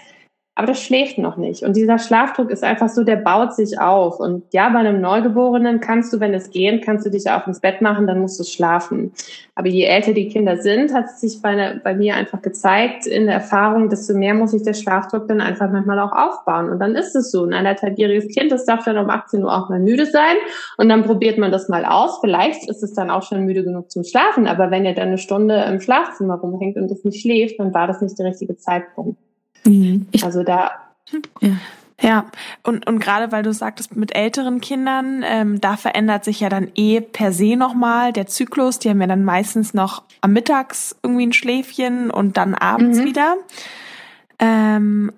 aber 0.59 0.69
das 0.69 0.81
schläft 0.81 1.19
noch 1.19 1.37
nicht. 1.37 1.62
Und 1.62 1.77
dieser 1.77 1.99
Schlafdruck 1.99 2.51
ist 2.51 2.64
einfach 2.64 2.88
so, 2.88 3.05
der 3.05 3.16
baut 3.16 3.55
sich 3.55 3.79
auf. 3.79 4.19
Und 4.19 4.42
ja, 4.55 4.71
bei 4.71 4.79
einem 4.79 5.03
Neugeborenen 5.03 5.81
kannst 5.81 6.14
du, 6.14 6.19
wenn 6.19 6.33
es 6.33 6.51
geht, 6.51 6.83
kannst 6.83 7.05
du 7.05 7.11
dich 7.11 7.31
auch 7.31 7.47
ins 7.47 7.61
Bett 7.61 7.83
machen, 7.83 8.07
dann 8.07 8.21
musst 8.21 8.40
du 8.40 8.45
schlafen. 8.45 9.12
Aber 9.55 9.69
je 9.69 9.85
älter 9.85 10.14
die 10.14 10.29
Kinder 10.29 10.57
sind, 10.57 10.95
hat 10.95 11.07
es 11.07 11.21
sich 11.21 11.42
bei, 11.42 11.79
bei 11.85 11.95
mir 11.95 12.14
einfach 12.14 12.40
gezeigt 12.40 13.07
in 13.07 13.27
der 13.27 13.35
Erfahrung, 13.35 13.90
desto 13.90 14.14
mehr 14.14 14.33
muss 14.33 14.53
sich 14.53 14.62
der 14.62 14.73
Schlafdruck 14.73 15.29
dann 15.29 15.42
einfach 15.42 15.71
manchmal 15.71 15.99
auch 15.99 16.12
aufbauen. 16.12 16.71
Und 16.71 16.79
dann 16.79 16.95
ist 16.95 17.14
es 17.14 17.31
so. 17.31 17.45
Ein 17.45 17.53
anderthalbjähriges 17.53 18.35
Kind, 18.35 18.51
das 18.51 18.64
darf 18.64 18.83
dann 18.83 18.97
um 18.97 19.11
18 19.11 19.45
Uhr 19.45 19.53
auch 19.53 19.69
mal 19.69 19.79
müde 19.79 20.07
sein. 20.07 20.37
Und 20.79 20.88
dann 20.88 21.05
probiert 21.05 21.37
man 21.37 21.53
das 21.53 21.69
mal 21.69 21.85
aus. 21.85 22.19
Vielleicht 22.23 22.66
ist 22.71 22.83
es 22.83 22.95
dann 22.95 23.11
auch 23.11 23.23
schon 23.23 23.45
müde 23.45 23.62
genug 23.62 23.90
zum 23.90 24.05
Schlafen. 24.05 24.47
Aber 24.47 24.71
wenn 24.71 24.87
ihr 24.87 24.95
dann 24.95 25.09
eine 25.09 25.19
Stunde 25.19 25.66
im 25.69 25.83
Schlafzimmer 25.83 26.37
rumhängt 26.37 26.79
und 26.79 26.90
es 26.90 27.05
nicht 27.05 27.21
schläft, 27.21 27.61
dann 27.61 27.75
war 27.75 27.87
das 27.87 28.01
nicht 28.01 28.19
der 28.19 28.25
richtige 28.25 28.57
Zeitpunkt. 28.57 29.19
Mhm. 29.64 30.07
also 30.23 30.42
da. 30.42 30.71
Ja. 31.40 31.57
Ja, 32.03 32.27
und, 32.62 32.87
und 32.87 32.99
gerade 32.99 33.33
weil 33.33 33.42
du 33.42 33.55
sagtest, 33.55 33.97
mit 33.97 34.14
älteren 34.14 34.61
Kindern, 34.61 35.25
ähm, 35.25 35.61
da 35.62 35.79
verändert 35.79 36.25
sich 36.25 36.40
ja 36.40 36.51
dann 36.51 36.71
eh 36.75 37.01
per 37.01 37.33
se 37.33 37.57
nochmal 37.57 38.12
der 38.12 38.27
Zyklus. 38.27 38.79
Die 38.79 38.90
haben 38.90 39.01
ja 39.01 39.07
dann 39.07 39.25
meistens 39.25 39.73
noch 39.73 40.03
am 40.21 40.35
Mittags 40.35 40.95
irgendwie 41.03 41.27
ein 41.27 41.33
Schläfchen 41.33 42.11
und 42.11 42.37
dann 42.37 42.55
abends 42.55 42.99
mhm. 42.99 43.05
wieder. 43.05 43.37
Ähm, 44.38 45.11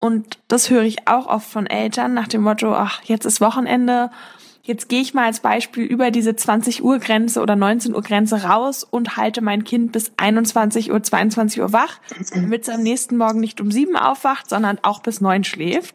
und 0.00 0.38
das 0.48 0.70
höre 0.70 0.84
ich 0.84 1.06
auch 1.06 1.26
oft 1.26 1.46
von 1.46 1.66
Eltern 1.66 2.14
nach 2.14 2.28
dem 2.28 2.42
Motto, 2.42 2.74
ach, 2.74 3.02
jetzt 3.02 3.26
ist 3.26 3.42
Wochenende, 3.42 4.10
jetzt 4.62 4.88
gehe 4.88 5.00
ich 5.00 5.14
mal 5.14 5.24
als 5.24 5.40
Beispiel 5.40 5.84
über 5.84 6.10
diese 6.10 6.36
20 6.36 6.82
Uhr 6.82 6.98
Grenze 6.98 7.40
oder 7.40 7.56
19 7.56 7.94
Uhr 7.94 8.02
Grenze 8.02 8.44
raus 8.44 8.84
und 8.84 9.16
halte 9.16 9.40
mein 9.40 9.64
Kind 9.64 9.92
bis 9.92 10.12
21 10.16 10.90
Uhr, 10.92 11.02
22 11.02 11.60
Uhr 11.60 11.72
wach, 11.72 12.00
damit 12.34 12.62
es 12.62 12.68
am 12.68 12.82
nächsten 12.82 13.16
Morgen 13.16 13.40
nicht 13.40 13.60
um 13.60 13.70
sieben 13.70 13.96
aufwacht, 13.96 14.48
sondern 14.48 14.78
auch 14.82 15.00
bis 15.00 15.20
neun 15.20 15.44
schläft. 15.44 15.94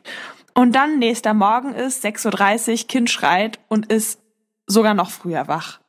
Und 0.53 0.73
dann 0.73 0.99
nächster 0.99 1.33
Morgen 1.33 1.73
ist 1.73 2.05
6.30 2.05 2.81
Uhr, 2.81 2.87
Kind 2.87 3.09
schreit 3.09 3.59
und 3.67 3.91
ist 3.91 4.21
sogar 4.67 4.93
noch 4.93 5.11
früher 5.11 5.47
wach. 5.47 5.79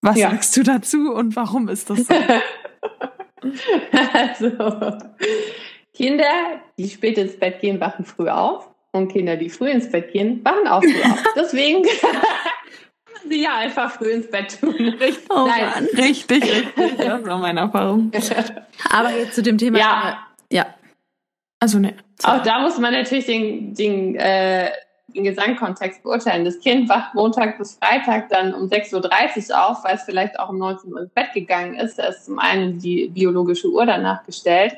Was 0.00 0.18
ja. 0.18 0.30
sagst 0.30 0.56
du 0.56 0.62
dazu 0.62 1.12
und 1.12 1.36
warum 1.36 1.68
ist 1.68 1.90
das 1.90 2.06
so? 2.06 2.14
also, 4.12 4.98
Kinder, 5.94 6.60
die 6.76 6.88
spät 6.88 7.18
ins 7.18 7.38
Bett 7.38 7.60
gehen, 7.60 7.80
wachen 7.80 8.04
früh 8.04 8.28
auf. 8.28 8.71
Und 8.92 9.08
Kinder, 9.08 9.36
die 9.36 9.48
früh 9.48 9.70
ins 9.70 9.90
Bett 9.90 10.12
gehen, 10.12 10.44
wachen 10.44 10.66
auch 10.68 10.82
früh 10.82 11.02
auf. 11.02 11.22
Deswegen 11.36 11.82
sie 13.28 13.42
ja 13.42 13.56
einfach 13.56 13.92
früh 13.92 14.10
ins 14.12 14.30
Bett 14.30 14.60
tun. 14.60 14.74
Richtig, 14.74 15.24
oh 15.30 15.46
Nein. 15.46 15.88
richtig, 15.96 16.42
richtig. 16.42 16.96
Das 16.98 17.24
war 17.24 17.38
meine 17.38 17.60
Erfahrung. 17.60 18.12
Aber 18.90 19.10
jetzt 19.10 19.34
zu 19.34 19.42
dem 19.42 19.58
Thema. 19.58 19.78
Ja. 19.78 20.26
Ja. 20.50 20.66
Also 21.58 21.78
ne. 21.78 21.94
Auch 22.24 22.42
da 22.42 22.60
muss 22.60 22.78
man 22.78 22.92
natürlich 22.92 23.26
den, 23.26 23.74
den, 23.74 24.16
äh, 24.16 24.70
den 25.08 25.24
Gesangkontext 25.24 26.02
beurteilen. 26.02 26.44
Das 26.44 26.60
Kind 26.60 26.88
wacht 26.88 27.14
Montag 27.14 27.58
bis 27.58 27.76
Freitag 27.76 28.28
dann 28.28 28.52
um 28.52 28.68
6.30 28.68 29.50
Uhr 29.50 29.70
auf, 29.70 29.84
weil 29.84 29.94
es 29.94 30.02
vielleicht 30.02 30.38
auch 30.38 30.50
um 30.50 30.58
19 30.58 30.92
Uhr 30.92 31.00
ins 31.00 31.10
Bett 31.12 31.32
gegangen 31.32 31.76
ist. 31.76 31.98
Da 31.98 32.08
ist 32.08 32.26
zum 32.26 32.38
einen 32.38 32.78
die 32.78 33.08
biologische 33.08 33.68
Uhr 33.68 33.86
danach 33.86 34.24
gestellt. 34.24 34.76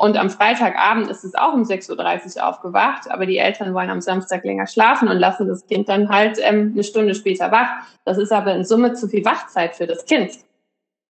Und 0.00 0.16
am 0.16 0.30
Freitagabend 0.30 1.10
ist 1.10 1.24
es 1.24 1.34
auch 1.34 1.52
um 1.52 1.64
6.30 1.64 2.38
Uhr 2.38 2.48
aufgewacht, 2.48 3.10
aber 3.10 3.26
die 3.26 3.36
Eltern 3.36 3.74
wollen 3.74 3.90
am 3.90 4.00
Samstag 4.00 4.46
länger 4.46 4.66
schlafen 4.66 5.08
und 5.08 5.18
lassen 5.18 5.46
das 5.46 5.66
Kind 5.66 5.90
dann 5.90 6.08
halt 6.08 6.38
ähm, 6.40 6.70
eine 6.72 6.84
Stunde 6.84 7.14
später 7.14 7.52
wach. 7.52 7.68
Das 8.06 8.16
ist 8.16 8.32
aber 8.32 8.54
in 8.54 8.64
Summe 8.64 8.94
zu 8.94 9.08
viel 9.08 9.26
Wachzeit 9.26 9.76
für 9.76 9.86
das 9.86 10.06
Kind. 10.06 10.38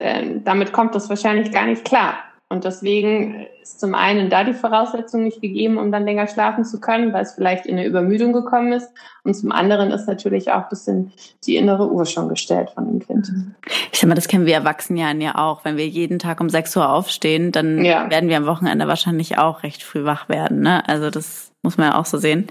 Ähm, 0.00 0.42
damit 0.42 0.72
kommt 0.72 0.96
das 0.96 1.08
wahrscheinlich 1.08 1.52
gar 1.52 1.66
nicht 1.66 1.84
klar. 1.84 2.18
Und 2.52 2.64
deswegen 2.64 3.46
ist 3.62 3.78
zum 3.78 3.94
einen 3.94 4.28
da 4.28 4.42
die 4.42 4.54
Voraussetzung 4.54 5.22
nicht 5.22 5.40
gegeben, 5.40 5.78
um 5.78 5.92
dann 5.92 6.04
länger 6.04 6.26
schlafen 6.26 6.64
zu 6.64 6.80
können, 6.80 7.12
weil 7.12 7.22
es 7.22 7.34
vielleicht 7.34 7.64
in 7.64 7.78
eine 7.78 7.86
Übermüdung 7.86 8.32
gekommen 8.32 8.72
ist. 8.72 8.90
Und 9.22 9.34
zum 9.34 9.52
anderen 9.52 9.92
ist 9.92 10.08
natürlich 10.08 10.50
auch 10.50 10.64
ein 10.64 10.68
bisschen 10.68 11.12
die 11.46 11.54
innere 11.54 11.88
Uhr 11.92 12.06
schon 12.06 12.28
gestellt 12.28 12.70
von 12.74 12.86
dem 12.86 12.98
Kind. 12.98 13.30
Ich 13.92 14.00
sag 14.00 14.08
mal, 14.08 14.16
das 14.16 14.26
kennen 14.26 14.46
wir 14.46 14.54
Erwachsenen 14.54 15.20
ja 15.20 15.36
auch. 15.36 15.64
Wenn 15.64 15.76
wir 15.76 15.86
jeden 15.86 16.18
Tag 16.18 16.40
um 16.40 16.48
6 16.48 16.76
Uhr 16.76 16.92
aufstehen, 16.92 17.52
dann 17.52 17.84
ja. 17.84 18.10
werden 18.10 18.28
wir 18.28 18.36
am 18.36 18.46
Wochenende 18.46 18.88
wahrscheinlich 18.88 19.38
auch 19.38 19.62
recht 19.62 19.84
früh 19.84 20.04
wach 20.04 20.28
werden. 20.28 20.60
Ne? 20.60 20.82
Also 20.88 21.10
das 21.10 21.49
muss 21.62 21.76
man 21.76 21.90
ja 21.90 21.98
auch 21.98 22.06
so 22.06 22.16
sehen. 22.16 22.46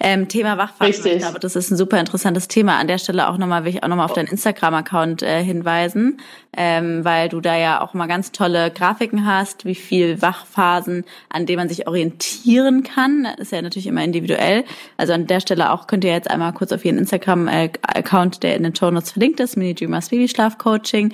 Ähm, 0.00 0.28
Thema 0.28 0.56
Wachphasen, 0.56 0.86
Richtig. 0.86 1.12
ich 1.12 1.18
glaube, 1.18 1.40
das 1.40 1.56
ist 1.56 1.70
ein 1.70 1.76
super 1.76 2.00
interessantes 2.00 2.48
Thema. 2.48 2.78
An 2.78 2.88
der 2.88 2.96
Stelle 2.96 3.28
auch 3.28 3.36
nochmal, 3.36 3.64
will 3.64 3.70
ich 3.74 3.82
auch 3.82 3.88
nochmal 3.88 4.06
auf 4.06 4.14
deinen 4.14 4.28
Instagram-Account 4.28 5.22
äh, 5.22 5.44
hinweisen, 5.44 6.22
ähm, 6.56 7.04
weil 7.04 7.28
du 7.28 7.42
da 7.42 7.54
ja 7.56 7.82
auch 7.82 7.92
mal 7.92 8.06
ganz 8.06 8.32
tolle 8.32 8.70
Grafiken 8.70 9.26
hast, 9.26 9.66
wie 9.66 9.74
viel 9.74 10.22
Wachphasen, 10.22 11.04
an 11.28 11.44
denen 11.44 11.58
man 11.58 11.68
sich 11.68 11.86
orientieren 11.86 12.82
kann. 12.82 13.24
Das 13.24 13.48
ist 13.48 13.52
ja 13.52 13.60
natürlich 13.60 13.88
immer 13.88 14.02
individuell. 14.02 14.64
Also 14.96 15.12
an 15.12 15.26
der 15.26 15.40
Stelle 15.40 15.70
auch 15.70 15.86
könnt 15.86 16.04
ihr 16.04 16.12
jetzt 16.12 16.30
einmal 16.30 16.54
kurz 16.54 16.72
auf 16.72 16.82
ihren 16.82 16.96
Instagram-Account, 16.96 18.42
der 18.42 18.56
in 18.56 18.62
den 18.62 18.74
Show 18.74 18.90
Notes 18.90 19.10
verlinkt 19.10 19.38
ist, 19.40 19.58
Mini 19.58 19.74
Dreamers 19.74 20.08
Baby 20.08 20.28
Schlaf 20.28 20.56
Coaching, 20.56 21.12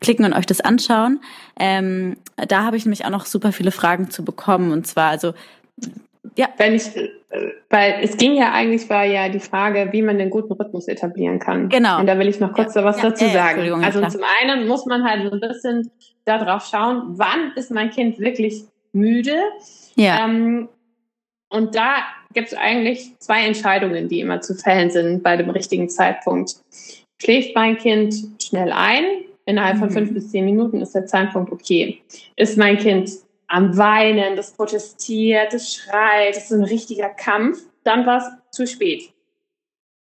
klicken 0.00 0.24
und 0.24 0.32
euch 0.32 0.46
das 0.46 0.60
anschauen. 0.60 1.18
Ähm, 1.58 2.16
da 2.36 2.62
habe 2.62 2.76
ich 2.76 2.84
nämlich 2.84 3.04
auch 3.04 3.10
noch 3.10 3.26
super 3.26 3.50
viele 3.50 3.72
Fragen 3.72 4.10
zu 4.10 4.24
bekommen. 4.24 4.70
Und 4.70 4.86
zwar, 4.86 5.10
also 5.10 5.34
ja. 6.36 6.48
Wenn 6.56 6.74
ich, 6.74 6.96
äh, 6.96 7.10
weil 7.70 7.98
es 8.02 8.16
ging 8.16 8.34
ja 8.34 8.52
eigentlich, 8.52 8.88
war 8.90 9.04
ja 9.04 9.28
die 9.28 9.40
Frage, 9.40 9.88
wie 9.92 10.02
man 10.02 10.18
den 10.18 10.30
guten 10.30 10.52
Rhythmus 10.52 10.88
etablieren 10.88 11.38
kann. 11.38 11.68
Genau. 11.68 12.00
Und 12.00 12.06
da 12.06 12.18
will 12.18 12.28
ich 12.28 12.40
noch 12.40 12.52
kurz 12.52 12.74
ja. 12.74 12.84
was 12.84 12.98
ja, 12.98 13.10
dazu 13.10 13.26
sagen. 13.26 13.84
Also 13.84 14.04
zum 14.06 14.22
einen 14.40 14.66
muss 14.66 14.86
man 14.86 15.04
halt 15.04 15.28
so 15.28 15.32
ein 15.32 15.40
bisschen 15.40 15.90
darauf 16.24 16.66
schauen, 16.66 17.02
wann 17.18 17.52
ist 17.56 17.70
mein 17.70 17.90
Kind 17.90 18.18
wirklich 18.18 18.64
müde. 18.92 19.36
Ja. 19.96 20.24
Ähm, 20.24 20.68
und 21.50 21.74
da 21.74 21.98
gibt 22.32 22.48
es 22.48 22.54
eigentlich 22.54 23.16
zwei 23.18 23.46
Entscheidungen, 23.46 24.08
die 24.08 24.20
immer 24.20 24.40
zu 24.40 24.54
fällen 24.54 24.90
sind 24.90 25.22
bei 25.22 25.36
dem 25.36 25.50
richtigen 25.50 25.88
Zeitpunkt. 25.88 26.56
Schläft 27.22 27.54
mein 27.54 27.78
Kind 27.78 28.14
schnell 28.42 28.72
ein, 28.72 29.04
innerhalb 29.46 29.78
von 29.78 29.88
mhm. 29.88 29.92
fünf 29.92 30.14
bis 30.14 30.30
zehn 30.30 30.44
Minuten 30.44 30.80
ist 30.80 30.94
der 30.94 31.06
Zeitpunkt 31.06 31.52
okay. 31.52 32.00
Ist 32.36 32.58
mein 32.58 32.76
Kind 32.76 33.10
am 33.48 33.76
Weinen, 33.76 34.36
das 34.36 34.52
protestiert, 34.52 35.52
das 35.52 35.74
schreit, 35.74 36.36
das 36.36 36.44
ist 36.44 36.52
ein 36.52 36.64
richtiger 36.64 37.08
Kampf, 37.08 37.58
dann 37.82 38.06
war 38.06 38.18
es 38.18 38.24
zu 38.50 38.66
spät. 38.66 39.12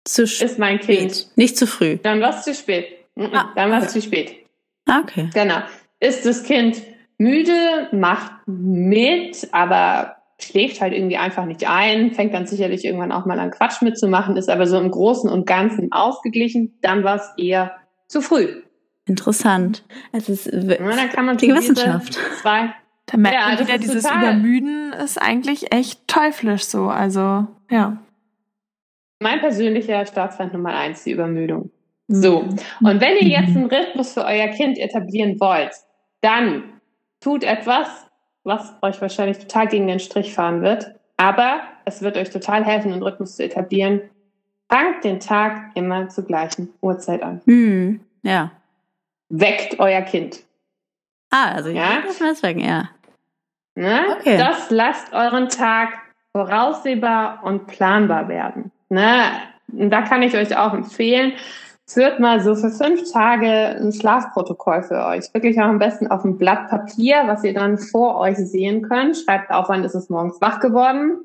Zu 0.05 0.27
spät. 0.27 0.51
Ist 0.51 0.59
mein 0.59 0.79
Kind. 0.81 1.29
Nicht 1.37 1.57
zu 1.57 1.67
früh. 1.67 1.99
Dann 2.03 2.21
war 2.21 2.31
es 2.31 2.43
zu 2.43 2.55
spät. 2.55 2.87
Ah, 3.17 3.53
dann 3.55 3.71
war 3.71 3.79
es 3.79 3.85
okay. 3.85 3.93
zu 3.93 4.03
spät. 4.03 4.47
Ah, 4.87 5.01
okay. 5.01 5.31
Genau. 5.35 5.59
Ist 6.01 6.27
das 6.27 6.45
Kind 6.45 6.81
müde, 7.19 7.89
macht 7.93 8.33
mit, 8.47 9.49
aber 9.53 10.17
schläft 10.39 10.81
halt 10.81 10.93
irgendwie 10.93 11.17
einfach 11.17 11.47
nicht 11.47 11.69
ein, 11.69 12.13
fängt 12.13 12.35
dann 12.35 12.47
sicherlich 12.47 12.85
irgendwann 12.85 13.13
auch 13.13 13.25
mal 13.25 13.39
an 13.39 13.51
Quatsch 13.51 13.81
mitzumachen, 13.83 14.37
ist 14.37 14.51
aber 14.51 14.67
so 14.67 14.79
im 14.79 14.91
Großen 14.91 15.31
und 15.31 15.47
Ganzen 15.47 15.93
ausgeglichen, 15.93 16.77
dann 16.83 17.05
war 17.05 17.17
es 17.17 17.31
eher 17.39 17.77
zu 18.07 18.21
früh. 18.21 18.63
Interessant. 19.07 19.85
Es 20.13 20.29
ist 20.29 20.47
ja, 20.47 20.61
dann 20.63 21.09
kann 21.11 21.25
man 21.27 21.37
die 21.37 21.49
Wissenschaft. 21.49 22.19
Zwei, 22.43 22.75
da 23.07 23.17
merkt 23.17 23.37
ja, 23.37 23.49
man 23.49 23.59
wieder, 23.59 23.79
dieses 23.79 24.03
total. 24.03 24.23
Übermüden 24.23 24.93
ist 24.93 25.21
eigentlich 25.21 25.73
echt 25.73 26.07
teuflisch 26.09 26.65
so. 26.65 26.89
Also, 26.89 27.47
ja. 27.71 27.97
Mein 29.21 29.41
persönlicher 29.41 30.05
Staatsfeind 30.05 30.53
Nummer 30.53 30.75
eins, 30.75 31.05
die 31.05 31.13
Übermüdung. 31.13 31.71
So. 32.09 32.43
Mhm. 32.43 32.59
Und 32.87 33.01
wenn 33.01 33.17
ihr 33.17 33.29
jetzt 33.29 33.57
einen 33.57 33.67
Rhythmus 33.67 34.13
für 34.13 34.25
euer 34.25 34.49
Kind 34.49 34.79
etablieren 34.79 35.41
wollt, 35.41 35.73
dann 36.21 36.65
tut 37.21 37.45
etwas, 37.45 37.89
was 38.45 38.75
euch 38.83 39.01
wahrscheinlich 39.01 39.39
total 39.39 39.69
gegen 39.69 39.87
den 39.87 40.01
Strich 40.01 40.35
fahren 40.35 40.63
wird. 40.63 40.95
Aber 41.17 41.63
es 41.85 42.03
wird 42.03 42.17
euch 42.17 42.31
total 42.31 42.65
helfen, 42.65 42.93
einen 42.93 43.03
Rhythmus 43.03 43.37
zu 43.37 43.45
etablieren. 43.45 44.03
Fangt 44.69 45.05
den 45.05 45.21
Tag 45.21 45.71
immer 45.75 46.09
zur 46.09 46.25
gleichen 46.25 46.69
Uhrzeit 46.81 47.23
an. 47.23 47.41
Mhm. 47.47 48.01
Ja. 48.23 48.51
Weckt 49.29 49.79
euer 49.79 50.03
Kind. 50.03 50.43
Ah, 51.31 51.53
also 51.53 51.71
ja, 51.71 52.03
deswegen, 52.21 52.61
ja. 52.61 52.89
Ne? 53.77 54.17
Okay. 54.19 54.39
Das 54.39 54.71
lasst 54.71 55.13
euren 55.13 55.49
Tag 55.49 55.91
voraussehbar 56.33 57.41
und 57.45 57.67
planbar 57.67 58.29
werden. 58.29 58.73
Ne? 58.89 59.23
Und 59.73 59.91
da 59.91 60.03
kann 60.03 60.23
ich 60.23 60.35
euch 60.35 60.57
auch 60.57 60.73
empfehlen, 60.73 61.33
führt 61.89 62.19
mal 62.19 62.41
so 62.41 62.55
für 62.55 62.71
fünf 62.71 63.13
Tage 63.13 63.49
ein 63.49 63.93
Schlafprotokoll 63.93 64.83
für 64.83 65.05
euch. 65.07 65.33
Wirklich 65.33 65.59
auch 65.61 65.67
am 65.67 65.79
besten 65.79 66.09
auf 66.09 66.25
ein 66.25 66.39
Blatt 66.39 66.69
Papier, 66.69 67.23
was 67.27 67.45
ihr 67.45 67.55
dann 67.55 67.79
vor 67.79 68.19
euch 68.19 68.37
sehen 68.39 68.83
könnt. 68.83 69.19
Schreibt 69.19 69.51
auf, 69.51 69.69
wann 69.69 69.85
ist 69.85 69.95
es 69.95 70.09
morgens 70.09 70.41
wach 70.41 70.61
geworden. 70.61 71.21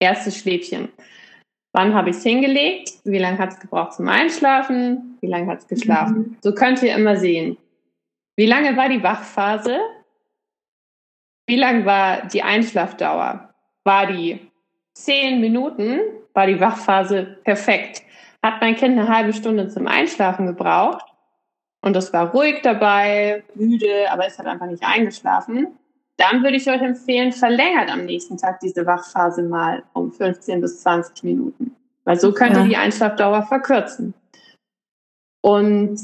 Erstes 0.00 0.38
Schläfchen. 0.38 0.88
Wann 1.72 1.94
habe 1.94 2.10
ich 2.10 2.16
es 2.16 2.22
hingelegt? 2.22 2.92
Wie 3.04 3.18
lange 3.18 3.38
hat 3.38 3.50
es 3.50 3.60
gebraucht 3.60 3.94
zum 3.94 4.08
Einschlafen? 4.08 5.18
Wie 5.20 5.26
lange 5.26 5.46
hat 5.48 5.58
es 5.58 5.68
geschlafen? 5.68 6.16
Mhm. 6.16 6.36
So 6.40 6.54
könnt 6.54 6.82
ihr 6.82 6.94
immer 6.94 7.16
sehen. 7.16 7.56
Wie 8.36 8.46
lange 8.46 8.76
war 8.76 8.88
die 8.88 9.02
Wachphase? 9.02 9.78
Wie 11.46 11.56
lang 11.56 11.84
war 11.84 12.26
die 12.26 12.42
Einschlafdauer? 12.42 13.54
War 13.84 14.06
die 14.06 14.50
zehn 14.94 15.40
Minuten? 15.40 16.00
War 16.32 16.46
die 16.46 16.60
Wachphase 16.60 17.38
perfekt? 17.44 18.02
Hat 18.42 18.60
mein 18.60 18.76
Kind 18.76 18.98
eine 18.98 19.08
halbe 19.08 19.32
Stunde 19.32 19.68
zum 19.68 19.86
Einschlafen 19.86 20.46
gebraucht? 20.46 21.04
Und 21.82 21.94
das 21.94 22.12
war 22.12 22.30
ruhig 22.30 22.62
dabei, 22.62 23.44
müde, 23.54 24.10
aber 24.10 24.26
es 24.26 24.38
hat 24.38 24.46
einfach 24.46 24.66
nicht 24.66 24.82
eingeschlafen. 24.82 25.78
Dann 26.16 26.42
würde 26.42 26.56
ich 26.56 26.68
euch 26.70 26.80
empfehlen, 26.80 27.32
verlängert 27.32 27.90
am 27.90 28.06
nächsten 28.06 28.38
Tag 28.38 28.60
diese 28.60 28.86
Wachphase 28.86 29.42
mal 29.42 29.82
um 29.92 30.12
15 30.12 30.60
bis 30.60 30.80
20 30.80 31.24
Minuten. 31.24 31.76
Weil 32.04 32.18
so 32.18 32.32
könnt 32.32 32.52
ihr 32.52 32.62
ja. 32.62 32.68
die 32.68 32.76
Einschlafdauer 32.76 33.42
verkürzen. 33.42 34.14
Und 35.42 35.98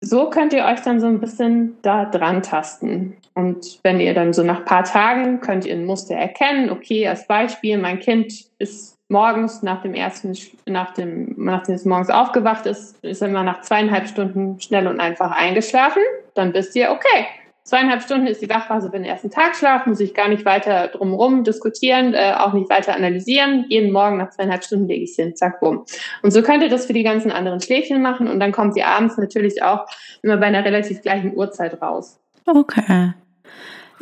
so 0.00 0.30
könnt 0.30 0.52
ihr 0.52 0.64
euch 0.64 0.80
dann 0.80 1.00
so 1.00 1.06
ein 1.06 1.20
bisschen 1.20 1.76
da 1.82 2.04
dran 2.04 2.42
tasten. 2.42 3.16
Und 3.34 3.80
wenn 3.82 4.00
ihr 4.00 4.14
dann 4.14 4.32
so 4.32 4.42
nach 4.42 4.64
paar 4.64 4.84
Tagen 4.84 5.40
könnt 5.40 5.64
ihr 5.64 5.74
ein 5.74 5.86
Muster 5.86 6.14
erkennen, 6.14 6.70
okay, 6.70 7.06
als 7.06 7.26
Beispiel, 7.26 7.78
mein 7.78 7.98
Kind 7.98 8.46
ist 8.58 8.96
morgens 9.08 9.62
nach 9.62 9.82
dem 9.82 9.94
ersten, 9.94 10.36
nach 10.66 10.94
dem, 10.94 11.34
nachdem 11.36 11.74
es 11.74 11.84
morgens 11.84 12.10
aufgewacht 12.10 12.66
ist, 12.66 13.02
ist 13.02 13.22
immer 13.22 13.42
nach 13.42 13.62
zweieinhalb 13.62 14.06
Stunden 14.06 14.60
schnell 14.60 14.86
und 14.86 15.00
einfach 15.00 15.30
eingeschlafen, 15.30 16.02
dann 16.34 16.52
wisst 16.54 16.76
ihr, 16.76 16.90
okay, 16.90 17.26
zweieinhalb 17.68 18.02
Stunden 18.02 18.26
ist 18.26 18.40
die 18.40 18.48
Wachphase 18.48 18.90
für 18.90 18.96
den 18.96 19.04
ersten 19.04 19.30
Tagschlaf, 19.30 19.84
muss 19.84 20.00
ich 20.00 20.14
gar 20.14 20.28
nicht 20.28 20.46
weiter 20.46 20.88
drumherum 20.88 21.44
diskutieren, 21.44 22.14
äh, 22.14 22.32
auch 22.38 22.54
nicht 22.54 22.70
weiter 22.70 22.96
analysieren. 22.96 23.66
Jeden 23.68 23.92
Morgen 23.92 24.16
nach 24.16 24.30
zweieinhalb 24.30 24.64
Stunden 24.64 24.88
lege 24.88 25.04
ich 25.04 25.14
hin, 25.14 25.36
zack, 25.36 25.60
bumm. 25.60 25.84
Und 26.22 26.30
so 26.30 26.42
könnt 26.42 26.62
ihr 26.62 26.70
das 26.70 26.86
für 26.86 26.94
die 26.94 27.02
ganzen 27.02 27.30
anderen 27.30 27.60
Schläfchen 27.60 28.00
machen 28.00 28.26
und 28.26 28.40
dann 28.40 28.52
kommt 28.52 28.72
sie 28.72 28.82
abends 28.82 29.18
natürlich 29.18 29.62
auch 29.62 29.86
immer 30.22 30.38
bei 30.38 30.46
einer 30.46 30.64
relativ 30.64 31.02
gleichen 31.02 31.36
Uhrzeit 31.36 31.80
raus. 31.82 32.18
Okay. 32.46 33.12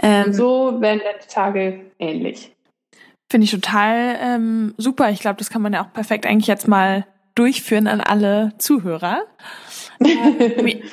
Ähm, 0.01 0.27
und 0.27 0.33
so 0.33 0.81
werden 0.81 1.01
die 1.25 1.29
Tage 1.29 1.81
ähnlich. 1.99 2.55
Finde 3.29 3.47
ich 3.47 3.51
total 3.51 4.17
ähm, 4.21 4.75
super. 4.77 5.11
Ich 5.11 5.19
glaube, 5.19 5.39
das 5.39 5.51
kann 5.51 5.62
man 5.62 5.73
ja 5.73 5.83
auch 5.83 5.93
perfekt 5.93 6.27
eigentlich 6.27 6.47
jetzt 6.47 6.69
mal 6.69 7.05
durchführen 7.35 7.89
an 7.89 8.01
alle 8.01 8.53
Zuhörer. 8.59 9.23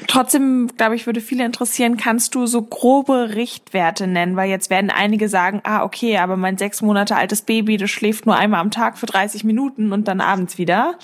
Trotzdem, 0.08 0.70
glaube 0.78 0.96
ich, 0.96 1.06
würde 1.06 1.22
viele 1.22 1.46
interessieren, 1.46 1.98
kannst 1.98 2.36
du 2.36 2.46
so 2.46 2.62
grobe 2.62 3.36
Richtwerte 3.36 4.08
nennen? 4.08 4.36
Weil 4.36 4.50
jetzt 4.50 4.70
werden 4.70 4.90
einige 4.90 5.30
sagen, 5.30 5.62
ah, 5.64 5.84
okay, 5.84 6.18
aber 6.18 6.38
mein 6.38 6.58
sechs 6.58 6.82
Monate 6.82 7.16
altes 7.16 7.42
Baby, 7.42 7.78
das 7.78 7.92
schläft 7.92 8.26
nur 8.26 8.36
einmal 8.36 8.62
am 8.62 8.72
Tag 8.72 8.98
für 8.98 9.06
30 9.06 9.44
Minuten 9.44 9.92
und 9.92 10.08
dann 10.08 10.22
abends 10.22 10.58
wieder. 10.58 10.98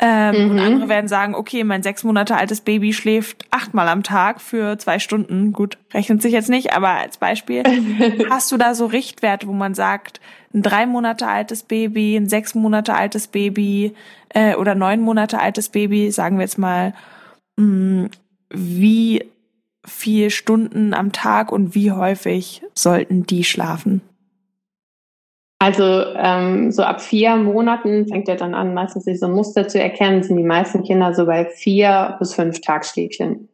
Ähm, 0.00 0.44
mhm. 0.44 0.50
Und 0.50 0.58
andere 0.60 0.88
werden 0.88 1.08
sagen, 1.08 1.34
okay, 1.34 1.64
mein 1.64 1.82
sechs 1.82 2.04
Monate 2.04 2.36
altes 2.36 2.60
Baby 2.60 2.92
schläft 2.92 3.44
achtmal 3.50 3.88
am 3.88 4.04
Tag 4.04 4.40
für 4.40 4.78
zwei 4.78 5.00
Stunden. 5.00 5.52
Gut, 5.52 5.76
rechnet 5.92 6.22
sich 6.22 6.32
jetzt 6.32 6.48
nicht, 6.48 6.72
aber 6.72 6.90
als 6.90 7.16
Beispiel. 7.18 7.64
hast 8.30 8.52
du 8.52 8.56
da 8.56 8.74
so 8.74 8.86
Richtwerte, 8.86 9.48
wo 9.48 9.52
man 9.52 9.74
sagt, 9.74 10.20
ein 10.54 10.62
drei 10.62 10.86
Monate 10.86 11.26
altes 11.26 11.64
Baby, 11.64 12.16
ein 12.16 12.28
sechs 12.28 12.54
Monate 12.54 12.94
altes 12.94 13.26
Baby 13.26 13.94
äh, 14.28 14.54
oder 14.54 14.76
neun 14.76 15.00
Monate 15.00 15.40
altes 15.40 15.68
Baby, 15.68 16.12
sagen 16.12 16.38
wir 16.38 16.44
jetzt 16.44 16.58
mal, 16.58 16.94
wie 18.50 19.24
viel 19.84 20.30
Stunden 20.30 20.94
am 20.94 21.12
Tag 21.12 21.50
und 21.52 21.74
wie 21.74 21.92
häufig 21.92 22.62
sollten 22.74 23.24
die 23.24 23.44
schlafen? 23.44 24.02
Also 25.60 25.82
ähm, 25.82 26.70
so 26.70 26.82
ab 26.82 27.00
vier 27.00 27.34
Monaten 27.36 28.06
fängt 28.06 28.28
er 28.28 28.36
dann 28.36 28.54
an, 28.54 28.74
meistens 28.74 29.04
sich 29.04 29.18
so 29.18 29.26
ein 29.26 29.32
Muster 29.32 29.66
zu 29.66 29.80
erkennen, 29.80 30.22
sind 30.22 30.36
die 30.36 30.44
meisten 30.44 30.84
Kinder 30.84 31.12
so 31.14 31.26
bei 31.26 31.46
vier 31.46 32.16
bis 32.20 32.34
fünf 32.34 32.60
Tagschläfchen. 32.60 33.48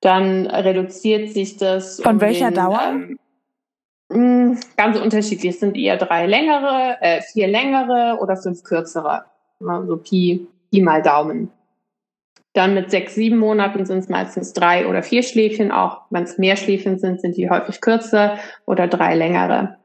Dann 0.00 0.46
reduziert 0.46 1.30
sich 1.30 1.58
das. 1.58 2.00
Von 2.00 2.14
um 2.14 2.20
welcher 2.20 2.50
den, 2.50 2.54
Dauer? 2.56 2.80
Ähm, 4.10 4.50
mm, 4.52 4.58
ganz 4.76 4.98
unterschiedlich. 4.98 5.54
Es 5.54 5.60
sind 5.60 5.76
eher 5.76 5.96
drei 5.96 6.26
längere, 6.26 6.96
äh, 7.00 7.22
vier 7.22 7.46
längere 7.46 8.18
oder 8.20 8.36
fünf 8.36 8.64
kürzere. 8.64 9.24
So 9.60 9.96
Pi, 9.96 10.46
Pi 10.72 10.82
mal 10.82 11.02
Daumen. 11.02 11.50
Dann 12.56 12.72
mit 12.72 12.90
sechs, 12.90 13.14
sieben 13.14 13.36
Monaten 13.36 13.84
sind 13.84 13.98
es 13.98 14.08
meistens 14.08 14.54
drei 14.54 14.86
oder 14.88 15.02
vier 15.02 15.22
Schläfchen. 15.22 15.70
Auch 15.70 16.00
wenn 16.08 16.22
es 16.22 16.38
mehr 16.38 16.56
Schläfchen 16.56 16.98
sind, 16.98 17.20
sind 17.20 17.36
die 17.36 17.50
häufig 17.50 17.82
kürzer 17.82 18.38
oder 18.64 18.88
drei 18.88 19.14
längere. 19.14 19.76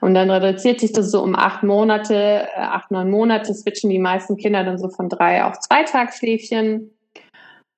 Und 0.00 0.14
dann 0.14 0.30
reduziert 0.30 0.80
sich 0.80 0.92
das 0.92 1.10
so 1.10 1.22
um 1.22 1.36
acht 1.36 1.62
Monate, 1.62 2.14
äh, 2.14 2.60
acht, 2.60 2.90
neun 2.90 3.10
Monate 3.10 3.52
switchen 3.52 3.90
die 3.90 3.98
meisten 3.98 4.38
Kinder 4.38 4.64
dann 4.64 4.78
so 4.78 4.88
von 4.88 5.10
drei 5.10 5.44
auf 5.44 5.60
zwei 5.60 5.82
Tagschläfchen. 5.82 6.90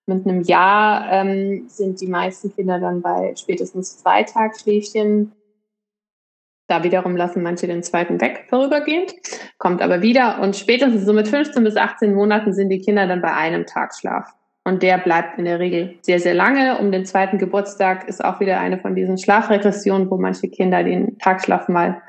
Mit 0.06 0.24
einem 0.24 0.42
Jahr 0.42 1.10
ähm, 1.10 1.64
sind 1.66 2.00
die 2.00 2.06
meisten 2.06 2.54
Kinder 2.54 2.78
dann 2.78 3.02
bei 3.02 3.34
spätestens 3.34 3.98
zwei 3.98 4.22
Tagschläfchen. 4.22 5.32
Da 6.68 6.82
wiederum 6.82 7.16
lassen 7.16 7.42
manche 7.42 7.66
den 7.66 7.82
zweiten 7.82 8.20
weg 8.20 8.46
vorübergehend, 8.48 9.14
kommt 9.58 9.82
aber 9.82 10.02
wieder. 10.02 10.40
Und 10.40 10.56
spätestens 10.56 11.04
so 11.04 11.12
mit 11.12 11.28
15 11.28 11.62
bis 11.62 11.76
18 11.76 12.14
Monaten 12.14 12.52
sind 12.52 12.70
die 12.70 12.80
Kinder 12.80 13.06
dann 13.06 13.22
bei 13.22 13.32
einem 13.32 13.66
Tagschlaf. 13.66 14.32
Und 14.64 14.82
der 14.82 14.98
bleibt 14.98 15.38
in 15.38 15.44
der 15.44 15.60
Regel 15.60 15.96
sehr, 16.02 16.18
sehr 16.18 16.34
lange. 16.34 16.78
Um 16.78 16.90
den 16.90 17.06
zweiten 17.06 17.38
Geburtstag 17.38 18.08
ist 18.08 18.24
auch 18.24 18.40
wieder 18.40 18.58
eine 18.58 18.78
von 18.78 18.96
diesen 18.96 19.16
Schlafregressionen, 19.16 20.10
wo 20.10 20.16
manche 20.16 20.48
Kinder 20.48 20.82
den 20.82 21.18
Tagschlaf 21.18 21.68
mal 21.68 22.02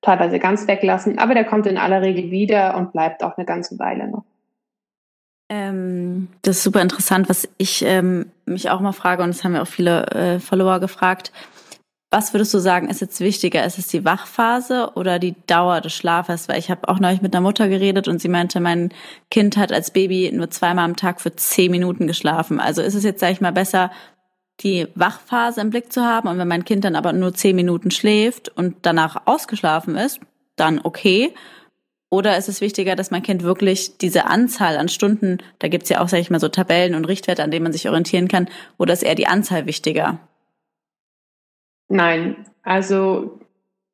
teilweise 0.00 0.38
ganz 0.38 0.68
weglassen. 0.68 1.18
Aber 1.18 1.34
der 1.34 1.44
kommt 1.44 1.66
in 1.66 1.76
aller 1.76 2.00
Regel 2.00 2.30
wieder 2.30 2.76
und 2.76 2.92
bleibt 2.92 3.24
auch 3.24 3.36
eine 3.36 3.46
ganze 3.46 3.80
Weile 3.80 4.06
noch. 4.06 4.24
Ähm, 5.48 6.28
das 6.42 6.58
ist 6.58 6.62
super 6.62 6.82
interessant, 6.82 7.28
was 7.28 7.48
ich 7.56 7.82
ähm, 7.84 8.26
mich 8.44 8.70
auch 8.70 8.80
mal 8.80 8.92
frage, 8.92 9.22
und 9.24 9.30
das 9.30 9.42
haben 9.42 9.54
ja 9.54 9.62
auch 9.62 9.68
viele 9.68 10.06
äh, 10.08 10.38
Follower 10.38 10.78
gefragt. 10.78 11.32
Was 12.10 12.32
würdest 12.32 12.54
du 12.54 12.58
sagen, 12.58 12.88
ist 12.88 13.02
jetzt 13.02 13.20
wichtiger? 13.20 13.66
Ist 13.66 13.78
es 13.78 13.88
die 13.88 14.02
Wachphase 14.02 14.92
oder 14.94 15.18
die 15.18 15.34
Dauer 15.46 15.82
des 15.82 15.92
Schlafes? 15.92 16.48
Weil 16.48 16.58
ich 16.58 16.70
habe 16.70 16.88
auch 16.88 17.00
neulich 17.00 17.20
mit 17.20 17.34
einer 17.34 17.42
Mutter 17.42 17.68
geredet 17.68 18.08
und 18.08 18.18
sie 18.18 18.28
meinte, 18.28 18.60
mein 18.60 18.94
Kind 19.30 19.58
hat 19.58 19.72
als 19.72 19.90
Baby 19.90 20.30
nur 20.32 20.48
zweimal 20.50 20.86
am 20.86 20.96
Tag 20.96 21.20
für 21.20 21.36
zehn 21.36 21.70
Minuten 21.70 22.06
geschlafen. 22.06 22.60
Also 22.60 22.80
ist 22.80 22.94
es 22.94 23.04
jetzt, 23.04 23.20
sage 23.20 23.34
ich 23.34 23.40
mal, 23.42 23.52
besser, 23.52 23.90
die 24.60 24.88
Wachphase 24.94 25.60
im 25.60 25.68
Blick 25.68 25.92
zu 25.92 26.02
haben 26.02 26.28
und 26.28 26.38
wenn 26.38 26.48
mein 26.48 26.64
Kind 26.64 26.84
dann 26.84 26.96
aber 26.96 27.12
nur 27.12 27.34
zehn 27.34 27.54
Minuten 27.54 27.90
schläft 27.90 28.48
und 28.48 28.76
danach 28.82 29.26
ausgeschlafen 29.26 29.94
ist, 29.94 30.18
dann 30.56 30.80
okay. 30.82 31.34
Oder 32.10 32.38
ist 32.38 32.48
es 32.48 32.62
wichtiger, 32.62 32.96
dass 32.96 33.10
mein 33.10 33.22
Kind 33.22 33.42
wirklich 33.42 33.98
diese 33.98 34.24
Anzahl 34.24 34.78
an 34.78 34.88
Stunden, 34.88 35.38
da 35.58 35.68
gibt's 35.68 35.90
ja 35.90 36.00
auch, 36.00 36.08
sage 36.08 36.22
ich 36.22 36.30
mal, 36.30 36.40
so 36.40 36.48
Tabellen 36.48 36.94
und 36.94 37.04
Richtwerte, 37.04 37.44
an 37.44 37.50
denen 37.50 37.64
man 37.64 37.72
sich 37.72 37.86
orientieren 37.86 38.28
kann, 38.28 38.48
oder 38.78 38.94
ist 38.94 39.02
eher 39.02 39.14
die 39.14 39.26
Anzahl 39.26 39.66
wichtiger? 39.66 40.18
Nein, 41.88 42.44
also 42.62 43.38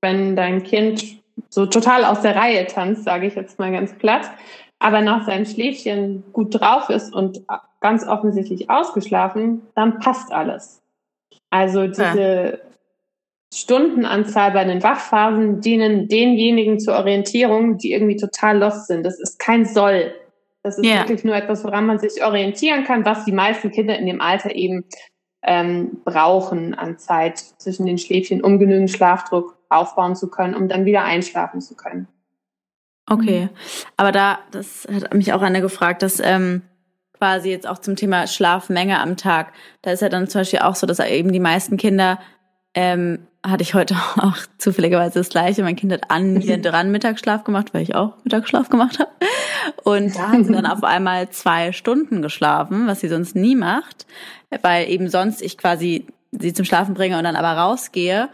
wenn 0.01 0.37
dein 0.37 0.63
Kind 0.63 1.23
so 1.49 1.67
total 1.67 2.05
aus 2.05 2.21
der 2.21 2.37
Reihe 2.37 2.67
tanzt, 2.67 3.05
sage 3.05 3.27
ich 3.27 3.35
jetzt 3.35 3.59
mal 3.59 3.73
ganz 3.73 3.95
platt, 3.95 4.31
aber 4.79 5.01
nach 5.01 5.27
seinem 5.27 5.47
Schläfchen 5.47 6.25
gut 6.33 6.61
drauf 6.61 6.91
ist 6.91 7.15
und 7.15 7.43
ganz 7.81 8.07
offensichtlich 8.07 8.71
ausgeschlafen, 8.71 9.63
dann 9.75 9.99
passt 9.99 10.33
alles. 10.33 10.83
Also 11.51 11.87
diese 11.87 12.59
ja. 12.63 12.75
Stundenanzahl 13.55 14.51
bei 14.51 14.65
den 14.65 14.83
Wachphasen 14.83 15.61
dienen 15.61 16.09
denjenigen 16.09 16.81
zur 16.81 16.95
Orientierung, 16.95 17.79
die 17.79 17.93
irgendwie 17.93 18.17
total 18.17 18.59
lost 18.59 18.89
sind. 18.89 19.05
Das 19.05 19.21
ist 19.21 19.39
kein 19.39 19.65
Soll. 19.65 20.13
Das 20.63 20.79
ist 20.79 20.87
ja. 20.87 21.01
wirklich 21.01 21.25
nur 21.25 21.37
etwas, 21.37 21.63
woran 21.63 21.87
man 21.87 21.99
sich 21.99 22.25
orientieren 22.25 22.85
kann, 22.85 23.05
was 23.05 23.25
die 23.25 23.33
meisten 23.33 23.71
Kinder 23.71 23.97
in 23.99 24.07
dem 24.07 24.21
Alter 24.21 24.55
eben 24.55 24.85
ähm, 25.45 26.01
brauchen 26.05 26.75
an 26.75 26.99
Zeit 26.99 27.39
zwischen 27.39 27.87
den 27.87 27.99
Schläfchen, 27.99 28.43
um 28.43 28.59
genügend 28.59 28.91
Schlafdruck 28.91 29.57
aufbauen 29.69 30.17
zu 30.17 30.29
können, 30.29 30.55
um 30.55 30.69
dann 30.69 30.85
wieder 30.85 31.05
einschlafen 31.05 31.61
zu 31.61 31.75
können. 31.77 32.09
Okay, 33.07 33.51
aber 33.99 34.13
da, 34.13 34.39
das 34.51 34.89
hat 34.91 35.13
mich 35.13 35.33
auch 35.35 35.43
einer 35.43 35.61
gefragt, 35.61 36.03
dass 36.03 36.21
ähm, 36.21 36.63
quasi 37.13 37.51
jetzt 37.51 37.67
auch 37.67 37.79
zum 37.79 37.97
Thema 37.97 38.27
Schlafmenge 38.27 38.99
am 38.99 39.17
Tag, 39.17 39.53
da 39.83 39.91
ist 39.91 40.01
ja 40.01 40.09
dann 40.09 40.29
zum 40.29 40.41
Beispiel 40.41 40.61
auch 40.61 40.75
so, 40.75 40.87
dass 40.87 41.01
eben 41.01 41.31
die 41.31 41.41
meisten 41.41 41.77
Kinder, 41.77 42.19
ähm, 42.73 43.27
hatte 43.47 43.63
ich 43.63 43.75
heute 43.75 43.95
auch 44.17 44.37
zufälligerweise 44.57 45.21
das 45.21 45.29
gleiche, 45.29 45.63
mein 45.63 45.77
Kind 45.77 45.93
hat 45.93 46.11
an 46.11 46.35
mir 46.35 46.57
dran 46.57 46.91
Mittagsschlaf 46.91 47.45
gemacht, 47.45 47.75
weil 47.75 47.83
ich 47.83 47.95
auch 47.95 48.17
Mittagsschlaf 48.25 48.71
gemacht 48.71 48.99
habe. 48.99 49.11
Und 49.83 50.17
da 50.17 50.33
hat 50.33 50.47
sie 50.47 50.53
dann 50.53 50.67
auf 50.67 50.83
einmal 50.83 51.29
zwei 51.29 51.73
Stunden 51.73 52.23
geschlafen, 52.23 52.87
was 52.87 53.01
sie 53.01 53.09
sonst 53.09 53.37
nie 53.37 53.55
macht 53.55 54.07
weil 54.63 54.91
eben 54.91 55.09
sonst 55.09 55.43
ich 55.43 55.59
quasi 55.59 56.07
sie 56.33 56.53
zum 56.53 56.65
Schlafen 56.65 56.95
bringe 56.95 57.19
und 57.19 57.25
dann 57.25 57.37
aber 57.37 57.61
rausgehe 57.61 58.29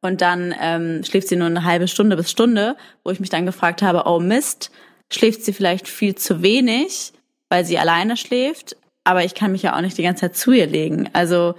und 0.00 0.20
dann 0.20 0.54
ähm, 0.60 1.02
schläft 1.04 1.28
sie 1.28 1.36
nur 1.36 1.46
eine 1.46 1.64
halbe 1.64 1.88
Stunde 1.88 2.16
bis 2.16 2.30
Stunde, 2.30 2.76
wo 3.04 3.10
ich 3.10 3.20
mich 3.20 3.30
dann 3.30 3.46
gefragt 3.46 3.82
habe, 3.82 4.04
oh 4.06 4.20
Mist, 4.20 4.70
schläft 5.10 5.44
sie 5.44 5.52
vielleicht 5.52 5.88
viel 5.88 6.14
zu 6.14 6.42
wenig, 6.42 7.12
weil 7.48 7.64
sie 7.64 7.78
alleine 7.78 8.16
schläft, 8.16 8.76
aber 9.04 9.24
ich 9.24 9.34
kann 9.34 9.52
mich 9.52 9.62
ja 9.62 9.76
auch 9.76 9.80
nicht 9.80 9.98
die 9.98 10.02
ganze 10.02 10.22
Zeit 10.22 10.36
zu 10.36 10.52
ihr 10.52 10.66
legen. 10.66 11.08
Also 11.12 11.54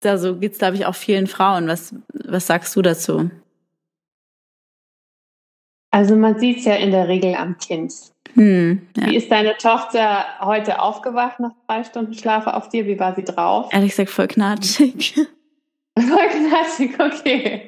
da 0.00 0.16
so 0.16 0.36
geht's 0.36 0.58
glaube 0.58 0.76
ich 0.76 0.86
auch 0.86 0.94
vielen 0.94 1.26
Frauen. 1.26 1.68
Was 1.68 1.94
was 2.12 2.46
sagst 2.46 2.74
du 2.74 2.82
dazu? 2.82 3.30
Also 5.90 6.16
man 6.16 6.38
sieht's 6.38 6.64
ja 6.64 6.74
in 6.76 6.92
der 6.92 7.08
Regel 7.08 7.34
am 7.34 7.58
Kind. 7.58 7.92
Hm, 8.34 8.82
ja. 8.96 9.06
Wie 9.06 9.16
ist 9.16 9.30
deine 9.30 9.56
Tochter 9.56 10.24
heute 10.40 10.80
aufgewacht 10.80 11.40
nach 11.40 11.52
zwei 11.66 11.84
Stunden 11.84 12.14
Schlafe 12.14 12.54
auf 12.54 12.68
dir? 12.68 12.86
Wie 12.86 12.98
war 12.98 13.14
sie 13.14 13.24
drauf? 13.24 13.68
Ehrlich 13.72 13.90
gesagt, 13.90 14.10
voll 14.10 14.28
knatschig. 14.28 15.14
voll 15.98 16.28
knatschig, 16.28 16.98
okay. 16.98 17.66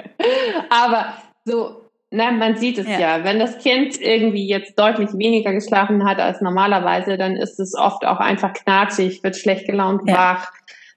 Aber 0.71 1.15
so, 1.45 1.83
na, 2.11 2.31
man 2.31 2.57
sieht 2.57 2.79
es 2.79 2.87
ja. 2.87 2.99
ja. 2.99 3.25
Wenn 3.25 3.39
das 3.39 3.59
Kind 3.59 4.01
irgendwie 4.01 4.47
jetzt 4.47 4.79
deutlich 4.79 5.13
weniger 5.15 5.53
geschlafen 5.53 6.05
hat 6.05 6.19
als 6.19 6.41
normalerweise, 6.41 7.17
dann 7.17 7.37
ist 7.37 7.59
es 7.59 7.75
oft 7.75 8.05
auch 8.05 8.19
einfach 8.19 8.53
knatschig, 8.53 9.23
wird 9.23 9.37
schlecht 9.37 9.67
gelaunt 9.67 10.03
ja. 10.07 10.15
wach, 10.15 10.53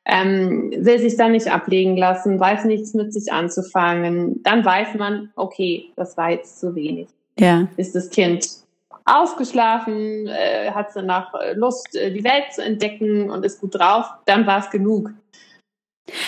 ähm, 0.05 0.71
will 0.77 0.99
sich 0.99 1.17
dann 1.17 1.31
nicht 1.31 1.47
ablegen 1.47 1.97
lassen, 1.97 2.39
weiß 2.39 2.65
nichts 2.65 2.93
mit 2.93 3.13
sich 3.13 3.31
anzufangen. 3.31 4.43
Dann 4.43 4.63
weiß 4.63 4.95
man, 4.95 5.31
okay, 5.35 5.85
das 5.95 6.17
war 6.17 6.31
jetzt 6.31 6.59
zu 6.59 6.75
wenig. 6.75 7.07
Ja. 7.39 7.67
Ist 7.77 7.95
das 7.95 8.09
Kind 8.09 8.64
ausgeschlafen, 9.05 10.27
äh, 10.27 10.71
hat 10.71 10.87
danach 10.95 11.33
äh, 11.35 11.53
Lust, 11.53 11.95
äh, 11.95 12.11
die 12.11 12.23
Welt 12.23 12.53
zu 12.53 12.63
entdecken 12.63 13.29
und 13.29 13.45
ist 13.45 13.61
gut 13.61 13.75
drauf, 13.75 14.07
dann 14.25 14.47
war 14.47 14.59
es 14.59 14.69
genug. 14.71 15.11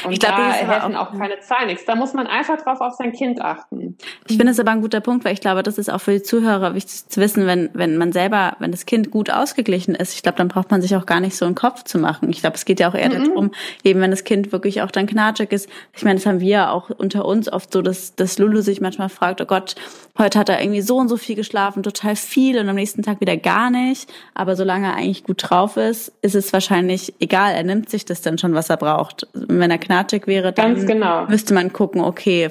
Und 0.06 0.12
ich 0.12 0.20
glaub, 0.20 0.36
da 0.36 0.52
helfen 0.52 0.96
auch, 0.96 1.12
auch 1.12 1.18
keine 1.18 1.40
Zahlen 1.40 1.68
nichts. 1.68 1.86
Da 1.86 1.96
muss 1.96 2.14
man 2.14 2.26
einfach 2.26 2.58
drauf 2.62 2.82
auf 2.82 2.94
sein 2.94 3.12
Kind 3.12 3.42
achten. 3.42 3.98
Ich 4.28 4.38
finde 4.38 4.52
es 4.52 4.60
aber 4.60 4.72
ein 4.72 4.82
guter 4.82 5.02
Punkt, 5.02 5.24
weil 5.24 5.34
ich 5.34 5.42
glaube, 5.42 5.62
das 5.62 5.78
ist 5.78 5.90
auch 5.90 6.02
für 6.02 6.14
die 6.14 6.24
Zuhörer 6.24 6.74
wichtig 6.74 7.08
zu 7.08 7.22
wissen, 7.22 7.46
wenn, 7.46 7.70
wenn 7.74 7.98
man 7.98 8.12
selber, 8.12 8.56
wenn 8.60 8.72
das 8.72 8.88
Kind 8.88 9.12
gut 9.12 9.30
ausgeglichen 9.30 9.94
ist, 9.94 10.16
ich 10.16 10.24
glaube, 10.24 10.38
dann 10.38 10.48
braucht 10.48 10.72
man 10.72 10.82
sich 10.82 10.96
auch 10.96 11.06
gar 11.06 11.20
nicht 11.20 11.36
so 11.36 11.46
einen 11.46 11.56
Kopf 11.56 11.84
zu 11.84 12.00
machen. 12.00 12.30
Ich 12.30 12.42
glaube, 12.42 12.56
es 12.56 12.66
geht 12.66 12.80
ja 12.80 12.90
auch 12.90 12.96
eher 12.96 13.10
mhm. 13.10 13.26
darum, 13.26 13.52
eben 13.84 14.02
wenn 14.02 14.12
das 14.12 14.24
Kind 14.24 14.52
wirklich 14.52 14.82
auch 14.82 14.90
dann 14.90 15.06
knatschig 15.06 15.52
ist. 15.52 15.70
Ich 15.96 16.04
meine, 16.04 16.16
das 16.16 16.26
haben 16.26 16.40
wir 16.40 16.48
ja 16.50 16.72
auch 16.72 16.90
unter 16.90 17.26
uns 17.26 17.52
oft 17.52 17.72
so, 17.72 17.84
dass, 17.84 18.16
dass 18.16 18.40
Lulu 18.40 18.62
sich 18.62 18.82
manchmal 18.82 19.10
fragt, 19.10 19.42
oh 19.42 19.46
Gott, 19.46 19.76
heute 20.18 20.40
hat 20.40 20.50
er 20.50 20.62
irgendwie 20.62 20.82
so 20.82 20.98
und 20.98 21.10
so 21.10 21.18
viel 21.18 21.36
geschlafen, 21.36 21.84
total 21.84 22.16
viel 22.16 22.60
und 22.60 22.68
am 22.68 22.76
nächsten 22.76 23.04
Tag 23.04 23.22
wieder 23.22 23.38
gar 23.38 23.70
nicht. 23.70 24.10
Aber 24.34 24.56
solange 24.56 24.88
er 24.88 24.96
eigentlich 24.96 25.24
gut 25.24 25.50
drauf 25.50 25.78
ist, 25.78 26.12
ist 26.22 26.36
es 26.36 26.52
wahrscheinlich 26.54 27.14
egal. 27.20 27.54
Er 27.54 27.64
nimmt 27.64 27.90
sich 27.90 28.06
das 28.06 28.22
dann 28.22 28.38
schon, 28.38 28.54
was 28.54 28.70
er 28.70 28.78
braucht. 28.78 29.28
Wenn 29.34 29.67
er 29.72 29.78
knatschig 29.78 30.28
wäre, 30.28 30.54
dann 30.54 30.86
genau. 30.86 31.26
müsste 31.28 31.54
man 31.54 31.74
gucken, 31.74 32.02
okay, 32.02 32.50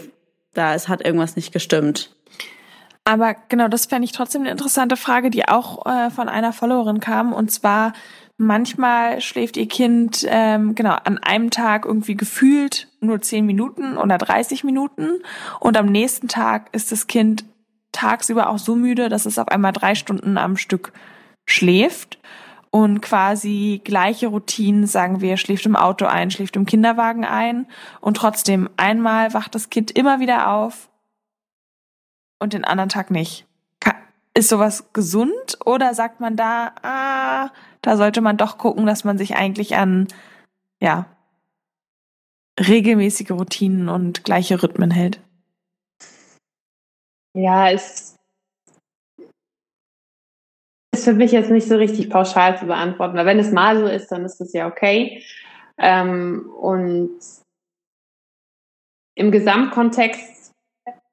da 0.54 0.74
ist, 0.74 0.88
hat 0.88 1.04
irgendwas 1.04 1.36
nicht 1.36 1.52
gestimmt. 1.52 2.10
Aber 3.04 3.36
genau, 3.48 3.68
das 3.68 3.86
fände 3.86 4.04
ich 4.04 4.12
trotzdem 4.12 4.42
eine 4.42 4.50
interessante 4.50 4.96
Frage, 4.96 5.30
die 5.30 5.46
auch 5.46 5.86
äh, 5.86 6.10
von 6.10 6.28
einer 6.28 6.52
Followerin 6.52 6.98
kam. 6.98 7.32
Und 7.32 7.52
zwar, 7.52 7.92
manchmal 8.36 9.20
schläft 9.20 9.56
ihr 9.56 9.68
Kind 9.68 10.26
ähm, 10.28 10.74
genau 10.74 10.96
an 11.04 11.18
einem 11.18 11.50
Tag 11.50 11.84
irgendwie 11.84 12.16
gefühlt 12.16 12.88
nur 13.00 13.20
10 13.20 13.46
Minuten 13.46 13.96
oder 13.96 14.18
30 14.18 14.64
Minuten. 14.64 15.22
Und 15.60 15.76
am 15.76 15.86
nächsten 15.86 16.26
Tag 16.26 16.68
ist 16.72 16.90
das 16.90 17.06
Kind 17.06 17.44
tagsüber 17.92 18.50
auch 18.50 18.58
so 18.58 18.74
müde, 18.74 19.08
dass 19.08 19.24
es 19.24 19.38
auf 19.38 19.48
einmal 19.48 19.72
drei 19.72 19.94
Stunden 19.94 20.36
am 20.36 20.56
Stück 20.56 20.92
schläft 21.46 22.18
und 22.70 23.00
quasi 23.00 23.80
gleiche 23.84 24.28
Routinen, 24.28 24.86
sagen 24.86 25.20
wir, 25.20 25.36
schläft 25.36 25.66
im 25.66 25.76
Auto 25.76 26.06
ein, 26.06 26.30
schläft 26.30 26.56
im 26.56 26.66
Kinderwagen 26.66 27.24
ein 27.24 27.66
und 28.00 28.16
trotzdem 28.16 28.68
einmal 28.76 29.34
wacht 29.34 29.54
das 29.54 29.70
Kind 29.70 29.90
immer 29.90 30.20
wieder 30.20 30.50
auf 30.50 30.88
und 32.38 32.52
den 32.52 32.64
anderen 32.64 32.88
Tag 32.88 33.10
nicht. 33.10 33.46
Ist 34.34 34.50
sowas 34.50 34.92
gesund 34.92 35.58
oder 35.64 35.94
sagt 35.94 36.20
man 36.20 36.36
da, 36.36 36.74
ah, 36.82 37.50
da 37.80 37.96
sollte 37.96 38.20
man 38.20 38.36
doch 38.36 38.58
gucken, 38.58 38.84
dass 38.84 39.02
man 39.02 39.16
sich 39.16 39.34
eigentlich 39.36 39.76
an, 39.76 40.08
ja, 40.78 41.06
regelmäßige 42.60 43.30
Routinen 43.30 43.88
und 43.88 44.24
gleiche 44.24 44.62
Rhythmen 44.62 44.90
hält? 44.90 45.20
Ja, 47.32 47.70
es 47.70 48.15
für 51.06 51.14
mich 51.14 51.32
jetzt 51.32 51.50
nicht 51.50 51.66
so 51.66 51.76
richtig 51.76 52.10
pauschal 52.10 52.58
zu 52.58 52.66
beantworten, 52.66 53.16
weil 53.16 53.26
wenn 53.26 53.38
es 53.38 53.52
mal 53.52 53.78
so 53.78 53.86
ist, 53.86 54.08
dann 54.12 54.24
ist 54.24 54.38
das 54.38 54.52
ja 54.52 54.66
okay. 54.66 55.22
Ähm, 55.78 56.50
und 56.60 57.12
im 59.14 59.30
Gesamtkontext, 59.30 60.52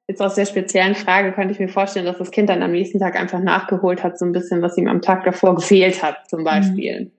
jetzt 0.08 0.20
aus 0.20 0.34
der 0.34 0.46
speziellen 0.46 0.94
Frage, 0.94 1.32
könnte 1.32 1.52
ich 1.52 1.60
mir 1.60 1.68
vorstellen, 1.68 2.06
dass 2.06 2.18
das 2.18 2.30
Kind 2.30 2.50
dann 2.50 2.62
am 2.62 2.72
nächsten 2.72 2.98
Tag 2.98 3.18
einfach 3.18 3.40
nachgeholt 3.40 4.02
hat, 4.02 4.18
so 4.18 4.26
ein 4.26 4.32
bisschen, 4.32 4.60
was 4.62 4.76
ihm 4.76 4.88
am 4.88 5.00
Tag 5.00 5.24
davor 5.24 5.54
gefehlt 5.54 6.02
hat, 6.02 6.28
zum 6.28 6.40
mhm. 6.40 6.44
Beispiel. 6.44 7.12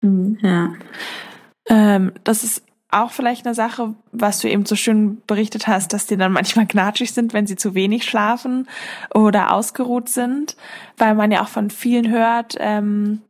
Mhm. 0.00 0.38
Ja. 0.40 0.74
Ähm, 1.68 2.12
das 2.24 2.44
ist 2.44 2.67
auch 2.90 3.10
vielleicht 3.10 3.44
eine 3.46 3.54
Sache, 3.54 3.94
was 4.12 4.40
du 4.40 4.48
eben 4.48 4.64
so 4.64 4.74
schön 4.74 5.20
berichtet 5.26 5.66
hast, 5.66 5.92
dass 5.92 6.06
die 6.06 6.16
dann 6.16 6.32
manchmal 6.32 6.66
knatschig 6.66 7.12
sind, 7.12 7.34
wenn 7.34 7.46
sie 7.46 7.56
zu 7.56 7.74
wenig 7.74 8.04
schlafen 8.04 8.66
oder 9.14 9.52
ausgeruht 9.52 10.08
sind, 10.08 10.56
weil 10.96 11.14
man 11.14 11.30
ja 11.30 11.42
auch 11.42 11.48
von 11.48 11.70
vielen 11.70 12.10
hört, 12.10 12.56
ähm, 12.58 13.20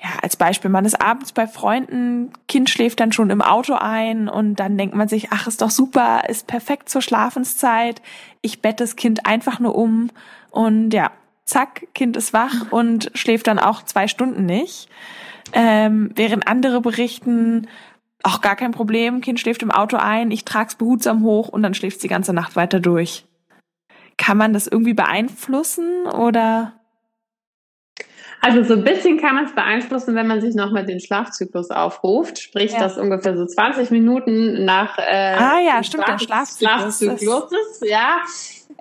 ja, 0.00 0.10
als 0.22 0.36
Beispiel, 0.36 0.70
man 0.70 0.84
ist 0.84 1.00
abends 1.00 1.32
bei 1.32 1.46
Freunden, 1.46 2.32
Kind 2.46 2.68
schläft 2.68 3.00
dann 3.00 3.12
schon 3.12 3.30
im 3.30 3.40
Auto 3.40 3.74
ein 3.74 4.28
und 4.28 4.56
dann 4.56 4.76
denkt 4.76 4.94
man 4.94 5.08
sich, 5.08 5.28
ach, 5.30 5.46
ist 5.46 5.62
doch 5.62 5.70
super, 5.70 6.28
ist 6.28 6.46
perfekt 6.46 6.88
zur 6.88 7.00
Schlafenszeit, 7.00 8.02
ich 8.42 8.60
bette 8.60 8.84
das 8.84 8.96
Kind 8.96 9.24
einfach 9.24 9.60
nur 9.60 9.74
um 9.74 10.10
und 10.50 10.92
ja, 10.92 11.10
zack, 11.44 11.86
Kind 11.94 12.16
ist 12.16 12.32
wach 12.32 12.70
und 12.70 13.10
schläft 13.14 13.46
dann 13.46 13.58
auch 13.58 13.82
zwei 13.82 14.08
Stunden 14.08 14.46
nicht. 14.46 14.88
Ähm, 15.52 16.10
während 16.14 16.48
andere 16.48 16.80
berichten, 16.80 17.68
auch 18.24 18.40
gar 18.40 18.56
kein 18.56 18.72
Problem, 18.72 19.20
Kind 19.20 19.38
schläft 19.38 19.62
im 19.62 19.70
Auto 19.70 19.96
ein, 19.96 20.30
ich 20.30 20.44
trag's 20.44 20.74
behutsam 20.74 21.22
hoch 21.22 21.48
und 21.48 21.62
dann 21.62 21.74
schläft 21.74 22.02
die 22.02 22.08
ganze 22.08 22.32
Nacht 22.32 22.56
weiter 22.56 22.80
durch. 22.80 23.26
Kann 24.16 24.38
man 24.38 24.52
das 24.52 24.66
irgendwie 24.66 24.94
beeinflussen 24.94 26.06
oder? 26.06 26.72
Also 28.40 28.62
so 28.62 28.74
ein 28.74 28.84
bisschen 28.84 29.18
kann 29.18 29.34
man 29.34 29.46
es 29.46 29.54
beeinflussen, 29.54 30.14
wenn 30.14 30.26
man 30.26 30.40
sich 30.40 30.54
nochmal 30.54 30.84
den 30.84 31.00
Schlafzyklus 31.00 31.70
aufruft, 31.70 32.38
sprich 32.38 32.72
ja. 32.72 32.78
das 32.78 32.98
ungefähr 32.98 33.36
so 33.36 33.46
20 33.46 33.90
Minuten 33.90 34.64
nach 34.64 34.98
äh, 34.98 35.34
ah 35.34 35.60
ja 35.60 35.82
stimmt 35.82 36.04
Schlaf 36.04 36.18
der 36.18 36.26
Schlafzyklus, 36.26 36.98
Schlafzyklus 36.98 37.80
ja 37.86 38.22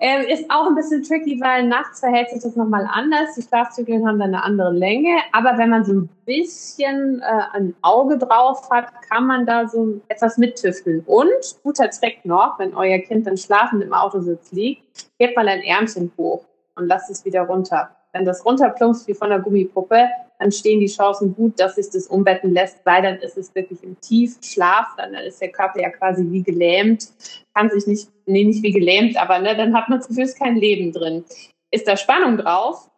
ähm, 0.04 0.26
ist 0.28 0.52
auch 0.52 0.68
ein 0.68 0.76
bisschen 0.76 1.02
tricky, 1.02 1.40
weil 1.40 1.66
nachts 1.66 2.02
verhält 2.02 2.30
sich 2.30 2.44
das 2.44 2.58
nochmal 2.58 2.86
anders. 2.92 3.36
Die 3.36 3.42
Schlafzyklen 3.42 4.06
haben 4.06 4.20
dann 4.20 4.36
eine 4.36 4.44
andere 4.44 4.74
Länge. 4.74 5.16
Aber 5.32 5.58
wenn 5.58 5.70
man 5.70 5.86
so 5.86 5.94
ein 5.94 6.10
bisschen 6.26 7.22
äh, 7.22 7.44
ein 7.54 7.74
Auge 7.82 8.18
drauf 8.18 8.70
hat, 8.70 8.88
kann 9.10 9.26
man 9.26 9.46
da 9.46 9.66
so 9.66 10.02
etwas 10.10 10.38
mittüfteln. 10.38 11.04
Und 11.06 11.32
guter 11.64 11.90
Zweck 11.90 12.26
noch, 12.26 12.60
wenn 12.60 12.76
euer 12.76 13.00
Kind 13.00 13.26
dann 13.28 13.38
schlafend 13.38 13.82
im 13.82 13.94
Autositz 13.94 14.52
liegt, 14.52 14.84
hebt 15.20 15.38
mal 15.38 15.48
ein 15.48 15.62
Ärmchen 15.62 16.12
hoch 16.18 16.44
und 16.76 16.88
lasst 16.88 17.10
es 17.10 17.24
wieder 17.24 17.44
runter. 17.44 17.90
Wenn 18.12 18.26
das 18.26 18.46
runterplumpst 18.46 19.08
wie 19.08 19.14
von 19.14 19.30
der 19.30 19.40
Gummipuppe, 19.40 20.10
dann 20.40 20.52
stehen 20.52 20.80
die 20.80 20.88
Chancen 20.88 21.36
gut, 21.36 21.60
dass 21.60 21.76
sich 21.76 21.90
das 21.90 22.08
umbetten 22.08 22.54
lässt, 22.54 22.86
weil 22.86 23.02
dann 23.02 23.18
ist 23.18 23.38
es 23.38 23.54
wirklich 23.56 23.84
im 23.84 24.00
Tiefschlaf, 24.02 24.88
dann 24.98 25.14
ist 25.14 25.42
der 25.42 25.52
Körper 25.52 25.82
ja 25.82 25.90
quasi 25.90 26.26
wie 26.30 26.44
gelähmt, 26.44 27.08
kann 27.54 27.70
sich 27.70 27.88
nicht, 27.88 28.10
nee, 28.26 28.44
nicht 28.44 28.64
wie 28.64 28.72
gelähmt, 28.72 29.18
aber 29.18 29.40
ne, 29.40 29.56
dann 29.56 29.76
hat 29.76 29.90
man 29.90 30.00
das 30.00 30.08
Gefühl, 30.08 30.24
es 30.24 30.32
ist 30.32 30.40
kein 30.40 30.56
Leben 30.56 30.92
drin. 30.92 31.24
Ist 31.72 31.88
da 31.88 31.98
Spannung 31.98 32.38
drauf, 32.38 32.90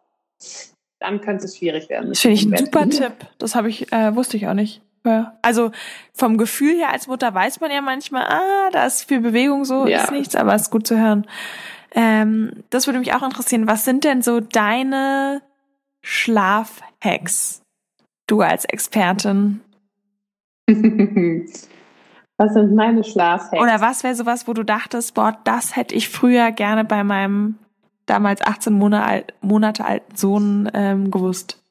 dann 0.98 1.20
könnte 1.20 1.44
es 1.44 1.56
schwierig 1.56 1.88
werden. 1.88 2.10
Das 2.10 2.20
finde 2.20 2.34
ich 2.34 2.44
ein 2.44 2.56
super 2.56 2.88
Tipp. 2.88 3.14
Das 3.38 3.54
habe 3.54 3.68
ich, 3.68 3.92
äh, 3.92 4.14
wusste 4.14 4.36
ich 4.36 4.48
auch 4.48 4.54
nicht. 4.54 4.82
Ja. 5.04 5.38
Also 5.40 5.70
vom 6.14 6.36
Gefühl 6.36 6.76
her 6.76 6.90
als 6.90 7.06
Mutter 7.06 7.32
weiß 7.32 7.60
man 7.60 7.70
ja 7.70 7.80
manchmal, 7.80 8.24
ah, 8.24 8.70
da 8.72 8.86
ist 8.86 9.04
viel 9.04 9.20
Bewegung, 9.20 9.64
so 9.64 9.86
ja. 9.86 10.02
ist 10.02 10.10
nichts, 10.10 10.34
aber 10.34 10.54
es 10.54 10.62
ist 10.62 10.70
gut 10.70 10.86
zu 10.86 10.98
hören. 10.98 11.26
Ähm, 11.94 12.64
das 12.70 12.86
würde 12.86 12.98
mich 12.98 13.14
auch 13.14 13.22
interessieren. 13.22 13.68
Was 13.68 13.84
sind 13.84 14.04
denn 14.04 14.20
so 14.20 14.40
deine 14.40 15.42
Schlafhacks? 17.02 17.62
Du 18.26 18.40
als 18.40 18.64
Expertin. 18.64 19.60
was 20.68 22.52
sind 22.52 22.74
meine 22.74 23.04
Schlafhacks? 23.04 23.62
Oder 23.62 23.80
was 23.80 24.02
wäre 24.02 24.14
sowas, 24.14 24.48
wo 24.48 24.52
du 24.52 24.64
dachtest, 24.64 25.14
boah, 25.14 25.38
das 25.44 25.76
hätte 25.76 25.94
ich 25.94 26.08
früher 26.08 26.50
gerne 26.50 26.84
bei 26.84 27.04
meinem 27.04 27.56
damals 28.06 28.40
18 28.42 28.72
Monate, 28.72 29.84
alten 29.84 30.16
Sohn 30.16 30.70
ähm, 30.74 31.10
gewusst? 31.10 31.62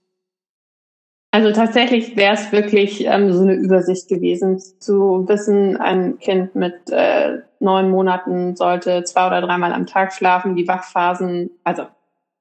Also 1.32 1.52
tatsächlich 1.52 2.16
wäre 2.16 2.36
es 2.36 2.54
wirklich 2.54 3.06
ähm, 3.06 3.34
so 3.34 3.42
eine 3.42 3.56
Übersicht 3.56 4.08
gewesen, 4.08 4.58
zu 4.80 5.28
wissen, 5.28 5.76
ein 5.76 6.18
Kind 6.20 6.56
mit 6.56 6.90
äh, 6.90 7.40
neun 7.60 7.90
Monaten 7.90 8.56
sollte 8.56 9.04
zwei 9.04 9.28
oder 9.28 9.42
dreimal 9.42 9.74
am 9.74 9.86
Tag 9.86 10.14
schlafen, 10.14 10.56
die 10.56 10.66
Wachphasen, 10.66 11.50
also 11.66 11.88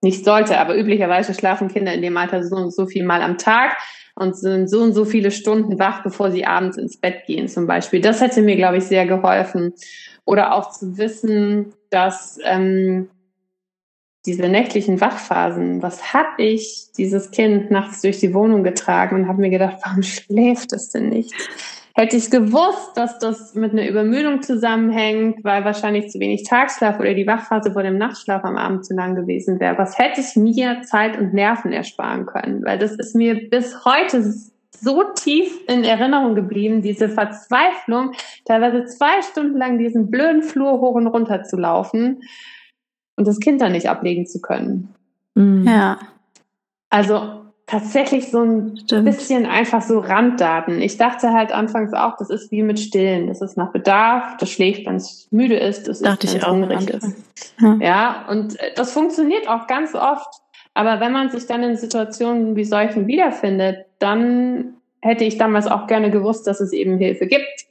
nicht 0.05 0.25
sollte, 0.25 0.59
aber 0.59 0.79
üblicherweise 0.79 1.35
schlafen 1.35 1.69
Kinder 1.69 1.93
in 1.93 2.03
dem 2.03 2.17
Alter 2.17 2.45
so 2.45 2.55
und 2.55 2.73
so 2.73 2.87
viel 2.87 3.05
mal 3.05 3.23
am 3.23 3.39
Tag 3.39 3.77
und 4.15 4.37
sind 4.37 4.71
so 4.71 4.81
und 4.81 4.93
so 4.93 5.05
viele 5.05 5.33
Stunden 5.33 5.79
wach, 5.81 6.05
bevor 6.05 6.31
sie 6.31 6.47
abends 6.47 6.77
ins 6.77 6.97
Bett 6.97 7.27
gehen 7.27 7.49
zum 7.49 7.67
Beispiel. 7.67 8.01
Das 8.01 8.21
hätte 8.21 8.43
mir, 8.43 8.55
glaube 8.55 8.77
ich, 8.77 8.85
sehr 8.85 9.07
geholfen. 9.07 9.75
Oder 10.25 10.55
auch 10.55 10.71
zu 10.71 10.97
wissen, 10.97 11.75
dass 11.91 12.39
ähm, 12.45 13.09
diese 14.27 14.49
nächtlichen 14.49 15.01
Wachphasen, 15.01 15.83
was 15.83 16.15
hat 16.15 16.27
ich 16.39 16.87
dieses 16.97 17.31
Kind 17.31 17.71
nachts 17.71 18.01
durch 18.01 18.21
die 18.21 18.33
Wohnung 18.33 18.63
getragen 18.63 19.17
und 19.17 19.29
habe 19.29 19.41
mir 19.41 19.51
gedacht, 19.51 19.79
warum 19.85 20.03
schläft 20.03 20.73
es 20.73 20.91
denn 20.91 21.09
nicht? 21.09 21.35
Hätte 21.97 22.17
ich 22.17 22.29
gewusst, 22.29 22.97
dass 22.97 23.21
das 23.21 23.55
mit 23.55 23.71
einer 23.71 23.89
Übermüdung 23.89 24.43
zusammenhängt, 24.43 25.45
weil 25.45 25.65
wahrscheinlich 25.65 26.11
zu 26.11 26.19
wenig 26.19 26.43
Tagschlaf 26.43 26.99
oder 26.99 27.15
die 27.15 27.27
Wachphase 27.27 27.71
vor 27.71 27.85
dem 27.85 27.99
Nachtschlaf 27.99 28.43
am 28.43 28.57
Abend 28.57 28.85
zu 28.85 28.95
lang 28.95 29.15
gewesen 29.15 29.61
wäre, 29.61 29.79
was 29.79 29.97
hätte 29.97 30.21
ich 30.21 30.35
mir 30.35 30.83
Zeit 30.83 31.17
und 31.17 31.33
Nerven 31.33 31.73
ersparen 31.73 32.27
können? 32.27 32.65
Weil 32.65 32.79
das 32.79 32.97
ist 32.97 33.15
mir 33.15 33.49
bis 33.49 33.85
heute 33.85 34.35
so 34.81 35.05
tief 35.15 35.61
in 35.69 35.85
Erinnerung 35.85 36.35
geblieben, 36.35 36.83
diese 36.83 37.09
Verzweiflung, 37.09 38.11
teilweise 38.45 38.87
zwei 38.87 39.23
Stunden 39.23 39.57
lang 39.57 39.79
diesen 39.79 40.11
blöden 40.11 40.43
Flur 40.43 40.81
hoch 40.81 40.97
und 40.97 41.07
runter 41.07 41.45
zu 41.45 41.57
laufen 41.57 42.23
und 43.15 43.29
das 43.29 43.39
Kind 43.39 43.61
dann 43.61 43.71
nicht 43.71 43.89
ablegen 43.89 44.27
zu 44.27 44.41
können. 44.41 44.93
Mhm. 45.37 45.65
Ja. 45.65 45.99
Also 46.91 47.44
tatsächlich 47.67 48.31
so 48.31 48.43
ein 48.43 48.79
Stimmt. 48.85 49.05
bisschen 49.05 49.47
einfach 49.47 49.83
so 49.83 49.99
Randdaten. 49.99 50.83
Ich 50.83 50.99
dachte 50.99 51.33
halt 51.33 51.53
anfangs 51.53 51.93
auch, 51.93 52.17
das 52.19 52.31
ist 52.31 52.51
wie 52.51 52.63
mit 52.63 52.79
Stillen. 52.79 53.27
Das 53.27 53.41
ist 53.41 53.57
nach 53.57 53.73
Bedarf, 53.73 54.37
das 54.39 54.51
schläft, 54.51 54.87
wenn 54.87 54.97
es 54.97 55.29
müde 55.31 55.57
ist, 55.57 55.89
das 55.89 56.01
dachte 56.01 56.27
ist, 56.27 56.35
wenn 56.35 56.41
es 56.41 56.47
hungrig 56.47 56.91
ist. 56.91 57.17
Ja. 57.61 57.77
ja, 57.81 58.25
und 58.29 58.59
äh, 58.61 58.73
das 58.77 58.93
funktioniert 58.93 59.49
auch 59.49 59.67
ganz 59.67 59.95
oft. 59.95 60.29
Aber 60.75 61.01
wenn 61.01 61.13
man 61.13 61.31
sich 61.31 61.47
dann 61.47 61.63
in 61.63 61.77
Situationen 61.77 62.57
wie 62.57 62.65
solchen 62.65 63.07
wiederfindet, 63.07 63.87
dann 63.99 64.75
hätte 65.01 65.25
ich 65.25 65.39
damals 65.39 65.67
auch 65.67 65.87
gerne 65.87 66.11
gewusst, 66.11 66.47
dass 66.47 66.61
es 66.61 66.73
eben 66.73 66.99
Hilfe 66.99 67.27
gibt. 67.27 67.67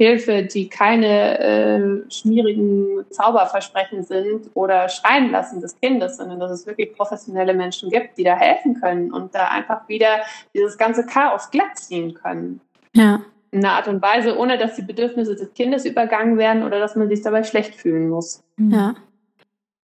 Hilfe, 0.00 0.44
die 0.44 0.68
keine 0.68 1.40
äh, 1.40 2.10
schmierigen 2.10 3.04
Zauberversprechen 3.10 4.04
sind 4.04 4.48
oder 4.54 4.88
schreien 4.88 5.32
lassen 5.32 5.60
des 5.60 5.74
Kindes, 5.80 6.18
sondern 6.18 6.38
dass 6.38 6.52
es 6.52 6.66
wirklich 6.68 6.94
professionelle 6.94 7.52
Menschen 7.52 7.90
gibt, 7.90 8.16
die 8.16 8.22
da 8.22 8.36
helfen 8.36 8.80
können 8.80 9.12
und 9.12 9.34
da 9.34 9.48
einfach 9.48 9.88
wieder 9.88 10.20
dieses 10.54 10.78
ganze 10.78 11.04
Chaos 11.04 11.50
glatt 11.50 11.76
ziehen 11.76 12.14
können. 12.14 12.60
Ja. 12.94 13.22
In 13.50 13.64
einer 13.64 13.74
Art 13.74 13.88
und 13.88 14.00
Weise, 14.00 14.38
ohne 14.38 14.56
dass 14.56 14.76
die 14.76 14.82
Bedürfnisse 14.82 15.34
des 15.34 15.52
Kindes 15.54 15.84
übergangen 15.84 16.38
werden 16.38 16.62
oder 16.62 16.78
dass 16.78 16.94
man 16.94 17.08
sich 17.08 17.22
dabei 17.22 17.42
schlecht 17.42 17.74
fühlen 17.74 18.08
muss. 18.08 18.44
Ja. 18.56 18.94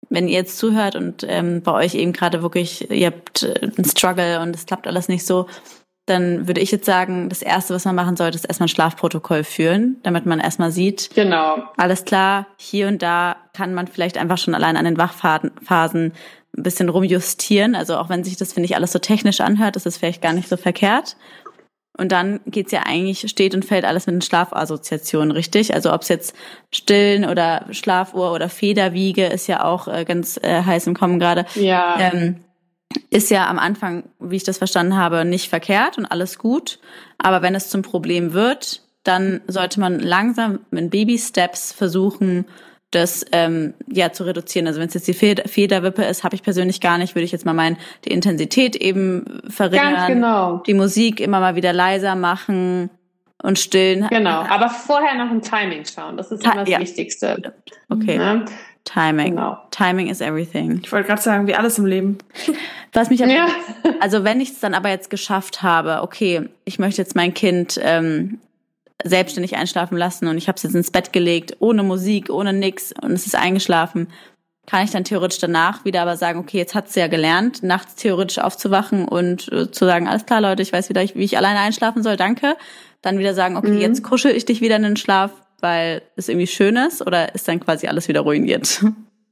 Wenn 0.09 0.27
ihr 0.27 0.35
jetzt 0.35 0.59
zuhört 0.59 0.95
und 0.95 1.25
ähm, 1.27 1.63
bei 1.63 1.71
euch 1.71 1.95
eben 1.95 2.13
gerade 2.13 2.43
wirklich, 2.43 2.91
ihr 2.91 3.07
habt 3.07 3.41
äh, 3.41 3.61
einen 3.61 3.85
Struggle 3.85 4.41
und 4.41 4.55
es 4.55 4.67
klappt 4.67 4.85
alles 4.85 5.07
nicht 5.07 5.25
so, 5.25 5.47
dann 6.05 6.47
würde 6.47 6.59
ich 6.61 6.71
jetzt 6.71 6.85
sagen, 6.85 7.29
das 7.29 7.41
Erste, 7.41 7.73
was 7.73 7.85
man 7.85 7.95
machen 7.95 8.17
sollte, 8.17 8.35
ist 8.35 8.45
erstmal 8.45 8.65
ein 8.65 8.69
Schlafprotokoll 8.69 9.43
führen, 9.43 9.97
damit 10.03 10.25
man 10.25 10.39
erstmal 10.39 10.71
sieht, 10.71 11.09
genau. 11.15 11.63
alles 11.77 12.03
klar, 12.03 12.47
hier 12.57 12.87
und 12.87 13.01
da 13.01 13.37
kann 13.53 13.73
man 13.73 13.87
vielleicht 13.87 14.17
einfach 14.17 14.37
schon 14.37 14.55
allein 14.55 14.75
an 14.75 14.85
den 14.85 14.97
Wachphasen 14.97 16.13
ein 16.57 16.63
bisschen 16.63 16.89
rumjustieren. 16.89 17.75
Also 17.75 17.97
auch 17.97 18.09
wenn 18.09 18.23
sich 18.23 18.37
das, 18.37 18.53
finde 18.53 18.65
ich, 18.65 18.75
alles 18.75 18.91
so 18.91 18.99
technisch 18.99 19.41
anhört, 19.41 19.75
ist 19.75 19.85
es 19.85 19.97
vielleicht 19.97 20.21
gar 20.21 20.33
nicht 20.33 20.49
so 20.49 20.57
verkehrt. 20.57 21.15
Und 21.95 22.11
dann 22.11 22.39
geht's 22.47 22.71
ja 22.71 22.81
eigentlich, 22.85 23.29
steht 23.29 23.53
und 23.53 23.65
fällt 23.65 23.85
alles 23.85 24.07
mit 24.07 24.13
den 24.13 24.21
Schlafassoziationen, 24.21 25.31
richtig? 25.31 25.75
Also 25.75 25.93
ob 25.93 26.01
es 26.01 26.09
jetzt 26.09 26.35
Stillen 26.71 27.23
oder 27.23 27.67
Schlafuhr 27.69 28.33
oder 28.33 28.49
Federwiege 28.49 29.27
ist 29.27 29.47
ja 29.47 29.63
auch 29.63 29.87
äh, 29.87 30.03
ganz 30.03 30.37
äh, 30.41 30.63
heiß 30.63 30.87
im 30.87 30.95
Kommen 30.95 31.19
gerade. 31.19 31.45
Ja. 31.53 31.97
Ähm, 31.99 32.37
ist 33.09 33.29
ja 33.29 33.47
am 33.47 33.59
Anfang, 33.59 34.03
wie 34.19 34.35
ich 34.35 34.43
das 34.43 34.57
verstanden 34.57 34.95
habe, 34.95 35.25
nicht 35.25 35.49
verkehrt 35.49 35.97
und 35.97 36.05
alles 36.05 36.37
gut. 36.37 36.79
Aber 37.17 37.41
wenn 37.41 37.55
es 37.55 37.69
zum 37.69 37.81
Problem 37.81 38.33
wird, 38.33 38.81
dann 39.03 39.41
sollte 39.47 39.79
man 39.79 39.99
langsam 39.99 40.59
mit 40.71 40.91
Baby-Steps 40.91 41.73
versuchen, 41.73 42.45
das 42.91 43.25
ähm, 43.31 43.73
ja 43.91 44.11
zu 44.11 44.23
reduzieren. 44.23 44.67
Also 44.67 44.79
wenn 44.79 44.87
es 44.87 44.93
jetzt 44.93 45.07
die 45.07 45.13
Federwippe 45.13 46.03
ist, 46.03 46.23
habe 46.23 46.35
ich 46.35 46.43
persönlich 46.43 46.79
gar 46.79 46.97
nicht, 46.97 47.15
würde 47.15 47.25
ich 47.25 47.31
jetzt 47.31 47.45
mal 47.45 47.53
meinen, 47.53 47.77
die 48.05 48.11
Intensität 48.11 48.75
eben 48.75 49.41
verringern, 49.47 49.93
Ganz 49.93 50.07
genau. 50.07 50.57
die 50.59 50.73
Musik 50.73 51.19
immer 51.19 51.39
mal 51.39 51.55
wieder 51.55 51.73
leiser 51.73 52.15
machen 52.15 52.89
und 53.41 53.59
stillen. 53.59 54.07
Genau, 54.09 54.41
aber 54.41 54.69
vorher 54.69 55.15
noch 55.15 55.31
ein 55.31 55.41
Timing 55.41 55.85
schauen. 55.85 56.17
Das 56.17 56.31
ist 56.31 56.43
immer 56.43 56.55
das 56.55 56.69
ja. 56.69 56.79
Wichtigste. 56.79 57.53
Okay. 57.89 58.15
Ja. 58.15 58.45
Timing. 58.85 59.35
Genau. 59.35 59.57
Timing 59.71 60.07
is 60.09 60.19
everything. 60.21 60.81
Ich 60.83 60.91
wollte 60.91 61.07
gerade 61.07 61.21
sagen, 61.21 61.47
wie 61.47 61.55
alles 61.55 61.77
im 61.77 61.85
Leben. 61.85 62.17
Was 62.93 63.09
mich 63.09 63.21
Ja. 63.21 63.47
also 64.01 64.23
wenn 64.23 64.41
ich 64.41 64.49
es 64.51 64.59
dann 64.59 64.73
aber 64.73 64.89
jetzt 64.89 65.09
geschafft 65.09 65.63
habe, 65.63 66.01
okay, 66.01 66.49
ich 66.65 66.79
möchte 66.79 67.01
jetzt 67.01 67.15
mein 67.15 67.33
Kind 67.33 67.79
ähm, 67.81 68.39
selbstständig 69.03 69.55
einschlafen 69.55 69.97
lassen 69.97 70.27
und 70.27 70.37
ich 70.37 70.47
habe 70.47 70.57
es 70.57 70.63
jetzt 70.63 70.75
ins 70.75 70.91
Bett 70.91 71.11
gelegt, 71.13 71.57
ohne 71.59 71.83
Musik, 71.83 72.29
ohne 72.29 72.53
nix 72.53 72.93
und 73.01 73.11
es 73.13 73.25
ist 73.25 73.35
eingeschlafen, 73.35 74.07
kann 74.65 74.85
ich 74.85 74.91
dann 74.91 75.03
theoretisch 75.03 75.39
danach 75.39 75.83
wieder 75.83 76.01
aber 76.03 76.15
sagen, 76.15 76.39
okay, 76.39 76.57
jetzt 76.57 76.73
hat 76.75 76.89
sie 76.89 76.99
ja 77.01 77.07
gelernt, 77.07 77.63
nachts 77.63 77.95
theoretisch 77.95 78.39
aufzuwachen 78.39 79.05
und 79.07 79.51
äh, 79.51 79.69
zu 79.71 79.85
sagen, 79.85 80.07
alles 80.07 80.25
klar, 80.25 80.39
Leute, 80.41 80.61
ich 80.61 80.71
weiß 80.71 80.87
wieder, 80.89 81.01
wie 81.01 81.23
ich 81.23 81.37
alleine 81.37 81.59
einschlafen 81.59 82.03
soll, 82.03 82.15
danke. 82.15 82.55
Dann 83.01 83.17
wieder 83.19 83.33
sagen, 83.33 83.57
okay, 83.57 83.71
Mhm. 83.71 83.81
jetzt 83.81 84.03
kuschel 84.03 84.31
ich 84.31 84.45
dich 84.45 84.61
wieder 84.61 84.77
in 84.77 84.83
den 84.83 84.95
Schlaf, 84.95 85.31
weil 85.63 86.01
es 86.17 86.27
irgendwie 86.29 86.47
schön 86.47 86.75
ist 86.75 87.05
oder 87.05 87.33
ist 87.33 87.47
dann 87.47 87.59
quasi 87.61 87.87
alles 87.87 88.07
wieder 88.09 88.21
ruiniert? 88.21 88.83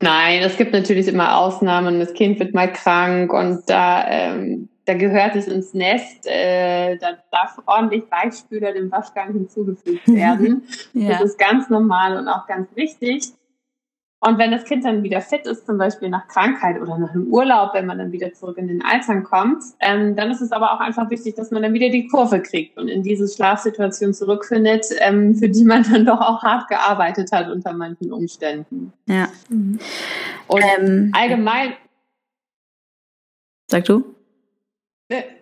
Nein, 0.01 0.41
es 0.41 0.57
gibt 0.57 0.73
natürlich 0.73 1.07
immer 1.07 1.37
Ausnahmen. 1.37 1.99
Das 1.99 2.13
Kind 2.13 2.39
wird 2.39 2.55
mal 2.55 2.71
krank 2.71 3.31
und 3.33 3.61
da, 3.67 4.07
ähm, 4.07 4.69
da 4.85 4.95
gehört 4.95 5.35
es 5.35 5.47
ins 5.47 5.73
Nest. 5.73 6.25
Äh, 6.25 6.97
da 6.97 7.17
darf 7.31 7.59
ordentlich 7.67 8.03
Weichspüler 8.09 8.73
dem 8.73 8.91
Waschgang 8.91 9.33
hinzugefügt 9.33 10.07
werden. 10.07 10.63
ja. 10.93 11.09
Das 11.09 11.21
ist 11.21 11.37
ganz 11.37 11.69
normal 11.69 12.17
und 12.17 12.27
auch 12.27 12.47
ganz 12.47 12.75
wichtig. 12.75 13.33
Und 14.23 14.37
wenn 14.37 14.51
das 14.51 14.65
Kind 14.65 14.85
dann 14.85 15.01
wieder 15.01 15.19
fit 15.19 15.47
ist, 15.47 15.65
zum 15.65 15.79
Beispiel 15.79 16.07
nach 16.07 16.27
Krankheit 16.27 16.79
oder 16.79 16.95
nach 16.99 17.09
einem 17.09 17.25
Urlaub, 17.27 17.73
wenn 17.73 17.87
man 17.87 17.97
dann 17.97 18.11
wieder 18.11 18.31
zurück 18.33 18.59
in 18.59 18.67
den 18.67 18.83
Alltag 18.83 19.23
kommt, 19.23 19.63
ähm, 19.79 20.15
dann 20.15 20.29
ist 20.29 20.41
es 20.41 20.51
aber 20.51 20.73
auch 20.73 20.79
einfach 20.79 21.09
wichtig, 21.09 21.33
dass 21.33 21.49
man 21.49 21.63
dann 21.63 21.73
wieder 21.73 21.89
die 21.89 22.07
Kurve 22.07 22.39
kriegt 22.39 22.77
und 22.77 22.87
in 22.87 23.01
diese 23.01 23.27
Schlafsituation 23.27 24.13
zurückfindet, 24.13 24.85
ähm, 24.99 25.33
für 25.35 25.49
die 25.49 25.63
man 25.63 25.83
dann 25.91 26.05
doch 26.05 26.21
auch 26.21 26.43
hart 26.43 26.67
gearbeitet 26.67 27.31
hat 27.31 27.49
unter 27.49 27.73
manchen 27.73 28.13
Umständen. 28.13 28.93
ja. 29.07 29.27
Und 29.49 30.63
Ähm, 30.77 31.11
allgemein, 31.15 31.73
sag 33.71 33.85
du? 33.85 34.05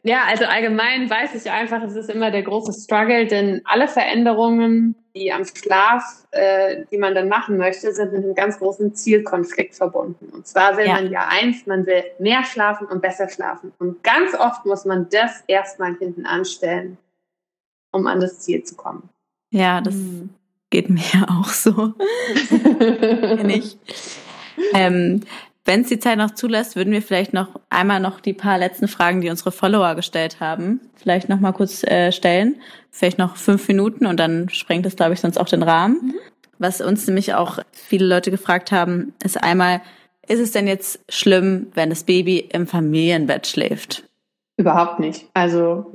Ja, 0.03 0.23
also 0.27 0.45
allgemein 0.45 1.09
weiß 1.09 1.35
ich 1.35 1.49
einfach, 1.51 1.81
es 1.83 1.95
ist 1.95 2.09
immer 2.09 2.31
der 2.31 2.43
große 2.43 2.73
Struggle, 2.73 3.27
denn 3.27 3.61
alle 3.65 3.87
Veränderungen, 3.87 4.95
die 5.15 5.31
am 5.31 5.43
Schlaf, 5.45 6.03
äh, 6.31 6.85
die 6.91 6.97
man 6.97 7.15
dann 7.15 7.27
machen 7.29 7.57
möchte, 7.57 7.91
sind 7.93 8.11
mit 8.13 8.23
einem 8.23 8.35
ganz 8.35 8.59
großen 8.59 8.93
Zielkonflikt 8.95 9.75
verbunden. 9.75 10.29
Und 10.33 10.47
zwar 10.47 10.77
will 10.77 10.85
Ja. 10.87 10.93
man 10.93 11.11
ja 11.11 11.27
eins, 11.29 11.65
man 11.65 11.85
will 11.85 12.03
mehr 12.19 12.43
schlafen 12.43 12.87
und 12.87 13.01
besser 13.01 13.27
schlafen. 13.29 13.71
Und 13.79 14.03
ganz 14.03 14.33
oft 14.35 14.65
muss 14.65 14.85
man 14.85 15.07
das 15.09 15.43
erstmal 15.47 15.95
hinten 15.97 16.25
anstellen, 16.25 16.97
um 17.91 18.07
an 18.07 18.19
das 18.19 18.39
Ziel 18.39 18.63
zu 18.63 18.75
kommen. 18.75 19.09
Ja, 19.51 19.81
das 19.81 19.95
Mhm. 19.95 20.29
geht 20.69 20.89
mir 20.89 21.01
auch 21.29 21.49
so. 21.49 21.93
Kenn 22.49 23.49
ich. 23.49 23.77
Ähm, 24.73 25.21
Wenn 25.65 25.81
es 25.81 25.89
die 25.89 25.99
Zeit 25.99 26.17
noch 26.17 26.31
zulässt, 26.31 26.75
würden 26.75 26.91
wir 26.91 27.01
vielleicht 27.01 27.33
noch 27.33 27.59
einmal 27.69 27.99
noch 27.99 28.19
die 28.21 28.33
paar 28.33 28.57
letzten 28.57 28.87
Fragen, 28.87 29.21
die 29.21 29.29
unsere 29.29 29.51
Follower 29.51 29.93
gestellt 29.95 30.39
haben, 30.39 30.81
vielleicht 30.95 31.29
noch 31.29 31.39
mal 31.39 31.51
kurz 31.51 31.83
äh, 31.83 32.11
stellen. 32.11 32.61
Vielleicht 32.91 33.19
noch 33.19 33.35
fünf 33.35 33.67
Minuten 33.67 34.05
und 34.07 34.19
dann 34.19 34.49
sprengt 34.49 34.85
es, 34.85 34.95
glaube 34.95 35.13
ich, 35.13 35.19
sonst 35.19 35.37
auch 35.37 35.47
den 35.47 35.61
Rahmen. 35.61 36.15
Was 36.57 36.81
uns 36.81 37.05
nämlich 37.07 37.33
auch 37.35 37.59
viele 37.71 38.05
Leute 38.05 38.31
gefragt 38.31 38.71
haben, 38.71 39.13
ist 39.23 39.41
einmal, 39.41 39.81
ist 40.27 40.39
es 40.39 40.51
denn 40.51 40.67
jetzt 40.67 40.99
schlimm, 41.07 41.67
wenn 41.73 41.89
das 41.89 42.03
Baby 42.03 42.39
im 42.39 42.65
Familienbett 42.67 43.47
schläft? 43.47 44.03
Überhaupt 44.57 44.99
nicht. 44.99 45.27
Also 45.33 45.91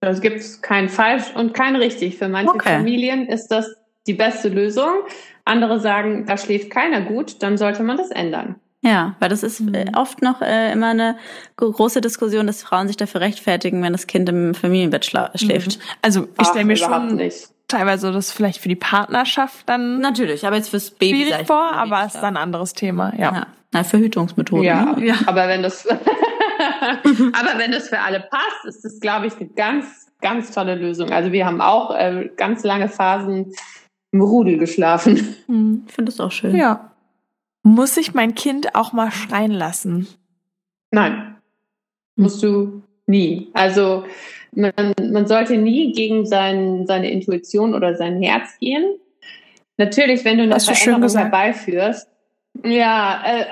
es 0.00 0.20
gibt 0.20 0.62
kein 0.62 0.88
falsch 0.88 1.24
und 1.34 1.54
kein 1.54 1.76
richtig. 1.76 2.18
Für 2.18 2.28
manche 2.28 2.54
Okay. 2.54 2.76
Familien 2.76 3.26
ist 3.26 3.48
das 3.48 3.74
die 4.06 4.14
beste 4.14 4.48
Lösung. 4.48 4.90
Andere 5.44 5.80
sagen, 5.80 6.26
da 6.26 6.36
schläft 6.36 6.70
keiner 6.70 7.02
gut, 7.02 7.42
dann 7.42 7.56
sollte 7.56 7.82
man 7.82 7.96
das 7.96 8.10
ändern. 8.10 8.56
Ja, 8.86 9.16
weil 9.18 9.30
das 9.30 9.42
ist 9.42 9.60
äh, 9.72 9.86
oft 9.96 10.20
noch 10.20 10.42
äh, 10.42 10.70
immer 10.72 10.88
eine 10.88 11.16
gro- 11.56 11.70
große 11.72 12.00
Diskussion, 12.02 12.46
dass 12.46 12.62
Frauen 12.62 12.86
sich 12.86 12.98
dafür 12.98 13.22
rechtfertigen, 13.22 13.82
wenn 13.82 13.92
das 13.92 14.06
Kind 14.06 14.28
im 14.28 14.54
Familienbett 14.54 15.04
schla- 15.04 15.36
schläft. 15.38 15.78
Also 16.02 16.28
ich 16.38 16.46
stelle 16.46 16.66
mir 16.66 16.76
schon 16.76 17.16
nicht. 17.16 17.48
teilweise 17.68 18.12
das 18.12 18.30
vielleicht 18.30 18.60
für 18.60 18.68
die 18.68 18.76
Partnerschaft 18.76 19.66
dann 19.68 20.00
Natürlich, 20.00 20.46
aber 20.46 20.56
jetzt 20.56 20.68
fürs 20.68 20.90
Baby 20.90 21.24
schwierig 21.24 21.46
vor, 21.46 21.72
aber 21.72 21.96
Baby 21.96 22.06
ist 22.08 22.16
dann 22.16 22.36
ein 22.36 22.42
anderes 22.42 22.74
Thema. 22.74 23.12
Ja. 23.16 23.32
Ja, 23.32 23.46
na, 23.72 23.84
Verhütungsmethoden. 23.84 24.64
Ja, 24.64 24.84
ne? 24.96 25.06
ja. 25.06 25.14
aber 25.26 25.48
wenn 25.48 25.62
das, 25.62 25.86
aber 25.88 27.58
wenn 27.58 27.72
das 27.72 27.88
für 27.88 28.00
alle 28.00 28.20
passt, 28.20 28.64
ist 28.66 28.84
das, 28.84 29.00
glaube 29.00 29.26
ich, 29.28 29.36
eine 29.38 29.48
ganz, 29.48 30.10
ganz 30.20 30.50
tolle 30.50 30.74
Lösung. 30.74 31.10
Also 31.10 31.32
wir 31.32 31.46
haben 31.46 31.60
auch 31.60 31.94
äh, 31.96 32.30
ganz 32.36 32.64
lange 32.64 32.88
Phasen 32.88 33.52
im 34.12 34.20
Rudel 34.20 34.58
geschlafen. 34.58 35.36
Hm. 35.46 35.84
Ich 35.88 35.92
finde 35.94 36.12
das 36.12 36.20
auch 36.20 36.30
schön. 36.32 36.54
ja. 36.54 36.90
Muss 37.64 37.96
ich 37.96 38.12
mein 38.12 38.34
Kind 38.34 38.74
auch 38.74 38.92
mal 38.92 39.10
schreien 39.10 39.50
lassen? 39.50 40.06
Nein, 40.90 41.36
musst 42.14 42.42
du 42.42 42.82
nie. 43.06 43.48
Also 43.54 44.04
man, 44.52 44.72
man 45.10 45.26
sollte 45.26 45.56
nie 45.56 45.92
gegen 45.92 46.26
sein, 46.26 46.86
seine 46.86 47.10
Intuition 47.10 47.74
oder 47.74 47.96
sein 47.96 48.22
Herz 48.22 48.58
gehen. 48.60 48.96
Natürlich, 49.78 50.24
wenn 50.26 50.36
du 50.36 50.44
eine 50.44 50.60
Veränderung 50.60 51.16
herbeiführst, 51.16 52.06
ja, 52.62 53.22
äh, 53.26 53.46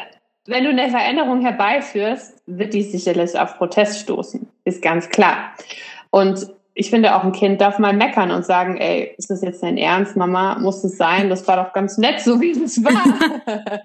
wenn 0.46 0.64
du 0.64 0.70
eine 0.70 0.90
Veränderung 0.90 1.40
herbeiführst, 1.40 2.42
wird 2.46 2.74
die 2.74 2.82
sicherlich 2.82 3.36
auf 3.38 3.56
Protest 3.56 4.00
stoßen. 4.00 4.46
Ist 4.64 4.82
ganz 4.82 5.08
klar. 5.08 5.54
Und 6.10 6.52
ich 6.74 6.90
finde 6.90 7.14
auch 7.14 7.24
ein 7.24 7.32
Kind 7.32 7.60
darf 7.60 7.78
mal 7.78 7.92
meckern 7.92 8.30
und 8.30 8.44
sagen, 8.44 8.76
ey, 8.78 9.14
ist 9.18 9.30
das 9.30 9.42
jetzt 9.42 9.62
dein 9.62 9.76
Ernst, 9.76 10.16
Mama? 10.16 10.58
Muss 10.58 10.82
es 10.84 10.96
sein? 10.96 11.28
Das 11.28 11.46
war 11.46 11.62
doch 11.62 11.72
ganz 11.72 11.98
nett, 11.98 12.20
so 12.20 12.40
wie 12.40 12.50
es 12.50 12.82
war. 12.82 13.80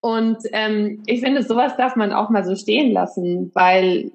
und 0.00 0.38
ähm, 0.52 1.02
ich 1.06 1.20
finde, 1.20 1.42
sowas 1.42 1.76
darf 1.76 1.96
man 1.96 2.12
auch 2.12 2.30
mal 2.30 2.44
so 2.44 2.54
stehen 2.54 2.92
lassen, 2.92 3.50
weil 3.54 4.12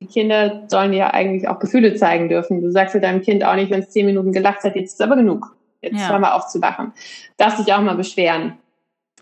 die 0.00 0.06
Kinder 0.06 0.64
sollen 0.68 0.92
ja 0.92 1.12
eigentlich 1.12 1.48
auch 1.48 1.58
Gefühle 1.58 1.94
zeigen 1.94 2.28
dürfen. 2.28 2.60
Du 2.60 2.70
sagst 2.70 2.94
ja 2.94 3.00
deinem 3.00 3.22
Kind 3.22 3.44
auch 3.44 3.54
nicht, 3.54 3.70
wenn 3.70 3.80
es 3.80 3.90
zehn 3.90 4.06
Minuten 4.06 4.32
gelacht 4.32 4.64
hat, 4.64 4.76
jetzt 4.76 4.94
ist 4.94 5.02
aber 5.02 5.16
genug. 5.16 5.56
Jetzt 5.80 6.00
Ja. 6.00 6.10
hör 6.10 6.18
mal 6.18 6.32
auf 6.32 6.48
zu 6.48 6.58
lachen. 6.58 6.92
Darfst 7.36 7.60
dich 7.60 7.72
auch 7.72 7.80
mal 7.80 7.96
beschweren. 7.96 8.58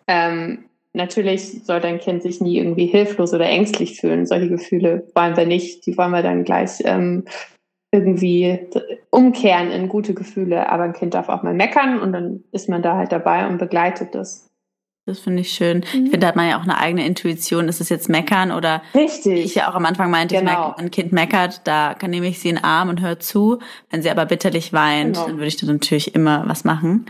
Ähm, 0.06 0.64
natürlich 0.94 1.64
soll 1.64 1.80
dein 1.80 1.98
Kind 1.98 2.22
sich 2.22 2.40
nie 2.40 2.58
irgendwie 2.58 2.86
hilflos 2.86 3.34
oder 3.34 3.46
ängstlich 3.46 4.00
fühlen. 4.00 4.26
Solche 4.26 4.48
Gefühle 4.48 5.06
wollen 5.14 5.36
wir 5.36 5.46
nicht. 5.46 5.86
Die 5.86 5.96
wollen 5.98 6.12
wir 6.12 6.22
dann 6.22 6.44
gleich 6.44 6.82
ähm, 6.84 7.24
irgendwie 7.97 8.68
umkehren 9.11 9.70
in 9.70 9.88
gute 9.88 10.14
Gefühle. 10.14 10.70
Aber 10.70 10.84
ein 10.84 10.92
Kind 10.92 11.14
darf 11.14 11.28
auch 11.28 11.42
mal 11.42 11.55
meckern 11.55 11.99
und 12.01 12.12
dann 12.12 12.44
ist 12.53 12.68
man 12.68 12.82
da 12.82 12.97
halt 12.97 13.12
dabei 13.12 13.49
und 13.49 13.59
begleitet 13.59 14.14
das. 14.14 14.47
Das 15.07 15.20
finde 15.20 15.42
ich 15.42 15.53
schön. 15.53 15.78
Mhm. 15.78 15.82
Ich 15.82 16.11
finde, 16.11 16.18
da 16.18 16.26
hat 16.28 16.36
man 16.36 16.49
ja 16.49 16.59
auch 16.59 16.64
eine 16.64 16.78
eigene 16.78 17.07
Intuition. 17.07 17.68
Ist 17.68 17.80
es 17.80 17.88
jetzt 17.88 18.09
meckern 18.09 18.51
oder 18.51 18.82
Richtig. 18.92 19.34
Wie 19.34 19.40
ich 19.40 19.55
ja 19.55 19.70
auch 19.70 19.74
am 19.76 19.86
Anfang 19.86 20.11
meinte, 20.11 20.34
genau. 20.34 20.51
ich 20.51 20.57
merke, 20.57 20.78
ein 20.78 20.90
Kind 20.90 21.12
meckert, 21.12 21.61
da 21.64 21.94
nehme 22.07 22.26
ich 22.26 22.40
sie 22.40 22.49
in 22.49 22.57
den 22.57 22.64
Arm 22.64 22.88
und 22.88 23.01
höre 23.01 23.20
zu. 23.20 23.61
Wenn 23.88 24.03
sie 24.03 24.11
aber 24.11 24.26
bitterlich 24.26 24.72
weint, 24.72 25.14
genau. 25.14 25.28
dann 25.28 25.36
würde 25.36 25.47
ich 25.47 25.57
da 25.57 25.66
natürlich 25.66 26.14
immer 26.16 26.49
was 26.49 26.64
machen. 26.64 27.07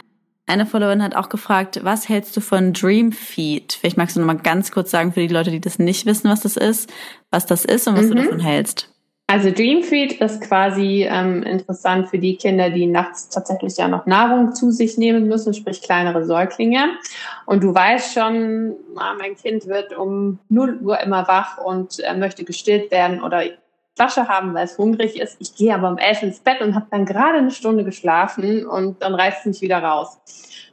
Eine 0.49 0.67
Followerin 0.67 1.03
hat 1.03 1.17
auch 1.17 1.29
gefragt, 1.29 1.81
was 1.83 2.09
hältst 2.09 2.37
du 2.37 2.41
von 2.41 2.73
Dreamfeed? 2.73 3.73
Vielleicht 3.73 3.97
magst 3.97 4.15
du 4.15 4.21
noch 4.21 4.27
mal 4.27 4.35
ganz 4.35 4.71
kurz 4.71 4.91
sagen 4.91 5.13
für 5.13 5.21
die 5.21 5.33
Leute, 5.33 5.51
die 5.51 5.61
das 5.61 5.79
nicht 5.79 6.07
wissen, 6.07 6.31
was 6.31 6.41
das 6.41 6.57
ist, 6.57 6.93
was 7.31 7.47
das 7.47 7.65
ist 7.65 7.89
und 7.89 7.97
was 7.97 8.07
mhm. 8.07 8.11
du 8.11 8.23
davon 8.23 8.41
hältst. 8.41 8.96
Also 9.29 9.51
Dreamfeed 9.51 10.21
ist 10.21 10.41
quasi 10.41 11.05
ähm, 11.11 11.43
interessant 11.43 12.09
für 12.09 12.19
die 12.19 12.37
Kinder, 12.37 12.71
die 12.71 12.87
nachts 12.87 13.29
tatsächlich 13.29 13.77
ja 13.77 13.89
noch 13.89 14.07
Nahrung 14.07 14.55
zu 14.55 14.71
sich 14.71 14.99
nehmen 14.99 15.27
müssen, 15.27 15.53
sprich 15.53 15.83
kleinere 15.83 16.25
Säuglinge. 16.25 16.91
Und 17.45 17.65
du 17.65 17.75
weißt 17.75 18.15
schon, 18.15 18.77
ah, 18.95 19.15
mein 19.19 19.35
Kind 19.35 19.67
wird 19.67 19.97
um 19.97 20.39
0 20.49 20.79
Uhr 20.81 21.01
immer 21.01 21.27
wach 21.27 21.59
und 21.59 21.99
äh, 22.05 22.15
möchte 22.15 22.45
gestillt 22.45 22.93
werden 22.93 23.21
oder 23.21 23.43
Flasche 23.97 24.29
haben, 24.29 24.55
weil 24.55 24.67
es 24.67 24.79
hungrig 24.79 25.21
ist. 25.21 25.37
Ich 25.41 25.57
gehe 25.57 25.75
aber 25.75 25.89
um 25.89 25.99
elf 25.99 26.23
ins 26.23 26.39
Bett 26.39 26.61
und 26.61 26.77
habe 26.77 26.87
dann 26.93 27.05
gerade 27.05 27.39
eine 27.39 27.51
Stunde 27.51 27.83
geschlafen 27.83 28.65
und 28.65 29.03
dann 29.03 29.15
reißt 29.15 29.41
es 29.41 29.47
mich 29.47 29.61
wieder 29.61 29.79
raus. 29.79 30.21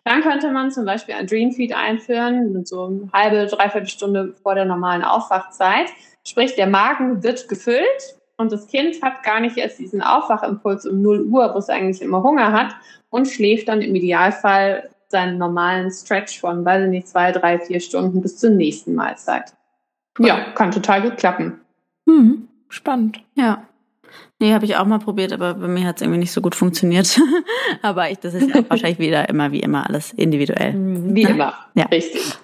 Dann 0.04 0.22
könnte 0.22 0.52
man 0.52 0.70
zum 0.70 0.86
Beispiel 0.86 1.16
ein 1.16 1.26
Dreamfeed 1.26 1.74
einführen, 1.74 2.64
so 2.66 2.86
eine 2.86 3.10
halbe, 3.12 3.48
dreiviertel 3.48 3.88
Stunde 3.88 4.36
vor 4.44 4.54
der 4.54 4.66
normalen 4.66 5.04
Aufwachzeit. 5.04 5.88
Sprich, 6.24 6.54
der 6.56 6.68
Magen 6.68 7.24
wird 7.24 7.48
gefüllt 7.48 8.18
und 8.38 8.52
das 8.52 8.68
Kind 8.68 9.02
hat 9.02 9.24
gar 9.24 9.40
nicht 9.40 9.58
erst 9.58 9.80
diesen 9.80 10.02
Aufwachimpuls 10.02 10.86
um 10.86 11.02
0 11.02 11.22
Uhr, 11.24 11.54
wo 11.54 11.60
es 11.60 11.70
eigentlich 11.70 12.02
immer 12.02 12.24
Hunger 12.24 12.52
hat 12.52 12.76
und 13.10 13.28
schläft 13.28 13.68
dann 13.68 13.82
im 13.82 13.96
Idealfall 13.96 14.90
seinen 15.08 15.38
normalen 15.38 15.92
Stretch 15.92 16.40
von, 16.40 16.66
weiß 16.66 16.86
ich 16.86 16.90
nicht, 16.90 17.08
zwei, 17.08 17.32
drei, 17.32 17.60
vier 17.60 17.80
Stunden 17.80 18.22
bis 18.22 18.38
zur 18.38 18.50
nächsten 18.50 18.96
Mahlzeit. 18.96 19.54
Ja, 20.20 20.52
kann 20.52 20.72
total 20.72 21.04
gut 21.04 21.18
klappen. 21.18 21.62
Hm, 22.08 22.48
spannend. 22.70 23.24
Ja. 23.36 23.64
Nee, 24.40 24.54
habe 24.54 24.66
ich 24.66 24.76
auch 24.76 24.86
mal 24.86 25.00
probiert, 25.00 25.32
aber 25.32 25.54
bei 25.54 25.68
mir 25.68 25.86
hat 25.86 25.98
es 25.98 26.02
irgendwie 26.02 26.20
nicht 26.20 26.32
so 26.32 26.42
gut 26.42 26.56
funktioniert. 26.56 27.20
aber 27.82 28.10
ich, 28.10 28.20
das 28.20 28.34
ist 28.34 28.54
ja 28.54 28.64
wahrscheinlich 28.70 29.00
wieder 29.00 29.30
immer 29.30 29.52
wie 29.52 29.62
immer 29.62 29.88
alles 29.88 30.12
individuell. 30.14 30.74
Wie 30.76 31.24
immer. 31.24 31.54
Ja. 31.76 31.86
Richtig. 31.86 32.38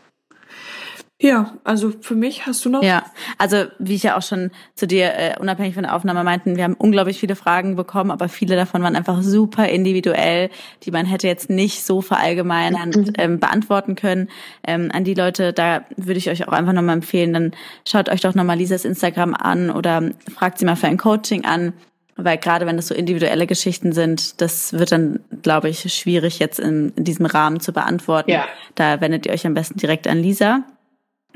Ja, 1.21 1.53
also 1.65 1.91
für 1.99 2.15
mich 2.15 2.45
hast 2.45 2.63
du 2.63 2.69
noch. 2.69 2.81
Ja, 2.81 3.03
also 3.37 3.65
wie 3.77 3.95
ich 3.95 4.03
ja 4.03 4.17
auch 4.17 4.21
schon 4.21 4.51
zu 4.75 4.87
dir 4.87 5.13
äh, 5.15 5.35
unabhängig 5.37 5.73
von 5.73 5.83
der 5.83 5.93
Aufnahme 5.93 6.23
meinten, 6.23 6.55
wir 6.55 6.63
haben 6.63 6.75
unglaublich 6.75 7.19
viele 7.19 7.35
Fragen 7.35 7.75
bekommen, 7.75 8.09
aber 8.09 8.29
viele 8.29 8.55
davon 8.55 8.83
waren 8.83 8.95
einfach 8.95 9.21
super 9.21 9.67
individuell, 9.67 10.49
die 10.83 10.91
man 10.91 11.05
hätte 11.05 11.27
jetzt 11.27 11.49
nicht 11.49 11.83
so 11.83 12.01
verallgemeinern 12.01 12.91
mhm. 12.91 13.13
ähm, 13.17 13.39
beantworten 13.39 13.95
können. 13.95 14.29
Ähm, 14.63 14.91
an 14.93 15.03
die 15.03 15.13
Leute, 15.13 15.51
da 15.51 15.83
würde 15.97 16.19
ich 16.19 16.29
euch 16.29 16.47
auch 16.47 16.53
einfach 16.53 16.71
nochmal 16.71 16.95
empfehlen, 16.95 17.33
dann 17.33 17.51
schaut 17.85 18.07
euch 18.07 18.21
doch 18.21 18.33
nochmal 18.33 18.57
Lisas 18.57 18.85
Instagram 18.85 19.33
an 19.33 19.71
oder 19.71 20.11
fragt 20.33 20.57
sie 20.57 20.65
mal 20.65 20.77
für 20.77 20.87
ein 20.87 20.97
Coaching 20.97 21.43
an. 21.43 21.73
Weil 22.15 22.37
gerade 22.37 22.65
wenn 22.65 22.77
das 22.77 22.87
so 22.87 22.95
individuelle 22.95 23.47
Geschichten 23.47 23.91
sind, 23.91 24.41
das 24.41 24.73
wird 24.73 24.91
dann, 24.93 25.19
glaube 25.41 25.69
ich, 25.69 25.93
schwierig 25.93 26.39
jetzt 26.39 26.59
in, 26.59 26.93
in 26.95 27.03
diesem 27.03 27.25
Rahmen 27.25 27.59
zu 27.59 27.73
beantworten. 27.73 28.31
Ja. 28.31 28.45
Da 28.75 29.01
wendet 29.01 29.25
ihr 29.25 29.33
euch 29.33 29.45
am 29.45 29.53
besten 29.53 29.79
direkt 29.79 30.07
an 30.07 30.17
Lisa. 30.17 30.63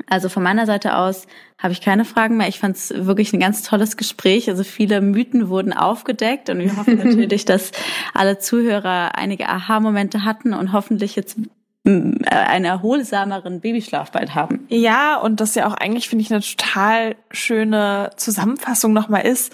Also 0.06 0.28
von 0.28 0.42
meiner 0.42 0.66
Seite 0.66 0.96
aus 0.96 1.26
habe 1.58 1.72
ich 1.72 1.80
keine 1.80 2.04
Fragen 2.04 2.36
mehr. 2.36 2.48
Ich 2.48 2.58
fand 2.58 2.76
es 2.76 2.92
wirklich 2.94 3.32
ein 3.32 3.40
ganz 3.40 3.62
tolles 3.62 3.96
Gespräch. 3.96 4.50
Also 4.50 4.64
viele 4.64 5.00
Mythen 5.00 5.48
wurden 5.48 5.72
aufgedeckt 5.72 6.50
und 6.50 6.58
wir 6.58 6.76
hoffen 6.76 6.98
natürlich, 6.98 7.44
dass 7.44 7.72
alle 8.12 8.38
Zuhörer 8.38 9.16
einige 9.16 9.48
Aha-Momente 9.48 10.24
hatten 10.24 10.52
und 10.52 10.72
hoffentlich 10.72 11.16
jetzt 11.16 11.38
einen 11.86 12.64
erholsameren 12.64 13.60
Babyschlaf 13.60 14.10
bald 14.10 14.34
haben. 14.34 14.66
Ja, 14.68 15.16
und 15.18 15.40
das 15.40 15.54
ja 15.54 15.66
auch 15.66 15.74
eigentlich, 15.74 16.08
finde 16.08 16.22
ich, 16.22 16.32
eine 16.32 16.40
total 16.40 17.14
schöne 17.30 18.10
Zusammenfassung 18.16 18.94
nochmal 18.94 19.26
ist. 19.26 19.52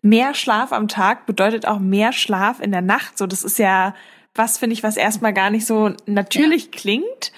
Mehr 0.00 0.34
Schlaf 0.34 0.72
am 0.72 0.86
Tag 0.86 1.26
bedeutet 1.26 1.66
auch 1.66 1.80
mehr 1.80 2.12
Schlaf 2.12 2.60
in 2.60 2.70
der 2.70 2.82
Nacht. 2.82 3.18
So, 3.18 3.26
das 3.26 3.42
ist 3.42 3.58
ja 3.58 3.94
was, 4.36 4.58
finde 4.58 4.74
ich, 4.74 4.82
was 4.82 4.96
erstmal 4.96 5.32
gar 5.32 5.50
nicht 5.50 5.66
so 5.66 5.92
natürlich 6.06 6.64
ja. 6.66 6.70
klingt, 6.72 7.32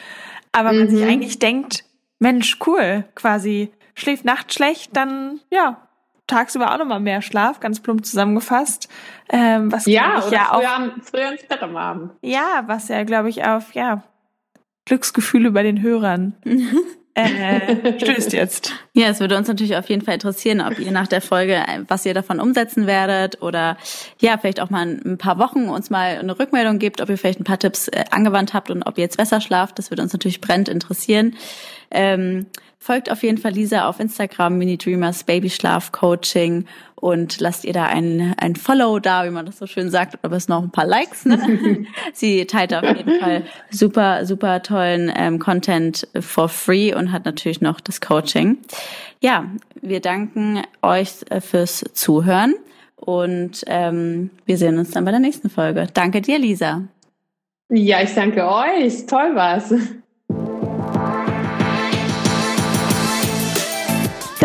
aber 0.53 0.73
mhm. 0.73 0.79
man 0.79 0.89
sich 0.91 1.01
mhm. 1.01 1.09
eigentlich 1.09 1.39
denkt, 1.39 1.85
Mensch, 2.19 2.59
cool, 2.67 3.05
quasi 3.15 3.73
schläft 3.95 4.25
nachts 4.25 4.55
schlecht, 4.55 4.97
dann 4.97 5.41
ja, 5.51 5.87
tagsüber 6.27 6.73
auch 6.73 6.79
nochmal 6.79 7.01
mehr 7.01 7.23
Schlaf, 7.23 7.61
ganz 7.61 7.81
plump 7.81 8.05
zusammengefasst. 8.05 8.89
Ähm, 9.29 9.73
was 9.73 9.87
ja, 9.87 10.19
ich, 10.19 10.31
ja 10.31 10.51
früher, 10.51 10.55
auch, 10.55 11.03
früher 11.03 11.33
ins 11.33 11.47
Bett 11.47 11.63
am 11.63 11.77
Abend. 11.77 12.13
Ja, 12.23 12.65
was 12.67 12.89
ja, 12.89 13.05
glaube 13.05 13.29
ich, 13.29 13.45
auf 13.45 13.75
ja 13.75 14.03
Glücksgefühle 14.87 15.51
bei 15.51 15.63
den 15.63 15.83
Hörern 15.83 16.35
äh, 17.15 17.99
stößt 17.99 18.33
jetzt. 18.33 18.73
Ja, 18.93 19.09
es 19.09 19.21
würde 19.21 19.37
uns 19.37 19.49
natürlich 19.49 19.77
auf 19.77 19.89
jeden 19.89 20.03
Fall 20.03 20.15
interessieren, 20.15 20.61
ob 20.61 20.79
ihr 20.79 20.93
nach 20.93 21.09
der 21.09 21.21
Folge, 21.21 21.65
was 21.89 22.07
ihr 22.07 22.15
davon 22.15 22.41
umsetzen 22.41 22.87
werdet 22.87 23.43
oder 23.43 23.77
ja, 24.21 24.39
vielleicht 24.39 24.61
auch 24.61 24.71
mal 24.71 24.87
ein 24.87 25.19
paar 25.19 25.39
Wochen 25.39 25.69
uns 25.69 25.91
mal 25.91 26.19
eine 26.19 26.39
Rückmeldung 26.39 26.79
gibt, 26.79 27.01
ob 27.01 27.09
ihr 27.09 27.19
vielleicht 27.19 27.41
ein 27.41 27.45
paar 27.45 27.59
Tipps 27.59 27.89
äh, 27.89 28.05
angewandt 28.11 28.55
habt 28.55 28.71
und 28.71 28.83
ob 28.85 28.99
ihr 28.99 29.05
jetzt 29.05 29.17
besser 29.17 29.41
schlaft. 29.41 29.79
Das 29.79 29.91
würde 29.91 30.03
uns 30.03 30.13
natürlich 30.13 30.41
brennend 30.41 30.69
interessieren. 30.69 31.35
Ähm, 31.91 32.47
folgt 32.79 33.11
auf 33.11 33.23
jeden 33.23 33.39
Fall 33.39 33.53
Lisa 33.53 33.89
auf 33.89 34.01
Instagram, 34.01 34.59
Mini 34.59 34.79
Dreamers 34.79 35.25
Baby 35.25 35.51
Schlaf 35.51 35.93
Coaching 35.93 36.67
und 36.95 37.41
lasst 37.41 37.65
ihr 37.65 37.73
da 37.73 37.87
ein, 37.87 38.35
ein 38.39 38.57
Follow 38.57 38.99
da, 38.99 39.25
wie 39.27 39.31
man 39.31 39.45
das 39.45 39.59
so 39.59 39.67
schön 39.67 39.91
sagt, 39.91 40.19
aber 40.23 40.37
es 40.37 40.49
noch 40.49 40.63
ein 40.63 40.71
paar 40.71 40.87
Likes. 40.87 41.25
Ne? 41.25 41.87
Sie 42.13 42.47
teilt 42.47 42.73
auf 42.75 42.85
jeden 42.85 43.21
Fall 43.21 43.45
super, 43.71 44.25
super 44.25 44.63
tollen 44.63 45.13
ähm, 45.15 45.39
Content 45.39 46.09
for 46.21 46.49
free 46.49 46.95
und 46.95 47.13
hat 47.13 47.25
natürlich 47.25 47.61
noch 47.61 47.81
das 47.81 48.01
Coaching. 48.01 48.59
Ja, 49.21 49.47
wir 49.83 50.01
danken 50.01 50.63
euch 50.83 51.11
äh, 51.31 51.41
fürs 51.41 51.85
Zuhören 51.93 52.55
und 52.97 53.63
ähm, 53.67 54.31
wir 54.47 54.59
sehen 54.59 54.79
uns 54.79 54.91
dann 54.91 55.05
bei 55.05 55.11
der 55.11 55.21
nächsten 55.21 55.51
Folge. 55.51 55.87
Danke 55.93 56.23
dir, 56.23 56.39
Lisa. 56.39 56.83
Ja, 57.69 58.01
ich 58.01 58.15
danke 58.15 58.47
euch. 58.49 59.07
Toll 59.07 59.35
war's. 59.35 59.75